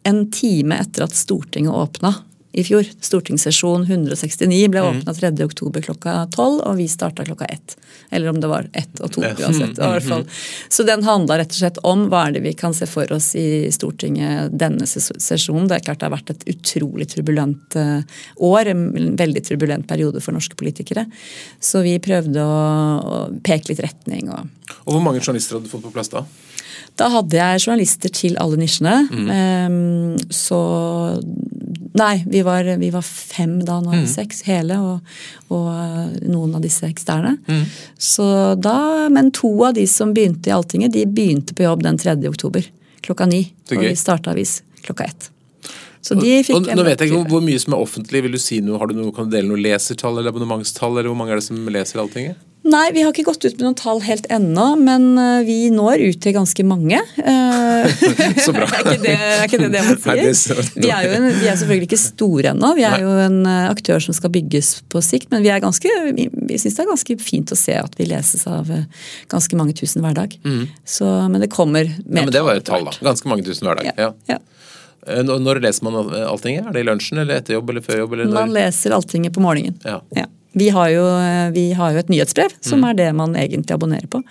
en 0.08 0.24
time 0.32 0.80
etter 0.80 1.08
at 1.08 1.18
Stortinget 1.18 1.76
åpna 1.76 2.14
i 2.56 2.64
fjor. 2.64 2.88
Stortingssesjon 3.04 3.84
169 3.84 4.70
ble 4.72 4.84
åpna 4.88 5.14
3.10 5.14 5.82
klokka 5.84 6.14
12, 6.32 6.62
og 6.64 6.78
vi 6.80 6.88
starta 6.88 7.26
klokka 7.28 7.50
1. 7.52 7.76
Eller 8.16 8.32
om 8.32 8.40
det 8.40 8.48
var 8.48 8.70
1 8.72 9.02
og 9.04 9.12
2, 9.18 9.24
uansett. 9.26 9.76
i 9.76 9.90
hvert 9.96 10.08
fall. 10.08 10.24
Så 10.72 10.86
den 10.88 11.04
handla 11.04 11.40
rett 11.42 11.52
og 11.52 11.60
slett 11.60 11.82
om 11.84 12.06
hva 12.12 12.26
er 12.30 12.38
det 12.38 12.46
vi 12.46 12.54
kan 12.56 12.76
se 12.78 12.88
for 12.88 13.12
oss 13.16 13.34
i 13.40 13.68
Stortinget 13.76 14.56
denne 14.56 14.88
sesjonen. 14.88 15.68
Det 15.68 15.80
er 15.82 15.86
klart 15.90 16.00
det 16.00 16.08
har 16.08 16.16
vært 16.16 16.32
et 16.32 16.48
utrolig 16.56 17.10
turbulent 17.12 17.76
eh, 17.80 18.24
år, 18.40 18.72
en 18.72 19.16
veldig 19.20 19.46
turbulent 19.50 19.88
periode 19.90 20.24
for 20.24 20.38
norske 20.38 20.56
politikere. 20.60 21.08
Så 21.60 21.84
vi 21.84 21.98
prøvde 22.04 22.40
å, 22.40 23.26
peke 23.44 23.74
litt 23.74 23.84
retning. 23.84 24.32
Og, 24.32 24.72
og 24.86 24.96
Hvor 24.96 25.04
mange 25.04 25.20
journalister 25.20 25.58
hadde 25.58 25.68
du 25.68 25.76
fått 25.76 25.84
på 25.90 25.94
plass 25.96 26.14
da? 26.14 26.24
Da 26.96 27.10
hadde 27.12 27.36
jeg 27.36 27.64
journalister 27.66 28.12
til 28.14 28.38
alle 28.40 28.60
nisjene. 28.60 28.96
Mm. 29.12 29.30
Um, 29.36 30.32
så 30.32 30.60
Nei, 31.96 32.24
vi 32.28 32.42
var, 32.44 32.68
vi 32.78 32.90
var, 32.92 33.04
fem 33.08 33.54
da, 33.64 33.78
nå 33.80 33.94
er 33.94 34.02
vi 34.02 34.08
mm. 34.08 34.12
seks 34.12 34.42
hele, 34.50 34.80
og, 34.84 35.14
og, 35.48 35.68
eh, 35.72 36.18
noen 36.28 36.58
av 36.58 36.66
disse 36.66 36.88
eksterne. 36.90 37.38
Mm. 37.48 37.62
Så 37.96 38.26
da, 38.60 39.08
Men 39.14 39.32
to 39.36 39.52
av 39.64 39.78
de 39.78 39.86
som 39.88 40.12
begynte 40.16 40.52
i 40.52 40.56
Alltinget, 40.56 40.92
de 40.92 41.06
begynte 41.08 41.56
på 41.56 41.64
jobb 41.64 41.86
den 41.86 42.00
3. 42.02 42.18
oktober 42.28 42.68
klokka 43.06 43.30
ni. 43.30 43.46
Og 43.72 43.80
vi 43.80 43.96
starta 43.96 44.34
avis 44.34 44.60
klokka 44.84 45.08
ett. 45.08 45.30
Så 46.06 46.18
de 46.20 46.36
fikk 46.46 46.58
og, 46.60 46.68
og, 46.68 46.78
nå 46.78 46.84
vet 46.86 47.00
jeg 47.02 47.10
ikke 47.10 47.22
hvor, 47.22 47.30
hvor 47.38 47.46
mye 47.46 47.62
som 47.62 47.74
er 47.78 47.82
offentlig. 47.82 48.22
vil 48.28 48.36
du 48.36 48.42
si 48.42 48.60
noe, 48.62 48.78
har 48.82 48.92
du 48.92 48.98
noe, 48.98 49.14
Kan 49.16 49.30
du 49.30 49.38
dele 49.38 49.50
noe 49.50 49.62
lesertall 49.62 50.20
eller 50.20 50.34
abonnementstall? 50.34 51.00
eller 51.00 51.10
Hvor 51.10 51.18
mange 51.18 51.34
er 51.34 51.42
det 51.42 51.48
som 51.48 51.64
leser 51.72 52.04
Alltinget? 52.04 52.44
Nei, 52.66 52.88
vi 52.96 53.04
har 53.06 53.14
ikke 53.14 53.28
gått 53.28 53.46
ut 53.46 53.60
med 53.60 53.62
noen 53.62 53.76
tall 53.78 54.00
helt 54.02 54.26
ennå, 54.34 54.64
men 54.82 55.04
eh, 55.22 55.44
vi 55.46 55.58
når 55.70 56.02
ut 56.02 56.22
til 56.24 56.36
ganske 56.38 56.66
mange. 56.68 57.02
Eh, 57.26 57.92
så 58.42 58.54
bra. 58.54 58.66
er, 58.72 58.80
ikke 58.80 59.02
det, 59.04 59.14
er 59.14 59.44
ikke 59.46 59.58
det 59.60 59.68
det 59.74 59.82
man 59.86 59.98
sier? 60.02 60.70
Vi 60.74 60.90
er, 60.90 61.06
jo 61.06 61.16
en, 61.18 61.26
vi 61.38 61.50
er 61.50 61.58
selvfølgelig 61.60 61.88
ikke 61.90 62.00
store 62.00 62.52
ennå. 62.54 62.72
Vi 62.78 62.86
er 62.88 63.04
jo 63.04 63.12
en 63.22 63.38
eh, 63.50 63.68
aktør 63.70 64.02
som 64.02 64.16
skal 64.16 64.32
bygges 64.34 64.70
på 64.90 65.02
sikt, 65.06 65.30
men 65.34 65.44
vi, 65.46 65.52
er 65.54 65.62
ganske, 65.62 65.92
vi 66.16 66.58
syns 66.62 66.78
det 66.78 66.86
er 66.86 66.90
ganske 66.90 67.18
fint 67.22 67.54
å 67.54 67.58
se 67.60 67.76
at 67.78 67.98
vi 68.00 68.08
leses 68.10 68.46
av 68.50 68.72
ganske 69.32 69.60
mange 69.60 69.76
tusen 69.78 70.06
hver 70.06 70.18
dag. 70.18 70.34
Mm. 70.46 70.64
Så, 70.96 71.10
men 71.30 71.44
det 71.44 71.52
kommer 71.54 71.86
mer. 71.86 72.24
Ja, 72.24 72.26
men 72.26 72.34
det 72.34 72.46
var 72.48 72.62
et 72.62 72.68
tall, 72.70 72.88
da. 72.88 72.96
Ganske 73.06 73.30
mange 73.30 73.46
tusen 73.46 73.70
hver 73.70 73.82
dag. 73.82 73.92
Ja. 74.00 74.12
ja. 74.32 74.40
Når 75.26 75.62
leser 75.62 75.86
man 75.86 76.16
Alltinget? 76.26 76.70
Er 76.70 76.78
det 76.78 76.86
i 76.86 76.90
lunsjen 76.90 77.22
eller 77.22 77.44
etter 77.44 77.60
jobb 77.60 77.70
eller 77.74 77.86
før 77.86 78.06
jobb? 78.06 78.18
Eller 78.18 78.34
man 78.34 78.54
leser 78.56 78.96
Alltinget 78.98 79.36
på 79.36 79.44
morgenen. 79.46 79.78
Ja. 79.86 80.00
ja. 80.18 80.26
Vi 80.56 80.70
har, 80.72 80.90
jo, 80.94 81.04
vi 81.52 81.66
har 81.76 81.92
jo, 81.92 82.00
et 82.00 82.12
nyhetsbrev, 82.12 82.54
som 82.64 82.80
mm. 82.80 82.90
er 82.90 83.00
det 83.00 83.08
man 83.18 83.36
egentlig 83.36 83.76
abonnerer 83.76 84.08
på. 84.12 84.22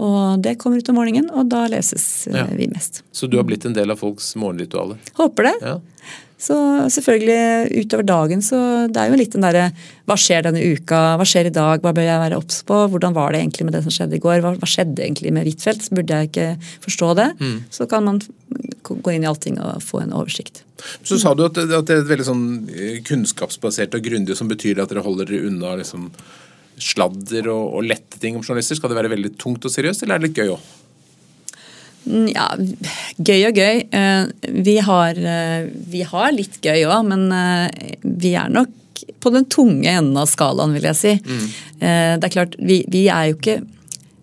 Og 0.00 0.42
Det 0.44 0.58
kommer 0.60 0.80
ut 0.80 0.90
om 0.92 0.98
morgenen, 1.00 1.30
og 1.32 1.48
da 1.52 1.64
leses 1.72 2.26
eh, 2.28 2.36
ja. 2.36 2.48
vi 2.52 2.68
mest. 2.68 3.00
Så 3.16 3.30
du 3.30 3.38
har 3.40 3.46
blitt 3.48 3.64
en 3.64 3.76
del 3.76 3.92
av 3.92 4.00
folks 4.02 4.34
morgenritualer? 4.40 5.00
Håper 5.20 5.48
det. 5.48 5.54
Ja. 5.64 5.78
Så 6.40 6.56
selvfølgelig 6.88 7.82
utover 7.84 8.06
dagen 8.08 8.40
så 8.44 8.58
det 8.88 8.96
er 8.96 9.10
jo 9.12 9.18
litt 9.20 9.34
den 9.34 9.44
derre 9.44 9.66
Hva 10.08 10.16
skjer 10.16 10.46
denne 10.46 10.62
uka? 10.72 11.00
Hva 11.20 11.26
skjer 11.28 11.50
i 11.50 11.52
dag? 11.52 11.82
Hva 11.84 11.92
bør 11.96 12.06
jeg 12.06 12.22
være 12.22 12.38
obs 12.40 12.62
på? 12.66 12.78
Hvordan 12.92 13.16
var 13.16 13.34
det 13.34 13.42
egentlig 13.42 13.66
med 13.68 13.76
det 13.76 13.82
som 13.84 13.92
skjedde 13.92 14.16
i 14.16 14.22
går? 14.24 14.40
Hva, 14.40 14.54
hva 14.56 14.68
skjedde 14.68 15.04
egentlig 15.04 15.34
med 15.36 15.44
Huitfeldt? 15.44 15.90
Burde 15.92 16.16
jeg 16.16 16.30
ikke 16.30 16.48
forstå 16.86 17.10
det? 17.20 17.28
Mm. 17.42 17.58
Så 17.76 17.88
kan 17.90 18.08
man 18.08 18.22
gå 18.98 19.14
inn 19.14 19.24
i 19.24 19.30
allting 19.30 19.58
og 19.62 19.82
få 19.84 20.02
en 20.02 20.14
oversikt. 20.16 20.64
Så 21.04 21.18
sa 21.20 21.34
du 21.36 21.44
at, 21.46 21.58
at 21.60 21.88
det 21.88 21.96
er 21.96 22.08
veldig 22.08 22.26
sånn 22.26 22.44
eh, 22.72 23.00
kunnskapsbasert 23.06 23.96
og 23.96 24.04
grundig, 24.04 24.36
som 24.38 24.50
betyr 24.50 24.82
at 24.82 24.92
dere 24.92 25.04
holder 25.04 25.28
dere 25.28 25.50
unna 25.50 25.76
liksom 25.80 26.10
sladder 26.80 27.50
og, 27.52 27.64
og 27.76 27.88
lette 27.88 28.20
ting 28.20 28.38
om 28.38 28.44
journalister. 28.44 28.78
Skal 28.78 28.92
det 28.92 29.00
være 29.00 29.12
veldig 29.12 29.34
tungt 29.40 29.66
og 29.68 29.72
seriøst, 29.74 30.04
eller 30.04 30.16
er 30.16 30.22
det 30.22 30.30
litt 30.30 30.40
gøy 30.40 30.54
òg? 30.54 30.68
Mm, 32.08 32.28
ja, 32.32 32.46
gøy 33.20 33.46
og 33.50 33.60
gøy. 33.60 33.82
Eh, 34.00 34.52
vi 34.66 34.76
har, 34.86 35.24
eh, 35.34 35.70
vi 35.92 36.04
har 36.08 36.30
litt 36.36 36.60
gøy 36.64 36.86
òg, 36.88 37.10
men 37.10 37.26
vi 38.00 38.34
er 38.38 38.52
nok 38.52 38.76
på 39.20 39.32
den 39.32 39.46
tunge 39.52 39.88
enden 39.88 40.16
av 40.20 40.28
skalaen, 40.28 40.72
vil 40.76 40.88
jeg 40.90 40.96
si. 40.96 41.12
Mm. 41.24 41.44
Det 41.80 42.26
er 42.26 42.32
klart, 42.32 42.56
vi, 42.60 42.82
vi, 42.92 43.06
er 43.08 43.30
jo 43.30 43.38
ikke 43.38 43.54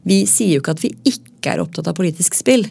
Vi 0.08 0.20
sier 0.30 0.56
jo 0.56 0.62
ikke 0.62 0.76
at 0.76 0.84
vi 0.84 0.92
ikke 1.10 1.52
er 1.52 1.62
opptatt 1.64 1.90
av 1.90 1.98
politisk 1.98 2.38
spill. 2.38 2.64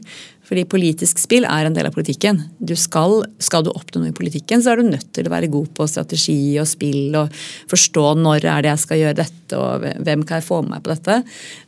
Fordi 0.46 0.62
politisk 0.70 1.18
spill 1.18 1.46
er 1.48 1.66
en 1.66 1.74
del 1.74 1.88
av 1.88 1.94
politikken. 1.96 2.38
Du 2.58 2.76
skal, 2.78 3.24
skal 3.42 3.64
du 3.66 3.72
oppnå 3.72 4.04
noe 4.04 4.12
i 4.12 4.16
politikken, 4.16 4.62
så 4.62 4.72
er 4.72 4.80
du 4.80 4.90
nødt 4.92 5.08
til 5.16 5.26
å 5.26 5.32
være 5.32 5.50
god 5.50 5.72
på 5.74 5.88
strategi 5.90 6.38
og 6.62 6.68
spill 6.70 7.16
og 7.18 7.34
forstå 7.70 8.04
når 8.20 8.46
er 8.46 8.62
det 8.62 8.72
jeg 8.74 8.84
skal 8.84 9.02
gjøre 9.02 9.20
dette 9.24 9.58
og 9.58 9.84
hvem 10.02 10.24
kan 10.26 10.40
jeg 10.40 10.46
få 10.46 10.60
med 10.62 10.76
meg 10.76 10.84
på 10.86 10.92
dette. 10.92 11.18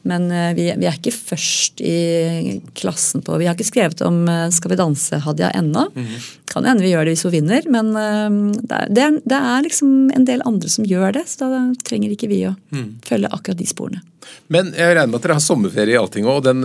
Men 0.09 0.29
eh, 0.35 0.51
vi, 0.57 0.69
vi 0.79 0.89
er 0.89 0.99
ikke 0.99 1.15
først 1.15 1.83
i 1.85 2.59
klassen 2.79 3.23
på 3.27 3.39
Vi 3.39 3.47
har 3.47 3.55
ikke 3.55 3.69
skrevet 3.69 4.03
om 4.07 4.25
eh, 4.31 4.49
Skal 4.55 4.73
vi 4.73 4.79
danse, 4.81 5.21
Hadia, 5.23 5.51
ennå. 5.55 5.89
Mm 5.95 6.07
-hmm. 6.07 6.29
Kan 6.49 6.65
hende 6.65 6.83
vi 6.83 6.91
gjør 6.91 7.05
det 7.05 7.13
hvis 7.15 7.23
hun 7.23 7.33
vinner, 7.33 7.63
men 7.69 7.97
eh, 7.97 8.53
det 8.89 9.03
er, 9.03 9.21
det 9.25 9.39
er, 9.39 9.63
liksom 9.63 10.11
en 10.15 10.25
del 10.25 10.43
andre 10.45 10.69
som 10.69 10.85
gjør 10.85 11.13
det, 11.13 11.25
så 11.29 11.51
da 11.51 11.61
trenger 11.85 12.11
ikke 12.11 12.29
vi 12.29 12.47
å 12.49 12.55
mm. 12.73 13.01
følge 13.05 13.29
akkurat 13.31 13.59
de 13.59 13.67
sporene. 13.67 14.01
Men 14.49 14.73
jeg 14.77 14.97
regner 14.97 15.11
med 15.13 15.21
at 15.21 15.27
dere 15.27 15.37
har 15.37 15.45
sommerferie 15.45 15.95
i 15.97 16.01
Altinget, 16.01 16.31
og 16.31 16.45
den, 16.45 16.65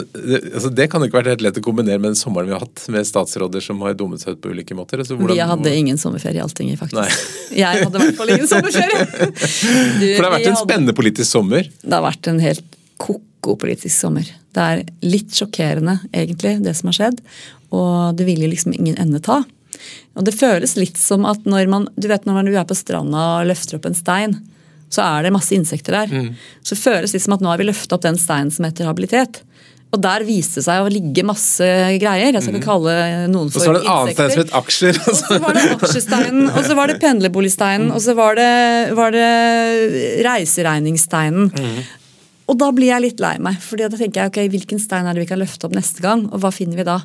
altså 0.54 0.72
det 0.72 0.90
kan 0.92 1.04
ikke 1.04 1.20
vært 1.20 1.34
helt 1.34 1.46
lett 1.46 1.60
å 1.60 1.66
kombinere 1.66 2.00
med 2.04 2.12
den 2.12 2.20
sommeren 2.20 2.50
vi 2.50 2.54
har 2.56 2.64
hatt 2.66 2.84
med 2.94 3.08
statsråder 3.08 3.64
som 3.64 3.80
har 3.86 3.96
dummet 3.98 4.22
seg 4.24 4.36
ut 4.36 4.44
på 4.44 4.52
ulike 4.54 4.76
måter? 4.78 5.02
Altså 5.02 5.16
hvordan, 5.16 5.36
vi 5.38 5.48
hadde 5.54 5.74
ingen 5.80 6.00
sommerferie 6.02 6.42
i 6.42 6.44
Alltinget, 6.44 6.82
faktisk. 6.82 7.26
Jeg 7.64 7.86
hadde 7.86 8.00
i 8.00 8.06
hvert 8.06 8.20
fall 8.20 8.34
ingen 8.36 8.50
sommerferie. 8.52 9.08
Du, 10.02 10.06
For 10.06 10.20
det 10.20 10.28
har 10.28 10.34
vært 10.36 10.48
en 10.48 10.56
hadde... 10.56 10.62
spennende 10.66 10.96
politisk 10.98 11.30
sommer? 11.30 11.68
Det 11.82 11.96
har 11.96 12.04
vært 12.04 12.30
en 12.30 12.40
helt 12.44 12.78
ko-ko 13.02 13.56
politisk 13.62 13.96
sommer. 13.96 14.30
Det 14.54 14.70
er 14.70 14.86
litt 15.06 15.34
sjokkerende, 15.34 15.98
egentlig, 16.12 16.58
det 16.66 16.76
som 16.78 16.92
har 16.92 17.00
skjedd. 17.00 17.22
Og 17.74 18.18
det 18.18 18.28
vil 18.28 18.44
jo 18.44 18.50
liksom 18.52 18.76
ingen 18.76 18.98
ende 19.02 19.22
ta. 19.24 19.42
Og 20.14 20.26
det 20.28 20.36
føles 20.38 20.76
litt 20.78 21.00
som 21.02 21.26
at 21.30 21.48
når 21.50 21.70
man 21.72 21.88
du 21.96 22.10
vet 22.12 22.28
når 22.28 22.50
du 22.50 22.58
er 22.58 22.68
på 22.70 22.78
stranda 22.78 23.24
og 23.40 23.48
løfter 23.50 23.80
opp 23.80 23.88
en 23.90 23.98
stein, 23.98 24.38
så 24.94 25.02
er 25.06 25.26
det 25.26 25.34
masse 25.34 25.56
insekter 25.56 25.96
der. 25.98 26.12
Mm. 26.14 26.34
Så 26.66 26.78
føles 26.78 27.16
litt 27.16 27.26
som 27.26 27.36
at 27.38 27.44
nå 27.44 27.50
har 27.50 27.62
vi 27.62 27.66
løfta 27.66 27.98
opp 27.98 28.06
den 28.06 28.20
steinen 28.22 28.54
som 28.54 28.68
heter 28.68 28.90
habilitet. 28.90 29.42
Og 29.94 30.02
der 30.02 30.24
viste 30.26 30.58
det 30.58 30.66
seg 30.66 30.82
å 30.82 30.90
ligge 30.90 31.26
masse 31.28 31.66
greier. 32.02 32.34
Jeg 32.34 32.42
skal 32.42 32.56
ikke 32.56 32.62
mhm. 32.64 32.66
kalle 32.66 32.94
noen 33.30 33.52
for 33.54 33.62
insekter. 33.62 33.78
Og 33.78 33.78
så 33.78 33.78
var 33.78 33.78
det 33.78 33.84
et 33.84 33.92
annet 33.94 34.16
stein 34.18 34.32
som 34.34 34.42
het 34.42 34.56
aksjer. 34.60 35.02
og 35.04 35.20
så 35.20 35.40
var 35.44 35.58
det 35.58 35.66
aksjesteinen, 35.76 36.48
og 36.50 36.62
så 36.66 36.78
var 36.80 36.90
det 36.90 36.96
pendlerboligsteinen, 37.04 37.92
og 37.94 38.02
så 38.02 38.18
var 38.18 38.40
det, 38.40 38.54
var 38.98 39.14
det 39.14 39.30
reiseregningssteinen. 40.26 41.52
Mm. 41.54 41.78
Og 42.50 42.60
da 42.60 42.74
blir 42.76 42.90
jeg 42.90 43.06
litt 43.06 43.24
lei 43.24 43.38
meg, 43.44 43.62
for 43.64 43.80
da 43.80 43.88
tenker 43.94 44.24
jeg 44.24 44.34
ok, 44.34 44.42
hvilken 44.58 44.82
stein 44.82 45.08
er 45.08 45.16
det 45.16 45.24
vi 45.24 45.30
kan 45.30 45.42
løfte 45.42 45.70
opp 45.70 45.78
neste 45.78 46.04
gang, 46.04 46.26
og 46.34 46.42
hva 46.44 46.52
finner 46.54 46.82
vi 46.82 46.90
da? 46.90 47.00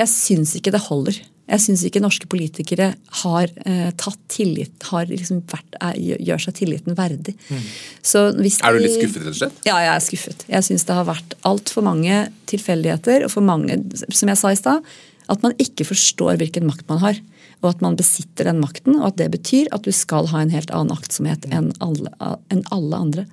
Jeg 0.00 0.10
syns 0.12 0.56
ikke 0.58 0.72
det 0.74 0.82
holder. 0.88 1.20
Jeg 1.46 1.62
syns 1.62 1.84
ikke 1.86 2.02
norske 2.02 2.26
politikere 2.30 2.88
har 3.22 3.50
eh, 3.62 3.90
tatt 3.98 4.18
tillit, 4.32 4.74
har 4.90 5.06
liksom 5.06 5.44
vært, 5.46 5.76
er, 5.78 5.94
gjør 6.26 6.42
seg 6.42 6.56
tilliten 6.58 6.96
verdig. 6.98 7.36
Mm. 7.46 7.60
er 7.62 8.74
du 8.74 8.82
litt 8.82 8.96
skuffet, 8.96 9.20
rett 9.22 9.30
og 9.30 9.38
slett? 9.38 9.60
Ja, 9.68 9.76
jeg 9.84 9.92
er 9.92 10.02
skuffet. 10.02 10.42
Jeg 10.50 10.66
syns 10.66 10.86
det 10.88 10.96
har 10.98 11.06
vært 11.06 11.36
altfor 11.46 11.86
mange 11.86 12.24
tilfeldigheter, 12.50 13.28
og 13.28 13.34
for 13.36 13.46
mange, 13.46 13.78
som 14.10 14.32
jeg 14.32 14.42
sa 14.42 14.50
i 14.50 14.58
stad, 14.58 14.90
at 15.30 15.42
man 15.42 15.54
ikke 15.62 15.86
forstår 15.86 16.38
hvilken 16.42 16.66
makt 16.66 16.86
man 16.90 17.02
har. 17.02 17.22
Og 17.64 17.70
at 17.70 17.80
man 17.80 17.96
besitter 17.96 18.50
den 18.50 18.58
makten, 18.60 18.98
og 18.98 19.12
at 19.12 19.20
det 19.20 19.30
betyr 19.32 19.70
at 19.74 19.86
du 19.86 19.92
skal 19.94 20.28
ha 20.30 20.42
en 20.42 20.52
helt 20.52 20.70
annen 20.74 20.92
aktsomhet 20.92 21.46
enn 21.48 21.70
alle, 21.82 22.12
enn 22.52 22.62
alle 22.74 23.00
andre. 23.06 23.24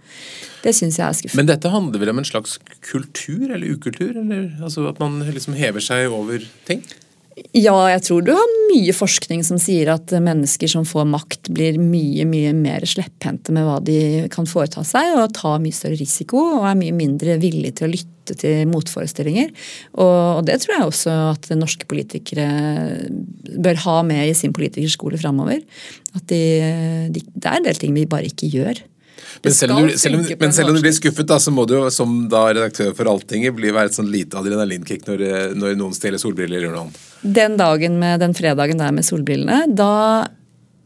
Det 0.64 0.72
syns 0.78 1.00
jeg 1.02 1.06
er 1.06 1.18
skuffende. 1.18 1.42
Men 1.42 1.50
dette 1.50 1.74
handler 1.74 2.02
vel 2.02 2.14
om 2.14 2.22
en 2.22 2.30
slags 2.30 2.56
kultur 2.86 3.50
eller 3.50 3.66
ukultur? 3.68 4.14
Eller 4.22 4.54
altså 4.64 4.86
at 4.90 5.02
man 5.04 5.20
liksom 5.28 5.58
hever 5.60 5.84
seg 5.84 6.14
over 6.14 6.46
ting? 6.70 6.86
Ja, 7.58 7.76
jeg 7.90 8.02
tror 8.06 8.22
du 8.26 8.32
har 8.36 8.52
mye 8.70 8.94
forskning 8.94 9.42
som 9.46 9.58
sier 9.62 9.90
at 9.94 10.12
mennesker 10.14 10.70
som 10.70 10.86
får 10.86 11.08
makt, 11.10 11.50
blir 11.54 11.80
mye 11.82 12.28
mye 12.30 12.52
mer 12.54 12.86
slepphendte 12.90 13.54
med 13.56 13.66
hva 13.66 13.80
de 13.82 13.98
kan 14.34 14.46
foreta 14.50 14.84
seg, 14.86 15.16
og 15.18 15.34
tar 15.38 15.62
mye 15.64 15.74
større 15.74 15.98
risiko 15.98 16.42
og 16.60 16.68
er 16.70 16.78
mye 16.78 16.94
mindre 16.96 17.40
villige 17.42 17.80
til 17.80 17.88
å 17.88 17.94
lytte 17.94 18.38
til 18.40 18.70
motforestillinger. 18.70 19.50
Og 20.04 20.44
det 20.48 20.60
tror 20.62 20.76
jeg 20.76 20.90
også 20.92 21.16
at 21.32 21.50
norske 21.58 21.90
politikere 21.90 22.48
bør 23.58 23.82
ha 23.88 23.96
med 24.08 24.30
i 24.30 24.36
sin 24.38 24.54
politikerskole 24.54 25.18
framover. 25.22 25.64
At 26.14 26.28
de, 26.30 26.44
de, 27.16 27.24
det 27.34 27.50
er 27.50 27.62
en 27.62 27.70
del 27.70 27.82
ting 27.82 27.96
vi 27.98 28.10
bare 28.10 28.30
ikke 28.30 28.52
gjør. 28.54 28.84
Men 29.42 29.56
selv, 29.56 29.74
du, 29.80 29.96
selv, 29.98 30.20
om, 30.20 30.28
men 30.40 30.54
selv 30.54 30.70
om, 30.70 30.78
du, 30.78 30.84
blir 30.84 30.94
skuffet, 30.94 31.26
da, 31.28 31.40
så 31.42 31.52
må 31.52 31.66
du 31.66 31.74
jo 31.80 31.88
som 31.94 32.28
da 32.30 32.46
redaktør 32.52 32.94
for 32.94 33.10
Alltinget 33.10 33.56
bli 33.58 33.74
være 33.74 33.90
et 33.90 33.98
sånn 33.98 34.12
lite 34.14 34.38
adrenalinkick 34.38 35.08
når, 35.10 35.26
når 35.58 35.76
noen 35.80 35.98
stjeler 35.98 36.22
solbriller 36.22 36.62
eller 36.62 36.76
noe 36.76 36.86
annet. 36.86 37.02
Den 37.24 37.58
dagen 37.60 38.00
med 38.02 38.20
den 38.24 38.36
fredagen 38.36 38.80
der 38.82 38.96
med 38.96 39.08
solbrillene, 39.08 39.66
da 39.72 40.28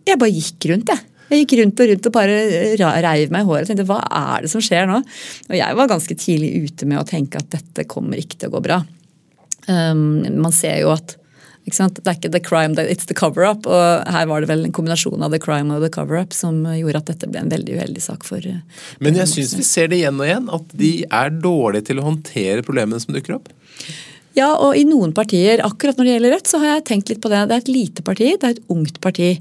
Jeg 0.08 0.20
bare 0.22 0.32
gikk 0.32 0.70
rundt, 0.72 0.92
jeg. 0.94 1.04
Jeg 1.28 1.44
gikk 1.44 1.58
rundt 1.60 1.82
og 1.84 1.90
rundt 1.90 2.06
og 2.08 2.14
bare 2.16 2.36
reiv 3.04 3.32
meg 3.34 3.44
i 3.44 3.48
håret 3.50 3.66
og 3.66 3.72
tenkte 3.74 3.88
hva 3.90 4.00
er 4.06 4.46
det 4.46 4.52
som 4.54 4.64
skjer 4.64 4.88
nå? 4.88 5.02
Og 5.50 5.56
jeg 5.58 5.76
var 5.76 5.90
ganske 5.92 6.16
tidlig 6.16 6.52
ute 6.64 6.88
med 6.88 7.02
å 7.02 7.08
tenke 7.08 7.42
at 7.42 7.50
dette 7.52 7.84
kommer 7.92 8.22
ikke 8.22 8.40
til 8.40 8.48
å 8.48 8.56
gå 8.56 8.62
bra. 8.64 8.78
Um, 9.68 10.24
man 10.40 10.56
ser 10.56 10.80
jo 10.86 10.94
at 10.96 11.18
det 11.68 12.08
er 12.08 12.16
ikke 12.16 12.32
the 12.32 12.40
crime, 12.40 12.80
it's 12.80 13.10
the 13.10 13.14
cover-up. 13.14 13.68
Og 13.68 14.08
her 14.08 14.28
var 14.30 14.40
det 14.40 14.48
vel 14.48 14.64
en 14.64 14.72
kombinasjon 14.72 15.24
av 15.24 15.34
the 15.36 15.40
crime 15.44 15.74
og 15.76 15.84
the 15.84 15.92
cover-up 15.92 16.32
som 16.32 16.62
gjorde 16.64 17.02
at 17.02 17.10
dette 17.12 17.28
ble 17.28 17.42
en 17.44 17.52
veldig 17.52 17.76
uheldig 17.76 18.04
sak 18.06 18.24
for 18.24 18.40
eh, 18.40 18.62
Men 19.04 19.20
jeg 19.20 19.28
syns 19.34 19.58
vi 19.58 19.66
ser 19.68 19.92
det 19.92 20.00
igjen 20.00 20.22
og 20.22 20.30
igjen, 20.30 20.48
at 20.48 20.78
de 20.80 20.92
er 21.04 21.34
dårlige 21.44 21.90
til 21.90 22.00
å 22.00 22.08
håndtere 22.08 22.64
problemene 22.64 23.04
som 23.04 23.12
dukker 23.12 23.36
opp. 23.42 23.52
Ja, 24.38 24.52
og 24.62 24.78
i 24.78 24.86
noen 24.86 25.16
partier, 25.18 25.64
akkurat 25.66 25.98
når 25.98 26.06
det 26.06 26.14
gjelder 26.14 26.36
Rødt, 26.36 26.52
så 26.52 26.62
har 26.62 26.76
jeg 26.76 26.86
tenkt 26.92 27.10
litt 27.10 27.24
på 27.24 27.32
det. 27.34 27.48
Det 27.50 27.58
er 27.58 27.64
et 27.64 27.74
lite 27.74 28.06
parti, 28.06 28.30
det 28.36 28.46
er 28.46 28.56
et 28.56 28.70
ungt 28.74 29.02
parti 29.02 29.32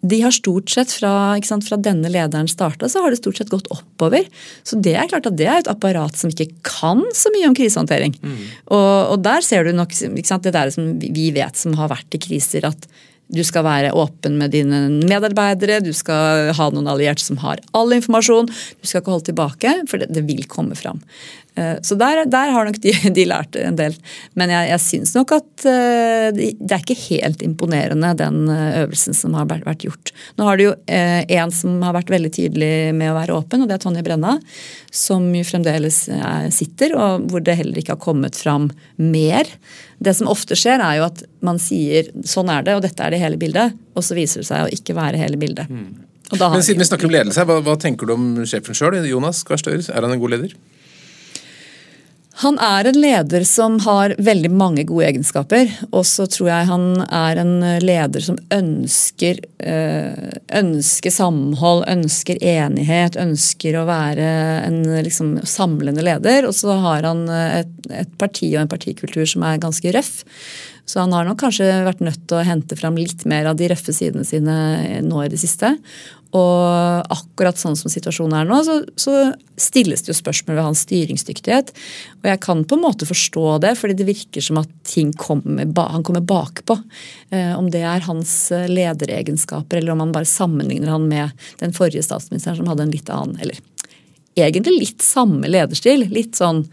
de 0.00 0.20
har 0.22 0.34
stort 0.34 0.70
sett 0.70 0.92
fra, 0.94 1.10
sant, 1.46 1.66
fra 1.66 1.78
denne 1.80 2.10
lederen 2.12 2.48
starta, 2.50 2.88
så 2.90 3.02
har 3.02 3.10
det 3.10 3.18
stort 3.20 3.40
sett 3.40 3.50
gått 3.50 3.70
oppover. 3.74 4.28
Så 4.66 4.78
det 4.82 4.94
er 4.94 5.08
klart 5.10 5.26
at 5.26 5.38
det 5.38 5.48
er 5.48 5.62
et 5.62 5.70
apparat 5.70 6.18
som 6.18 6.30
ikke 6.30 6.52
kan 6.66 7.02
så 7.16 7.32
mye 7.34 7.48
om 7.50 7.56
krisehåndtering. 7.58 8.14
Mm. 8.22 8.38
Og, 8.70 9.14
og, 9.14 9.16
der 9.26 9.42
ser 9.44 9.66
du 9.66 9.74
nok 9.74 9.94
sant, 9.96 10.46
det 10.46 10.54
der 10.54 10.70
som 10.74 10.94
vi 11.02 11.30
vet 11.34 11.58
som 11.58 11.74
har 11.78 11.90
vært 11.90 12.14
i 12.14 12.22
kriser, 12.22 12.68
at 12.68 12.86
du 13.28 13.42
skal 13.44 13.66
være 13.66 13.92
åpen 13.96 14.38
med 14.40 14.54
dine 14.56 14.86
medarbeidere, 15.08 15.82
du 15.84 15.92
skal 15.96 16.52
ha 16.56 16.70
noen 16.72 16.88
allierte 16.88 17.24
som 17.24 17.40
har 17.42 17.60
all 17.76 17.92
informasjon. 17.96 18.48
Du 18.48 18.88
skal 18.88 19.02
ikke 19.02 19.14
holde 19.16 19.28
tilbake, 19.30 19.74
for 19.90 20.00
det, 20.00 20.08
det 20.16 20.24
vil 20.28 20.46
komme 20.48 20.78
fram. 20.78 21.02
Eh, 21.58 21.76
så 21.82 21.96
der, 21.98 22.22
der, 22.30 22.52
har 22.54 22.68
nok 22.68 22.78
de, 22.82 22.92
de, 23.16 23.26
lært 23.28 23.58
en 23.58 23.78
del. 23.78 23.96
Men 24.38 24.52
jeg, 24.52 24.70
jeg 24.72 24.84
syns 24.84 25.14
nok 25.16 25.34
at 25.38 25.50
uh, 25.66 26.28
det 26.34 26.70
er 26.70 26.82
ikke 26.82 26.98
helt 27.08 27.42
imponerende, 27.44 28.14
den 28.18 28.48
eh, 28.52 28.82
øvelsen 28.84 29.16
som 29.16 29.36
har 29.38 29.48
vært 29.50 29.86
gjort. 29.86 30.12
Nå 30.38 30.46
har 30.48 30.58
du 30.58 30.68
jo 30.68 30.76
en 30.88 31.52
som 31.54 31.80
har 31.84 31.96
vært 31.96 32.12
veldig 32.12 32.30
tydelig 32.34 32.72
med 32.96 33.12
å 33.12 33.16
være 33.16 33.36
åpen, 33.36 33.62
og 33.62 33.70
det 33.70 33.78
er 33.78 33.82
Tonje 33.82 34.04
Brenna. 34.06 34.38
Som 34.94 35.28
jo 35.36 35.44
fremdeles 35.46 36.00
sitter, 36.54 36.94
og 36.96 37.28
hvor 37.28 37.42
det 37.44 37.58
heller 37.58 37.80
ikke 37.80 37.96
har 37.96 38.02
kommet 38.02 38.38
fram 38.38 38.70
mer. 38.96 39.48
Det 39.98 40.14
som 40.14 40.30
ofte 40.30 40.54
skjer, 40.58 40.78
er 40.78 41.00
jo 41.00 41.06
at 41.08 41.22
man 41.42 41.58
sier 41.58 42.10
'sånn 42.22 42.50
er 42.52 42.62
det', 42.62 42.76
og 42.76 42.82
dette 42.82 43.02
er 43.02 43.10
det 43.10 43.18
hele 43.20 43.36
bildet. 43.36 43.74
Og 43.96 44.02
så 44.02 44.14
viser 44.14 44.40
det 44.40 44.46
seg 44.46 44.66
å 44.66 44.70
ikke 44.70 44.94
være 44.94 45.18
hele 45.18 45.36
bildet. 45.36 45.68
Mm. 45.68 46.04
Men 46.30 46.62
siden 46.62 46.78
vi 46.78 46.84
snakker 46.84 47.08
om 47.08 47.14
ledelse, 47.14 47.44
hva, 47.44 47.62
hva 47.64 47.76
tenker 47.80 48.06
du 48.06 48.12
om 48.12 48.44
sjefen 48.44 48.76
sjøl, 48.76 48.98
Jonas 49.08 49.42
Gahr 49.48 49.56
Støre? 49.56 49.80
Er 49.88 50.02
han 50.02 50.12
en 50.12 50.20
god 50.20 50.30
leder? 50.30 50.52
Han 52.38 52.54
er 52.62 52.86
en 52.86 52.98
leder 53.02 53.42
som 53.42 53.80
har 53.82 54.12
veldig 54.22 54.50
mange 54.54 54.84
gode 54.86 55.08
egenskaper. 55.08 55.72
Og 55.90 56.04
så 56.06 56.28
tror 56.30 56.52
jeg 56.52 56.68
han 56.68 56.84
er 57.02 57.40
en 57.42 57.54
leder 57.82 58.22
som 58.22 58.38
ønsker, 58.54 59.40
eh, 59.58 60.38
ønsker 60.60 61.10
samhold, 61.10 61.82
ønsker 61.90 62.38
enighet, 62.38 63.18
ønsker 63.18 63.80
å 63.80 63.88
være 63.90 64.30
en 64.68 64.80
liksom, 65.02 65.40
samlende 65.42 66.06
leder. 66.06 66.46
Og 66.46 66.54
så 66.54 66.78
har 66.78 67.10
han 67.10 67.26
et, 67.26 67.74
et 67.90 68.14
parti 68.22 68.52
og 68.54 68.62
en 68.62 68.70
partikultur 68.70 69.26
som 69.26 69.42
er 69.42 69.58
ganske 69.58 69.94
røff. 69.98 70.22
Så 70.88 71.02
han 71.02 71.12
har 71.12 71.26
nok 71.28 71.42
kanskje 71.42 71.66
vært 71.84 72.00
nødt 72.00 72.22
til 72.30 72.38
å 72.38 72.46
hente 72.46 72.76
fram 72.78 72.96
litt 72.96 73.26
mer 73.28 73.50
av 73.50 73.58
de 73.58 73.66
røffe 73.68 73.92
sidene 73.92 74.24
sine 74.24 74.54
nå 75.04 75.24
i 75.24 75.28
det 75.28 75.40
siste. 75.42 75.74
Og 76.36 77.12
akkurat 77.14 77.56
sånn 77.56 77.76
som 77.78 77.88
situasjonen 77.88 78.34
er 78.36 78.48
nå, 78.48 78.58
så, 78.66 78.82
så, 79.00 79.14
stilles 79.58 80.04
det 80.04 80.12
jo 80.12 80.18
spørsmål 80.18 80.58
ved 80.58 80.66
hans 80.66 80.82
styringsdyktighet. 80.84 81.72
Og 82.20 82.28
jeg 82.28 82.40
kan 82.44 82.60
på 82.68 82.76
en 82.76 82.84
måte 82.84 83.08
forstå 83.08 83.56
det, 83.64 83.72
fordi 83.80 83.96
det 83.96 84.06
virker 84.10 84.44
som 84.44 84.60
at 84.60 84.68
ting 84.86 85.14
kommer, 85.16 85.64
han 85.88 86.04
kommer 86.04 86.20
bakpå. 86.20 86.76
Eh, 87.32 87.54
om 87.56 87.72
det 87.72 87.80
er 87.80 88.04
hans 88.06 88.34
eh, 88.52 88.68
lederegenskaper, 88.68 89.80
eller 89.80 89.96
om 89.96 90.04
han 90.04 90.12
bare 90.14 90.28
sammenligner 90.28 90.92
han 90.92 91.08
med 91.08 91.48
den 91.62 91.72
forrige 91.76 92.04
statsministeren 92.04 92.60
som 92.60 92.68
hadde 92.70 92.86
en 92.86 92.94
litt 92.94 93.10
annen, 93.10 93.40
eller 93.40 93.58
egentlig 94.38 94.76
litt 94.78 95.02
samme 95.02 95.48
lederstil. 95.50 96.06
Litt 96.12 96.38
sånn 96.38 96.66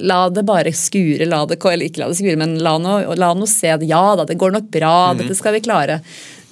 La 0.00 0.30
det 0.32 0.40
bare 0.48 0.70
skure, 0.72 1.26
la 1.28 1.42
det, 1.44 1.58
eller 1.60 1.84
ikke 1.84 2.00
la 2.00 2.06
det 2.08 2.16
skure, 2.16 2.38
men 2.40 2.54
la 2.64 2.78
nå 2.80 3.48
se 3.50 3.74
det. 3.76 3.88
Ja 3.90 4.14
da, 4.16 4.24
det 4.24 4.38
går 4.40 4.54
nok 4.54 4.70
bra, 4.72 5.12
mm. 5.12 5.18
dette 5.20 5.36
skal 5.36 5.52
vi 5.52 5.60
klare. 5.66 5.98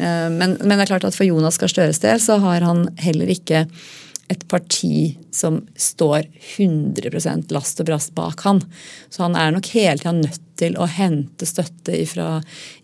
Eh, 0.00 0.28
men, 0.32 0.56
men, 0.60 0.76
det 0.76 0.84
er 0.84 0.92
klart 0.94 1.08
at 1.08 1.16
for 1.16 1.28
Jonas 1.28 1.60
Gahr 1.60 1.72
Støres 1.72 2.00
del 2.02 2.20
så 2.22 2.38
har 2.42 2.64
han 2.64 2.86
heller 3.00 3.30
ikke 3.32 3.66
et 4.30 4.44
parti 4.46 5.16
som 5.34 5.58
står 5.74 6.28
100% 6.56 7.50
last 7.50 7.80
og 7.82 7.88
brast 7.88 8.12
bak 8.14 8.44
han. 8.46 8.60
Så 9.10 9.24
han 9.24 9.34
er 9.34 9.50
nok 9.50 9.66
hele 9.74 9.98
tida 9.98 10.12
nødt 10.14 10.44
til 10.60 10.76
å 10.78 10.86
hente 10.86 11.48
støtte 11.48 11.96
ifra, 11.98 12.36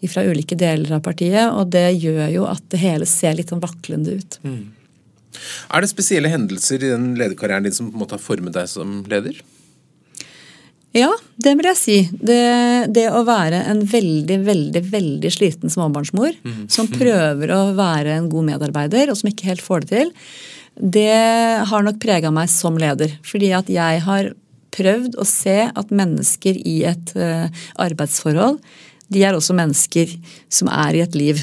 ifra, 0.03 0.25
ulike 0.27 0.59
deler 0.59 0.97
av 0.97 1.05
partiet. 1.07 1.47
Og 1.53 1.71
det 1.71 1.87
gjør 2.03 2.27
jo 2.35 2.49
at 2.51 2.67
det 2.75 2.83
hele 2.83 3.07
ser 3.07 3.39
litt 3.39 3.53
sånn 3.55 3.63
vaklende 3.63 4.17
ut. 4.19 4.41
Mm. 4.43 4.65
Er 5.71 5.85
det 5.85 5.93
spesielle 5.93 6.33
hendelser 6.33 6.83
i 6.83 6.91
den 6.91 7.13
lederkarrieren 7.21 7.69
din 7.69 7.79
som 7.79 7.93
på 7.93 7.95
en 7.95 8.03
måte 8.03 8.19
har 8.19 8.27
formet 8.27 8.57
deg 8.57 8.67
som 8.73 8.99
leder? 9.07 9.39
Ja, 10.97 11.11
det 11.37 11.53
vil 11.59 11.69
jeg 11.69 11.79
si. 11.79 11.97
Det, 12.09 12.41
det 12.95 13.07
å 13.13 13.21
være 13.27 13.61
en 13.69 13.83
veldig, 13.89 14.39
veldig 14.47 14.83
veldig 14.89 15.33
sliten 15.35 15.73
småbarnsmor 15.73 16.39
mm. 16.41 16.63
som 16.73 16.89
prøver 17.01 17.53
å 17.53 17.63
være 17.77 18.17
en 18.17 18.31
god 18.33 18.51
medarbeider, 18.53 19.13
og 19.13 19.21
som 19.21 19.31
ikke 19.31 19.51
helt 19.51 19.65
får 19.65 19.85
det 19.85 19.93
til, 19.93 20.15
det 20.77 21.13
har 21.69 21.85
nok 21.85 22.01
prega 22.01 22.33
meg 22.33 22.51
som 22.53 22.77
leder. 22.81 23.15
Fordi 23.25 23.53
at 23.57 23.69
jeg 23.73 24.03
har 24.05 24.33
prøvd 24.77 25.17
å 25.21 25.25
se 25.29 25.59
at 25.69 25.93
mennesker 25.95 26.59
i 26.69 26.79
et 26.89 27.13
uh, 27.17 27.49
arbeidsforhold, 27.81 28.59
de 29.13 29.23
er 29.25 29.37
også 29.37 29.57
mennesker 29.57 30.11
som 30.53 30.69
er 30.73 30.99
i 30.99 31.05
et 31.05 31.17
liv. 31.17 31.41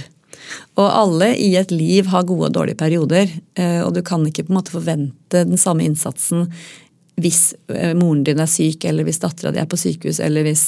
Og 0.78 0.86
alle 0.86 1.32
i 1.40 1.54
et 1.58 1.72
liv 1.74 2.10
har 2.12 2.28
gode 2.30 2.52
og 2.52 2.58
dårlige 2.58 2.82
perioder. 2.82 3.30
Uh, 3.58 3.82
og 3.88 3.94
du 3.98 4.04
kan 4.06 4.26
ikke 4.30 4.46
på 4.46 4.54
en 4.54 4.60
måte 4.60 4.76
forvente 4.76 5.46
den 5.50 5.62
samme 5.62 5.86
innsatsen 5.88 6.50
hvis 7.22 7.42
uh, 7.72 7.94
moren 8.00 8.24
din 8.26 8.42
er 8.42 8.50
syk, 8.50 8.88
eller 8.90 9.06
hvis 9.08 9.22
dattera 9.22 9.54
di 9.54 9.62
er 9.62 9.70
på 9.70 9.80
sykehus, 9.80 10.22
eller 10.24 10.48
hvis, 10.48 10.66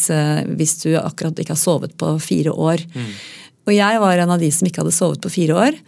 hvis, 0.58 0.78
du 0.84 0.91
akkurat 1.00 1.39
ikke 1.41 1.56
har 1.56 1.62
sovet 1.62 1.96
på 1.98 2.16
fire 2.22 2.54
år. 2.54 2.84
Mm. 2.93 3.14
Og 3.66 3.74
jeg 3.74 4.02
var 4.04 4.22
en 4.22 4.36
av 4.36 4.41
de 4.41 4.52
som 4.54 4.68
ikke 4.68 4.84
hadde 4.84 4.93
sovet 4.93 5.24
på 5.26 5.34
fire 5.34 5.58
år. 5.58 5.80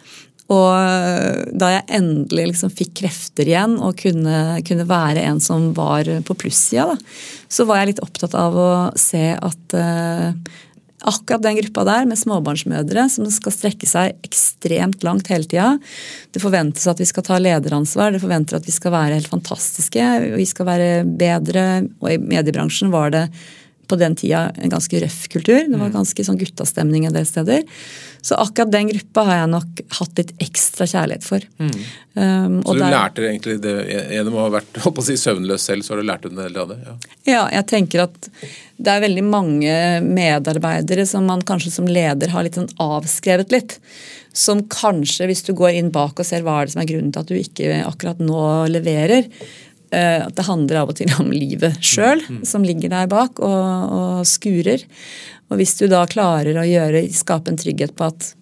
Og 0.47 0.69
eh, 0.71 1.41
da 1.59 1.71
jeg 1.73 1.87
endelig 1.97 2.45
liksom 2.53 2.71
fikk 2.71 2.93
krefter 3.01 3.49
igjen 3.49 3.75
og 3.83 3.97
kunne, 3.99 4.61
kunne 4.67 4.87
være 4.87 5.25
en 5.27 5.41
som 5.43 5.73
var 5.75 6.07
på 6.27 6.37
plussida, 6.39 6.95
så 7.51 7.67
var 7.67 7.81
jeg 7.81 7.91
litt 7.91 8.03
opptatt 8.05 8.37
av 8.37 8.55
å 8.55 8.69
se 8.99 9.25
at 9.35 9.75
uh, 9.75 10.31
akkurat 11.05 11.43
den 11.43 11.59
gruppa 11.59 11.83
der 11.85 12.07
med 12.09 12.17
småbarnsmødre 12.17 13.05
som 13.13 13.27
skal 13.33 13.53
strekke 13.53 13.89
seg 13.89 14.17
ekstremt 14.25 15.05
langt 15.05 15.29
hele 15.31 15.45
tida. 15.45 15.75
Det 16.33 16.41
forventes 16.41 16.87
at 16.89 17.01
vi 17.01 17.07
skal 17.09 17.25
ta 17.27 17.37
lederansvar, 17.41 18.15
det 18.15 18.23
forventer 18.23 18.57
at 18.57 18.65
vi 18.67 18.73
skal 18.73 18.95
være 18.95 19.19
helt 19.19 19.31
fantastiske. 19.31 20.09
Vi 20.33 20.47
skal 20.49 20.69
være 20.69 20.91
bedre, 21.05 21.67
og 22.01 22.11
i 22.13 22.19
mediebransjen 22.21 22.93
var 22.93 23.13
det 23.13 23.27
på 23.87 23.97
den 23.99 24.15
tida 24.19 24.47
en 24.55 24.73
ganske 24.73 24.99
røff 25.03 25.23
kultur. 25.31 25.63
Det 25.67 25.77
var 25.77 25.89
mm. 25.89 25.95
ganske 25.95 26.25
sånn 26.27 26.39
guttastemning 26.41 27.07
en 27.07 27.15
del 27.15 27.27
steder. 27.27 27.63
Så 28.21 28.35
akkurat 28.35 28.71
den 28.73 28.89
gruppa 28.91 29.23
har 29.29 29.41
jeg 29.41 29.49
nok 29.53 29.81
hatt 29.99 30.19
litt 30.19 30.33
ekstra 30.43 30.87
kjærlighet 30.89 31.25
for. 31.25 31.43
Mm. 31.61 31.73
Um, 32.17 32.55
så 32.63 32.75
du 32.75 32.81
der, 32.81 32.91
lærte 32.91 33.23
egentlig 33.27 33.57
det 33.63 33.75
gjennom 33.87 34.35
å 34.39 34.45
ha 34.47 34.53
vært 34.57 34.79
å 34.89 35.05
si, 35.05 35.15
søvnløs 35.21 35.67
selv, 35.69 35.85
så 35.85 35.93
har 35.93 36.01
du 36.01 36.09
lært 36.09 36.27
en 36.27 36.39
del 36.39 36.57
av 36.59 36.73
det? 36.73 36.79
Ja. 36.83 36.95
ja, 37.29 37.43
jeg 37.59 37.67
tenker 37.71 38.07
at 38.07 38.29
det 38.77 38.93
er 38.93 39.05
veldig 39.05 39.23
mange 39.25 39.75
medarbeidere 40.05 41.07
som 41.09 41.25
man 41.29 41.45
kanskje 41.45 41.73
som 41.77 41.87
leder 41.89 42.33
har 42.33 42.45
litt 42.45 42.57
sånn 42.59 42.71
avskrevet 42.83 43.53
litt. 43.53 43.77
Som 44.37 44.65
kanskje, 44.69 45.29
hvis 45.29 45.45
du 45.47 45.53
går 45.57 45.79
inn 45.79 45.93
bak 45.93 46.19
og 46.19 46.27
ser 46.27 46.43
hva 46.45 46.59
er 46.59 46.67
det 46.67 46.75
som 46.75 46.83
er 46.83 46.89
grunnen 46.91 47.13
til 47.13 47.23
at 47.23 47.31
du 47.31 47.37
ikke 47.39 47.79
akkurat 47.87 48.19
nå 48.21 48.43
leverer, 48.69 49.31
at 49.95 50.35
det 50.35 50.43
handler 50.43 50.81
av 50.81 50.89
og 50.91 50.97
til 50.99 51.11
om 51.21 51.29
livet 51.31 51.77
sjøl, 51.79 52.19
mm, 52.19 52.39
mm. 52.39 52.47
som 52.49 52.65
ligger 52.65 52.91
der 52.91 53.07
bak 53.11 53.39
og, 53.39 53.93
og, 53.97 54.25
skurer. 54.27 54.83
Og 55.47 55.61
hvis 55.61 55.77
du 55.79 55.85
da 55.91 56.01
klarer 56.09 56.59
å 56.59 56.65
gjøre, 56.67 57.05
skape 57.15 57.53
en 57.53 57.59
trygghet 57.59 57.95
på 57.95 58.09
at 58.09 58.33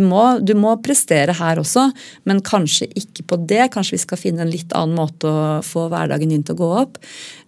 må, 0.00 0.22
du 0.44 0.54
må 0.56 0.74
prestere 0.84 1.34
her 1.36 1.58
også, 1.60 1.88
men 2.28 2.42
kanskje 2.44 2.88
ikke 3.00 3.24
på 3.30 3.38
det. 3.48 3.70
Kanskje 3.72 3.96
vi 3.96 4.02
skal 4.02 4.20
finne 4.20 4.44
en 4.44 4.52
litt 4.52 4.72
annen 4.76 4.96
måte 4.98 5.28
å 5.28 5.60
få 5.64 5.88
hverdagen 5.92 6.32
din 6.32 6.44
til 6.44 6.56
å 6.56 6.60
gå 6.60 6.70
opp. 6.82 6.98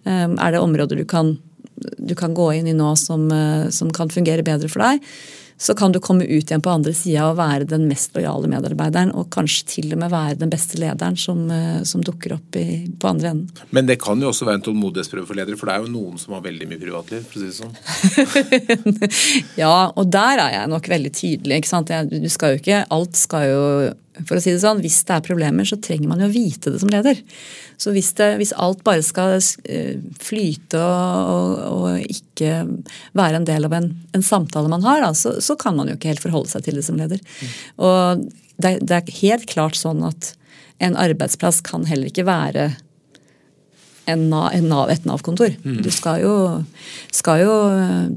Eh, 0.05 0.25
er 0.25 0.53
det 0.53 0.61
områder 0.61 0.97
du 0.97 1.05
kan, 1.05 1.35
du 1.77 2.15
kan 2.17 2.33
gå 2.37 2.51
inn 2.57 2.69
i 2.69 2.75
nå 2.77 2.95
som, 2.97 3.29
eh, 3.31 3.69
som 3.69 3.91
kan 3.93 4.09
fungere 4.09 4.45
bedre 4.45 4.69
for 4.69 4.83
deg? 4.83 5.05
Så 5.57 5.73
kan 5.73 5.91
du 5.91 5.99
komme 5.99 6.25
ut 6.25 6.51
igjen 6.51 6.61
på 6.61 6.69
andre 6.69 6.93
sida 6.93 7.25
og 7.31 7.39
være 7.39 7.65
den 7.69 7.87
mest 7.89 8.13
lojale 8.15 8.49
medarbeideren. 8.51 9.09
Og 9.17 9.29
kanskje 9.33 9.65
til 9.71 9.95
og 9.95 10.01
med 10.03 10.13
være 10.13 10.37
den 10.43 10.51
beste 10.53 10.77
lederen 10.77 11.17
som, 11.17 11.49
eh, 11.51 11.81
som 11.83 12.03
dukker 12.05 12.35
opp 12.37 12.55
i, 12.61 12.85
på 12.99 13.09
andre 13.09 13.33
enden. 13.33 13.63
Men 13.73 13.89
det 13.89 13.97
kan 14.03 14.21
jo 14.21 14.29
også 14.29 14.45
være 14.45 14.61
en 14.61 14.65
tålmodighetsprøve 14.69 15.25
for 15.25 15.39
ledere, 15.39 15.57
for 15.57 15.69
det 15.69 15.75
er 15.75 15.85
jo 15.85 15.93
noen 15.95 16.21
som 16.21 16.37
har 16.37 16.45
veldig 16.45 16.69
mye 16.69 16.81
privatliv, 16.81 17.25
for 17.25 17.39
å 17.39 17.41
si 17.41 17.49
det 17.49 17.57
sånn. 17.57 17.73
ja, 19.63 19.75
og 19.89 20.11
der 20.13 20.43
er 20.45 20.53
jeg 20.59 20.73
nok 20.75 20.91
veldig 20.93 21.13
tydelig. 21.17 21.61
ikke 21.61 21.73
sant? 21.73 21.93
Jeg, 21.93 22.11
du 22.11 22.29
skal 22.29 22.53
jo 22.53 22.61
ikke, 22.61 22.83
Alt 22.93 23.17
skal 23.17 23.49
jo 23.49 23.63
for 24.25 24.37
å 24.37 24.41
si 24.41 24.53
det 24.53 24.61
sånn, 24.63 24.81
Hvis 24.83 25.01
det 25.07 25.15
er 25.17 25.25
problemer, 25.25 25.67
så 25.67 25.77
trenger 25.81 26.09
man 26.09 26.21
jo 26.23 26.29
å 26.29 26.33
vite 26.33 26.73
det 26.73 26.81
som 26.81 26.91
leder. 26.91 27.19
Så 27.77 27.93
hvis, 27.93 28.13
det, 28.17 28.31
hvis 28.39 28.55
alt 28.57 28.81
bare 28.87 29.05
skal 29.05 29.37
eh, 29.37 29.99
flyte 30.23 30.81
og, 30.81 31.19
og, 31.27 31.75
og, 31.77 32.07
ikke 32.07 32.63
være 33.17 33.41
en 33.41 33.47
del 33.47 33.67
av 33.67 33.75
en, 33.77 33.91
en 34.17 34.25
samtale 34.25 34.71
man 34.71 34.85
har, 34.87 35.03
da, 35.05 35.11
så, 35.13 35.37
så, 35.43 35.57
kan 35.59 35.77
man 35.77 35.91
jo 35.91 35.97
ikke 35.97 36.11
helt 36.13 36.23
forholde 36.23 36.49
seg 36.53 36.65
til 36.65 36.79
det 36.79 36.85
som 36.87 36.97
leder. 36.97 37.21
Mm. 37.21 37.53
Og 37.85 38.25
det, 38.57 38.73
det 38.81 38.97
er 38.97 39.15
helt 39.21 39.45
klart 39.51 39.77
sånn 39.77 40.01
at 40.07 40.33
en 40.83 40.97
arbeidsplass 40.97 41.61
kan 41.65 41.85
heller 41.89 42.09
ikke 42.09 42.27
være 42.27 42.71
en 44.07 44.23
av 44.73 44.91
et 44.91 45.05
Nav-kontor. 45.07 45.53
Mm. 45.63 45.81
Du 45.85 45.89
skal 45.93 46.21
jo, 46.23 46.33
skal 47.13 47.43
jo, 47.43 47.55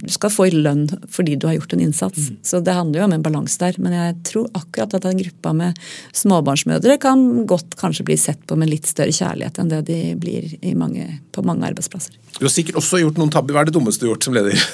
du 0.01 0.11
skal 0.13 0.33
få 0.33 0.49
lønn 0.55 0.87
fordi 1.11 1.37
du 1.41 1.49
har 1.49 1.57
gjort 1.59 1.75
en 1.77 1.85
innsats. 1.85 2.31
Mm. 2.31 2.39
Så 2.47 2.61
det 2.65 2.77
handler 2.77 3.03
jo 3.03 3.09
om 3.09 3.17
en 3.17 3.27
balanse 3.27 3.61
der. 3.63 3.79
Men 3.83 3.97
jeg 3.97 4.17
tror 4.31 4.49
akkurat 4.59 4.95
at 4.99 5.09
en 5.11 5.21
gruppa 5.21 5.55
med 5.57 5.81
småbarnsmødre 6.17 6.99
kan 7.03 7.27
godt 7.51 7.77
kanskje 7.81 8.07
bli 8.09 8.19
sett 8.21 8.43
på 8.47 8.59
med 8.61 8.73
litt 8.73 8.89
større 8.91 9.15
kjærlighet 9.15 9.61
enn 9.61 9.73
det 9.73 9.83
de 9.91 10.01
blir 10.21 10.55
mange, 10.79 11.07
på 11.35 11.45
mange 11.47 11.67
arbeidsplasser. 11.71 12.17
Du 12.39 12.47
har 12.47 12.55
sikkert 12.55 12.81
også 12.81 13.03
gjort 13.03 13.21
noen 13.21 13.35
tabber. 13.35 13.57
Hva 13.57 13.65
er 13.65 13.71
det 13.71 13.77
dummeste 13.77 14.05
du 14.05 14.11
har 14.11 14.17
gjort 14.17 14.31
som 14.31 14.39
leder? 14.39 14.57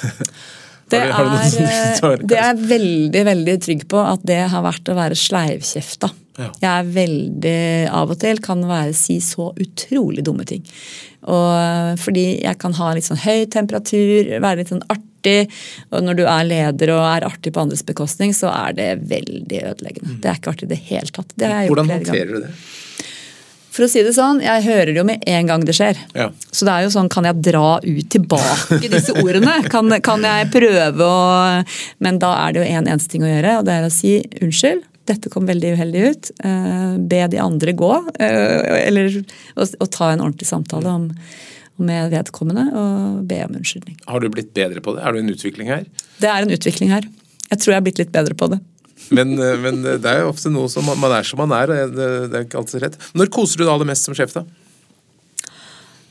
Det 0.87 1.01
er, 1.03 2.21
det 2.23 2.37
er 2.37 2.45
jeg 2.45 2.67
veldig 2.69 3.23
veldig 3.27 3.55
trygg 3.59 3.81
på 3.91 3.99
at 3.99 4.21
det 4.23 4.37
har 4.53 4.61
vært 4.63 4.87
å 4.87 4.95
være 4.95 5.17
sleivkjefta. 5.19 6.07
Ja. 6.37 6.51
Jeg 6.61 6.69
er 6.69 6.89
veldig 6.93 7.59
av 7.97 8.13
og 8.13 8.19
til 8.21 8.39
kan 8.45 8.61
være 8.69 8.93
si 8.97 9.17
så 9.23 9.49
utrolig 9.57 10.25
dumme 10.25 10.45
ting. 10.47 10.65
Og 11.27 11.99
fordi 11.99 12.27
jeg 12.43 12.59
kan 12.61 12.75
ha 12.77 12.93
litt 12.95 13.07
sånn 13.07 13.19
høy 13.23 13.47
temperatur, 13.51 14.37
være 14.37 14.61
litt 14.61 14.71
sånn 14.71 14.85
artig. 14.93 15.49
Og 15.91 16.05
når 16.05 16.19
du 16.19 16.25
er 16.29 16.47
leder 16.47 16.93
og 16.95 17.03
er 17.09 17.27
artig 17.27 17.55
på 17.55 17.65
andres 17.65 17.83
bekostning, 17.87 18.35
så 18.37 18.51
er 18.53 18.77
det 18.77 18.89
veldig 19.09 19.63
ødeleggende. 19.73 20.17
Mm. 20.17 20.19
Det 20.23 20.31
er 20.31 20.39
ikke 20.39 20.53
artig 20.53 20.69
i 20.69 20.75
det 20.75 20.83
hele 20.91 21.15
tatt. 21.17 21.33
Det 21.35 21.53
Hvordan 21.71 21.95
håndterer 21.95 22.35
du 22.35 22.43
det? 22.45 22.51
For 23.77 23.85
å 23.85 23.89
si 23.91 24.01
det 24.01 24.15
sånn, 24.15 24.39
Jeg 24.41 24.63
hører 24.65 24.89
det 24.89 24.97
jo 24.97 25.05
med 25.05 25.21
en 25.29 25.49
gang 25.51 25.63
det 25.65 25.75
skjer. 25.77 25.99
Ja. 26.17 26.31
Så 26.49 26.65
det 26.65 26.73
er 26.73 26.85
jo 26.87 26.93
sånn, 26.95 27.11
kan 27.13 27.27
jeg 27.29 27.43
dra 27.45 27.77
ut 27.83 28.07
tilbake 28.09 28.89
disse 28.89 29.13
ordene? 29.13 29.59
Kan, 29.73 29.91
kan 30.01 30.23
jeg 30.25 30.49
prøve 30.53 31.05
å 31.05 31.63
Men 32.01 32.17
da 32.21 32.31
er 32.45 32.53
det 32.53 32.63
jo 32.63 32.69
en 32.71 32.87
eneste 32.87 33.11
ting 33.11 33.25
å 33.25 33.29
gjøre, 33.29 33.59
og 33.59 33.67
det 33.67 33.75
er 33.75 33.85
å 33.85 33.93
si 33.93 34.15
unnskyld 34.41 34.85
dette 35.09 35.31
kom 35.33 35.47
veldig 35.49 35.73
uheldig 35.77 36.05
ut. 36.07 36.31
Eh, 36.45 36.95
be 37.11 37.21
de 37.31 37.41
andre 37.41 37.73
gå. 37.77 37.91
Eh, 38.19 38.87
eller 38.87 39.19
å 39.55 39.89
ta 39.91 40.11
en 40.11 40.23
ordentlig 40.23 40.49
samtale 40.49 40.93
om, 40.93 41.09
med 41.77 42.11
vedkommende 42.13 42.67
og 42.73 43.21
be 43.29 43.43
om 43.45 43.59
unnskyldning. 43.59 43.99
Har 44.09 44.23
du 44.23 44.29
blitt 44.33 44.53
bedre 44.57 44.81
på 44.83 44.95
det? 44.95 45.03
Er 45.05 45.13
det 45.13 45.23
en 45.23 45.35
utvikling 45.35 45.69
her? 45.71 45.85
Det 46.21 46.31
er 46.31 46.45
en 46.45 46.55
utvikling 46.55 46.93
her. 46.95 47.07
Jeg 47.47 47.61
tror 47.61 47.73
jeg 47.73 47.79
har 47.79 47.85
blitt 47.85 48.01
litt 48.01 48.15
bedre 48.15 48.37
på 48.37 48.49
det. 48.53 48.61
Men, 49.13 49.37
eh, 49.39 49.59
men 49.63 49.83
det 49.85 50.09
er 50.09 50.23
jo 50.23 50.31
ofte 50.33 50.51
noe 50.53 50.71
som 50.71 50.87
man 50.87 51.13
er 51.13 51.27
som 51.27 51.41
man 51.43 51.53
er. 51.55 51.71
og 51.71 51.95
det, 51.95 52.09
det 52.31 52.39
er 52.39 52.49
ikke 52.49 52.63
alltid 52.63 52.83
rett. 52.83 52.97
Når 53.17 53.31
koser 53.33 53.61
du 53.61 53.67
deg 53.67 53.75
aller 53.75 53.91
mest 53.93 54.09
som 54.09 54.17
sjef, 54.17 54.35
da? 54.35 54.45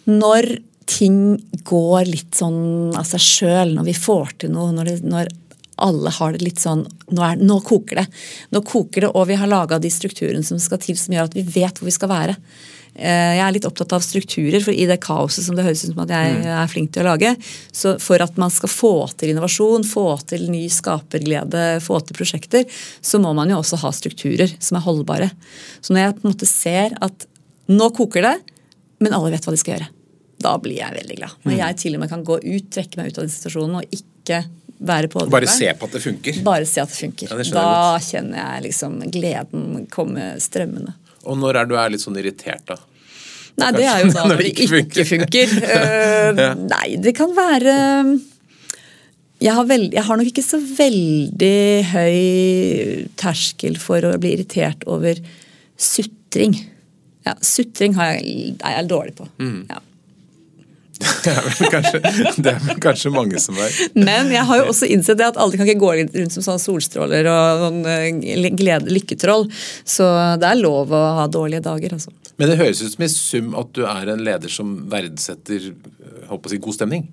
Når 0.06 0.56
ting 0.86 1.18
går 1.66 2.06
litt 2.06 2.36
sånn 2.38 2.94
av 2.96 3.06
seg 3.08 3.22
sjøl, 3.22 3.74
når 3.74 3.88
vi 3.88 3.96
får 3.98 4.36
til 4.42 4.54
noe. 4.54 4.70
Når, 4.74 4.90
det, 4.90 4.96
når 5.06 5.30
alle 5.76 6.12
har 6.18 6.32
det 6.32 6.44
litt 6.44 6.62
sånn 6.62 6.86
nå, 6.86 7.20
er, 7.20 7.36
nå, 7.40 7.58
koker 7.64 8.00
det. 8.00 8.06
Nå 8.54 8.62
koker 8.66 9.06
det, 9.06 9.12
og 9.12 9.28
vi 9.28 9.36
har 9.36 9.50
laga 9.50 9.78
de 9.82 9.90
strukturene 9.92 10.44
som 10.46 10.60
skal 10.62 10.80
til, 10.82 10.96
som 10.98 11.14
gjør 11.14 11.28
at 11.28 11.36
vi 11.36 11.44
vet 11.44 11.78
hvor 11.78 11.88
vi 11.88 11.94
skal 11.94 12.12
være. 12.12 12.36
Eh, 12.96 13.34
jeg 13.36 13.42
er 13.44 13.52
litt 13.52 13.66
opptatt 13.68 13.92
av 13.92 14.04
strukturer, 14.04 14.56
for 14.64 14.72
i 14.72 14.86
det 14.88 14.96
kaoset 15.04 15.44
som 15.44 15.56
det 15.56 15.66
høres 15.66 15.84
ut 15.84 15.92
som 15.92 16.02
at 16.06 16.14
jeg 16.14 16.36
mm. 16.38 16.46
er 16.56 16.70
flink 16.72 16.94
til 16.94 17.04
å 17.04 17.10
lage, 17.10 17.34
så 17.76 17.96
for 18.00 18.24
at 18.24 18.38
man 18.40 18.52
skal 18.52 18.72
få 18.72 18.94
til 19.20 19.34
innovasjon, 19.34 19.84
få 19.84 20.06
til 20.32 20.48
ny 20.52 20.64
skaperglede, 20.72 21.66
få 21.84 22.00
til 22.00 22.16
prosjekter, 22.16 22.64
så 23.04 23.20
må 23.20 23.34
man 23.36 23.52
jo 23.52 23.60
også 23.60 23.82
ha 23.84 23.92
strukturer 23.92 24.56
som 24.56 24.80
er 24.80 24.86
holdbare. 24.86 25.30
Så 25.84 25.92
når 25.92 26.06
jeg 26.06 26.16
på 26.16 26.24
en 26.24 26.32
måte 26.32 26.48
ser 26.48 26.96
at 27.04 27.28
nå 27.68 27.90
koker 27.96 28.24
det, 28.24 28.36
men 29.04 29.12
alle 29.12 29.34
vet 29.34 29.44
hva 29.44 29.52
de 29.52 29.60
skal 29.60 29.76
gjøre, 29.76 29.92
da 30.40 30.54
blir 30.60 30.80
jeg 30.80 30.96
veldig 30.96 31.16
glad. 31.18 31.36
Når 31.44 31.52
mm. 31.52 31.60
jeg 31.60 31.80
til 31.82 31.96
og 31.96 32.00
med 32.00 32.12
kan 32.12 32.24
gå 32.24 32.40
ut, 32.44 32.70
trekke 32.72 33.00
meg 33.00 33.10
ut 33.10 33.20
av 33.20 33.26
den 33.26 33.34
situasjonen 33.34 33.82
og 33.82 33.98
ikke 33.98 34.44
være 34.78 35.08
pådriveren. 35.12 35.32
Bare 35.32 35.50
se 35.50 35.72
på 35.78 35.88
at 35.88 35.96
det 35.96 36.02
funker? 36.04 36.42
Bare 36.46 36.68
se 36.68 36.82
at 36.82 36.92
det 36.92 36.98
funker. 36.98 37.32
Ja, 37.32 37.38
det 37.40 37.48
da 37.54 37.70
kjenner 38.02 38.42
jeg 38.42 38.66
liksom 38.68 38.98
gleden 39.14 39.86
komme 39.92 40.34
strømmende. 40.42 40.94
Og 41.26 41.38
når 41.40 41.62
er 41.62 41.70
du 41.70 41.74
er 41.80 41.90
litt 41.94 42.04
sånn 42.04 42.18
irritert, 42.20 42.62
da? 42.68 42.78
Nei, 43.56 43.72
det 43.72 43.86
er 43.88 44.02
jo 44.04 44.12
da 44.12 44.26
når 44.28 44.40
det 44.42 44.52
ikke 44.52 44.68
funker. 44.74 45.08
funker. 45.08 45.58
Uh, 45.64 46.30
ja. 46.44 46.50
Nei, 46.60 46.88
det 47.02 47.16
kan 47.16 47.32
være 47.36 47.76
jeg 49.36 49.52
har, 49.52 49.66
veld, 49.68 49.90
jeg 49.92 50.04
har, 50.06 50.16
nok 50.16 50.30
ikke 50.30 50.44
så 50.44 50.58
veldig 50.60 51.56
høy 51.90 52.20
terskel 53.20 53.76
for 53.80 54.04
å 54.08 54.14
bli 54.20 54.32
irritert 54.38 54.86
over 54.88 55.20
sutring. 55.76 56.56
Ja, 57.26 57.34
Sutring 57.44 57.96
jeg, 57.98 58.54
er 58.64 58.78
jeg 58.78 58.88
dårlig 58.88 59.12
på. 59.18 59.26
Mm. 59.42 59.66
Ja. 59.68 59.82
Det 61.26 61.32
er, 61.32 61.46
vel 61.46 61.70
kanskje, 61.72 62.00
det 62.38 62.52
er 62.52 62.60
vel 62.62 62.80
kanskje 62.82 63.10
mange 63.10 63.40
som 63.42 63.56
er 63.58 63.74
Men 63.98 64.30
jeg 64.30 64.46
har 64.46 64.60
jo 64.60 64.68
også 64.70 64.86
innsett 64.94 65.18
det 65.18 65.26
at 65.26 65.40
alle 65.42 65.58
kan 65.58 65.66
ikke 65.66 65.82
gå 65.82 65.92
rundt 65.98 66.36
som 66.36 66.44
sånne 66.44 66.62
solstråler 66.62 67.26
og 67.32 67.64
noen 67.80 68.20
glede, 68.54 68.92
lykketroll. 68.92 69.48
Så 69.82 70.06
det 70.40 70.46
er 70.46 70.60
lov 70.60 70.94
å 70.94 71.02
ha 71.18 71.26
dårlige 71.26 71.64
dager, 71.66 71.96
altså. 71.98 72.14
Men 72.36 72.52
det 72.52 72.58
høres 72.60 72.82
ut 72.84 72.92
som 72.92 73.04
i 73.06 73.10
sum 73.10 73.54
at 73.58 73.72
du 73.74 73.82
er 73.88 74.12
en 74.12 74.22
leder 74.24 74.52
som 74.52 74.74
verdsetter 74.92 75.70
håper 76.30 76.50
å 76.50 76.52
si, 76.52 76.60
god 76.62 76.76
stemning? 76.78 77.06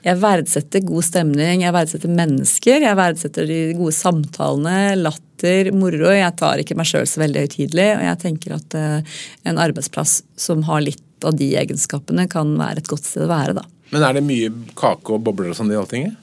Jeg 0.00 0.16
verdsetter 0.16 0.84
god 0.88 1.04
stemning, 1.04 1.60
jeg 1.66 1.76
verdsetter 1.76 2.12
mennesker, 2.16 2.86
jeg 2.86 2.96
verdsetter 2.96 3.48
de 3.48 3.58
gode 3.76 3.92
samtalene, 3.92 4.94
latter, 4.96 5.68
moro. 5.76 6.08
Jeg 6.14 6.36
tar 6.40 6.62
ikke 6.62 6.76
meg 6.78 6.88
sjøl 6.88 7.04
så 7.08 7.20
veldig 7.20 7.44
høytidelig, 7.44 7.88
og 7.98 8.06
jeg 8.06 8.20
tenker 8.22 8.56
at 8.56 8.78
uh, 8.80 9.20
en 9.44 9.60
arbeidsplass 9.60 10.22
som 10.40 10.64
har 10.70 10.86
litt 10.86 11.04
av 11.28 11.36
de 11.38 11.52
egenskapene, 11.60 12.28
kan 12.30 12.56
være 12.60 12.84
et 12.84 12.90
godt 12.90 13.08
sted 13.08 13.26
å 13.26 13.30
være, 13.30 13.58
da. 13.60 13.66
Men 13.90 14.06
er 14.06 14.18
det 14.18 14.26
mye 14.26 14.50
kake 14.78 15.16
og 15.16 15.24
bobler 15.26 15.50
og 15.50 15.58
sånn 15.58 15.72
i 15.72 15.78
Alltinget? 15.78 16.18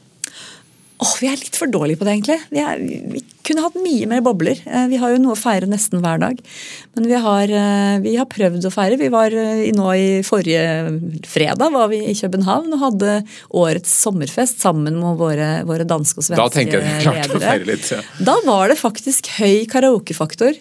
Åh, 0.98 1.18
Vi 1.22 1.28
er 1.30 1.38
litt 1.38 1.58
for 1.60 1.70
dårlige 1.70 2.00
på 2.00 2.08
det, 2.08 2.14
egentlig. 2.16 2.38
Vi, 2.50 2.62
er, 2.64 2.80
vi, 2.82 3.20
kunne 3.46 3.62
hatt 3.68 3.76
mye 3.78 4.08
mer 4.10 4.24
bobler. 4.26 4.58
Eh, 4.66 4.88
vi 4.90 4.98
har 4.98 5.14
jo 5.14 5.20
noe 5.22 5.36
å 5.36 5.38
feire 5.38 5.70
nesten 5.70 6.02
hver 6.02 6.18
dag. 6.24 6.40
Men 6.98 7.10
vi 7.12 7.20
har, 7.22 7.54
eh, 7.54 7.98
vi 8.02 8.16
har 8.18 8.26
prøvd 8.32 8.66
å 8.66 8.72
feire. 8.74 8.98
Vi 8.98 9.12
var 9.14 9.36
eh, 9.38 9.68
nå 9.78 9.92
i 9.94 10.08
forrige 10.26 10.64
fredag 11.30 11.70
var 11.76 11.92
vi 11.94 12.02
i 12.10 12.18
København 12.18 12.74
og 12.74 12.84
hadde 12.88 13.20
årets 13.62 13.94
sommerfest 14.08 14.66
sammen 14.66 14.98
med 14.98 15.22
våre, 15.22 15.52
våre 15.70 15.86
danske 15.86 16.24
og 16.24 16.32
svenske 16.32 16.42
ledere. 16.42 16.50
Da 16.50 16.58
tenker 16.58 16.82
jeg 16.82 17.04
klart 17.06 17.22
klarte 17.22 17.38
å 17.38 17.46
feire 17.46 17.70
litt. 17.70 17.92
Ja. 17.94 18.04
Da 18.32 18.40
var 18.48 18.74
det 18.74 18.82
faktisk 18.82 19.30
høy 19.38 19.68
karaokefaktor, 19.70 20.58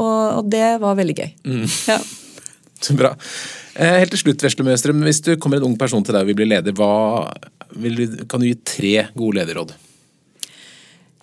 og, 0.00 0.22
og 0.40 0.48
det 0.52 0.78
var 0.80 0.96
veldig 0.96 1.20
gøy. 1.20 1.34
Mm. 1.44 1.66
Ja. 1.92 2.00
Så 2.80 2.96
bra. 3.00 3.14
Helt 3.76 4.14
til 4.14 4.22
slutt, 4.22 4.44
Vesle 4.44 4.64
Møstrøm, 4.64 5.02
hvis 5.04 5.20
du 5.24 5.34
kommer 5.40 5.60
en 5.60 5.68
ung 5.68 5.76
person 5.80 6.04
til 6.04 6.16
deg 6.16 6.24
og 6.24 6.30
vil 6.30 6.38
bli 6.38 6.48
leder, 6.48 6.76
hva 6.76 7.28
du, 7.76 8.24
kan 8.30 8.40
du 8.40 8.48
gi 8.48 8.56
tre 8.64 8.94
gode 9.16 9.42
lederråd? 9.42 9.74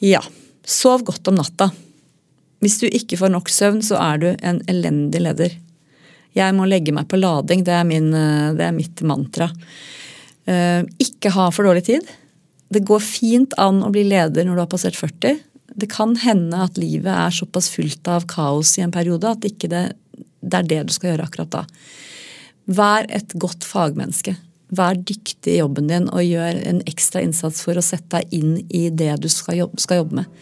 Ja. 0.05 0.21
Sov 0.63 1.03
godt 1.07 1.27
om 1.27 1.39
natta. 1.39 1.71
Hvis 2.63 2.77
du 2.79 2.87
ikke 2.87 3.17
får 3.19 3.33
nok 3.33 3.49
søvn, 3.51 3.81
så 3.83 3.97
er 3.99 4.21
du 4.21 4.29
en 4.31 4.61
elendig 4.71 5.23
leder. 5.25 5.55
Jeg 6.33 6.55
må 6.55 6.65
legge 6.69 6.93
meg 6.95 7.09
på 7.11 7.19
lading. 7.19 7.65
Det 7.65 7.73
er, 7.75 7.83
min, 7.87 8.11
det 8.55 8.63
er 8.63 8.75
mitt 8.75 9.03
mantra. 9.05 9.49
Eh, 10.49 10.81
ikke 11.03 11.33
ha 11.35 11.49
for 11.53 11.67
dårlig 11.67 11.85
tid. 11.89 12.13
Det 12.73 12.85
går 12.87 13.03
fint 13.03 13.55
an 13.61 13.83
å 13.85 13.91
bli 13.93 14.05
leder 14.07 14.47
når 14.47 14.55
du 14.55 14.63
har 14.63 14.71
passert 14.71 14.97
40. 14.99 15.41
Det 15.73 15.89
kan 15.91 16.15
hende 16.21 16.63
at 16.65 16.79
livet 16.79 17.11
er 17.11 17.33
såpass 17.33 17.69
fullt 17.73 18.07
av 18.11 18.27
kaos 18.29 18.75
i 18.77 18.85
en 18.85 18.93
periode 18.93 19.29
at 19.29 19.45
ikke 19.47 19.69
det, 19.71 19.83
det 20.43 20.59
er 20.59 20.69
det 20.69 20.81
du 20.87 20.95
skal 20.95 21.13
gjøre 21.13 21.27
akkurat 21.27 21.53
da. 21.53 21.63
Vær 22.65 23.07
et 23.11 23.35
godt 23.39 23.65
fagmenneske. 23.67 24.35
Vær 24.73 24.97
dyktig 24.97 25.55
i 25.55 25.59
jobben 25.59 25.89
din 25.91 26.07
og 26.09 26.23
gjør 26.25 26.61
en 26.69 26.81
ekstra 26.89 27.21
innsats 27.23 27.61
for 27.65 27.77
å 27.77 27.85
sette 27.85 28.19
deg 28.19 28.37
inn 28.37 28.55
i 28.73 28.87
det 28.89 29.11
du 29.21 29.29
skal 29.31 29.59
jobbe, 29.63 29.81
skal 29.83 30.01
jobbe 30.01 30.21
med. 30.21 30.39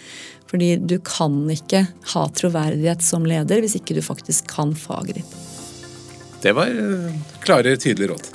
Fordi 0.51 0.73
du 0.83 0.97
kan 1.07 1.37
ikke 1.51 1.85
ha 2.13 2.25
troverdighet 2.35 3.03
som 3.05 3.27
leder 3.27 3.63
hvis 3.63 3.77
ikke 3.79 3.95
du 3.97 4.03
faktisk 4.03 4.49
kan 4.51 4.75
faget 4.75 5.21
ditt. 5.21 5.37
Det 6.41 6.55
var 6.57 6.71
eh, 6.73 7.11
klare, 7.43 7.77
tydelige 7.77 8.13
råd. 8.15 8.29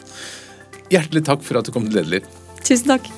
Hjertelig 0.93 1.25
takk 1.27 1.43
for 1.45 1.59
at 1.59 1.67
du 1.67 1.75
kom 1.75 1.89
til 1.89 1.99
Lederliv. 1.99 2.29
Tusen 2.63 2.95
takk. 2.95 3.11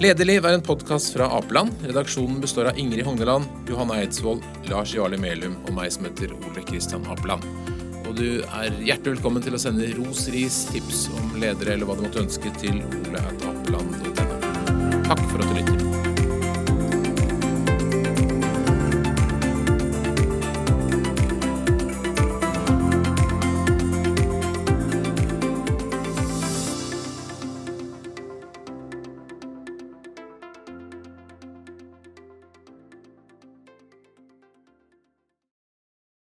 Lederliv 0.00 0.46
er 0.48 0.54
en 0.56 0.62
podkast 0.64 1.12
fra 1.12 1.26
Apeland. 1.36 1.74
Redaksjonen 1.84 2.38
består 2.40 2.70
av 2.70 2.78
Ingrid 2.80 3.04
Hogneland, 3.04 3.44
Johanna 3.68 3.98
Eidsvoll, 4.00 4.40
Lars 4.70 4.94
Jarle 4.96 5.18
Melum 5.20 5.58
og 5.66 5.74
meg 5.76 5.92
som 5.92 6.06
heter 6.08 6.32
Ole 6.38 6.64
Kristian 6.64 7.04
Apeland. 7.12 7.44
Og 8.08 8.16
du 8.16 8.40
er 8.40 8.72
hjertelig 8.80 9.18
velkommen 9.18 9.44
til 9.44 9.58
å 9.58 9.60
sende 9.60 9.90
ros, 9.98 10.24
ris, 10.32 10.62
tips 10.72 11.04
om 11.20 11.36
ledere 11.42 11.76
eller 11.76 11.84
hva 11.84 11.98
du 12.00 12.06
måtte 12.06 12.24
ønske 12.24 12.48
til 12.56 12.80
ole.apeland.no. 12.80 14.40
Takk 15.04 15.22
for 15.28 15.44
at 15.44 15.52
du 15.52 15.60
lytter. 15.60 15.79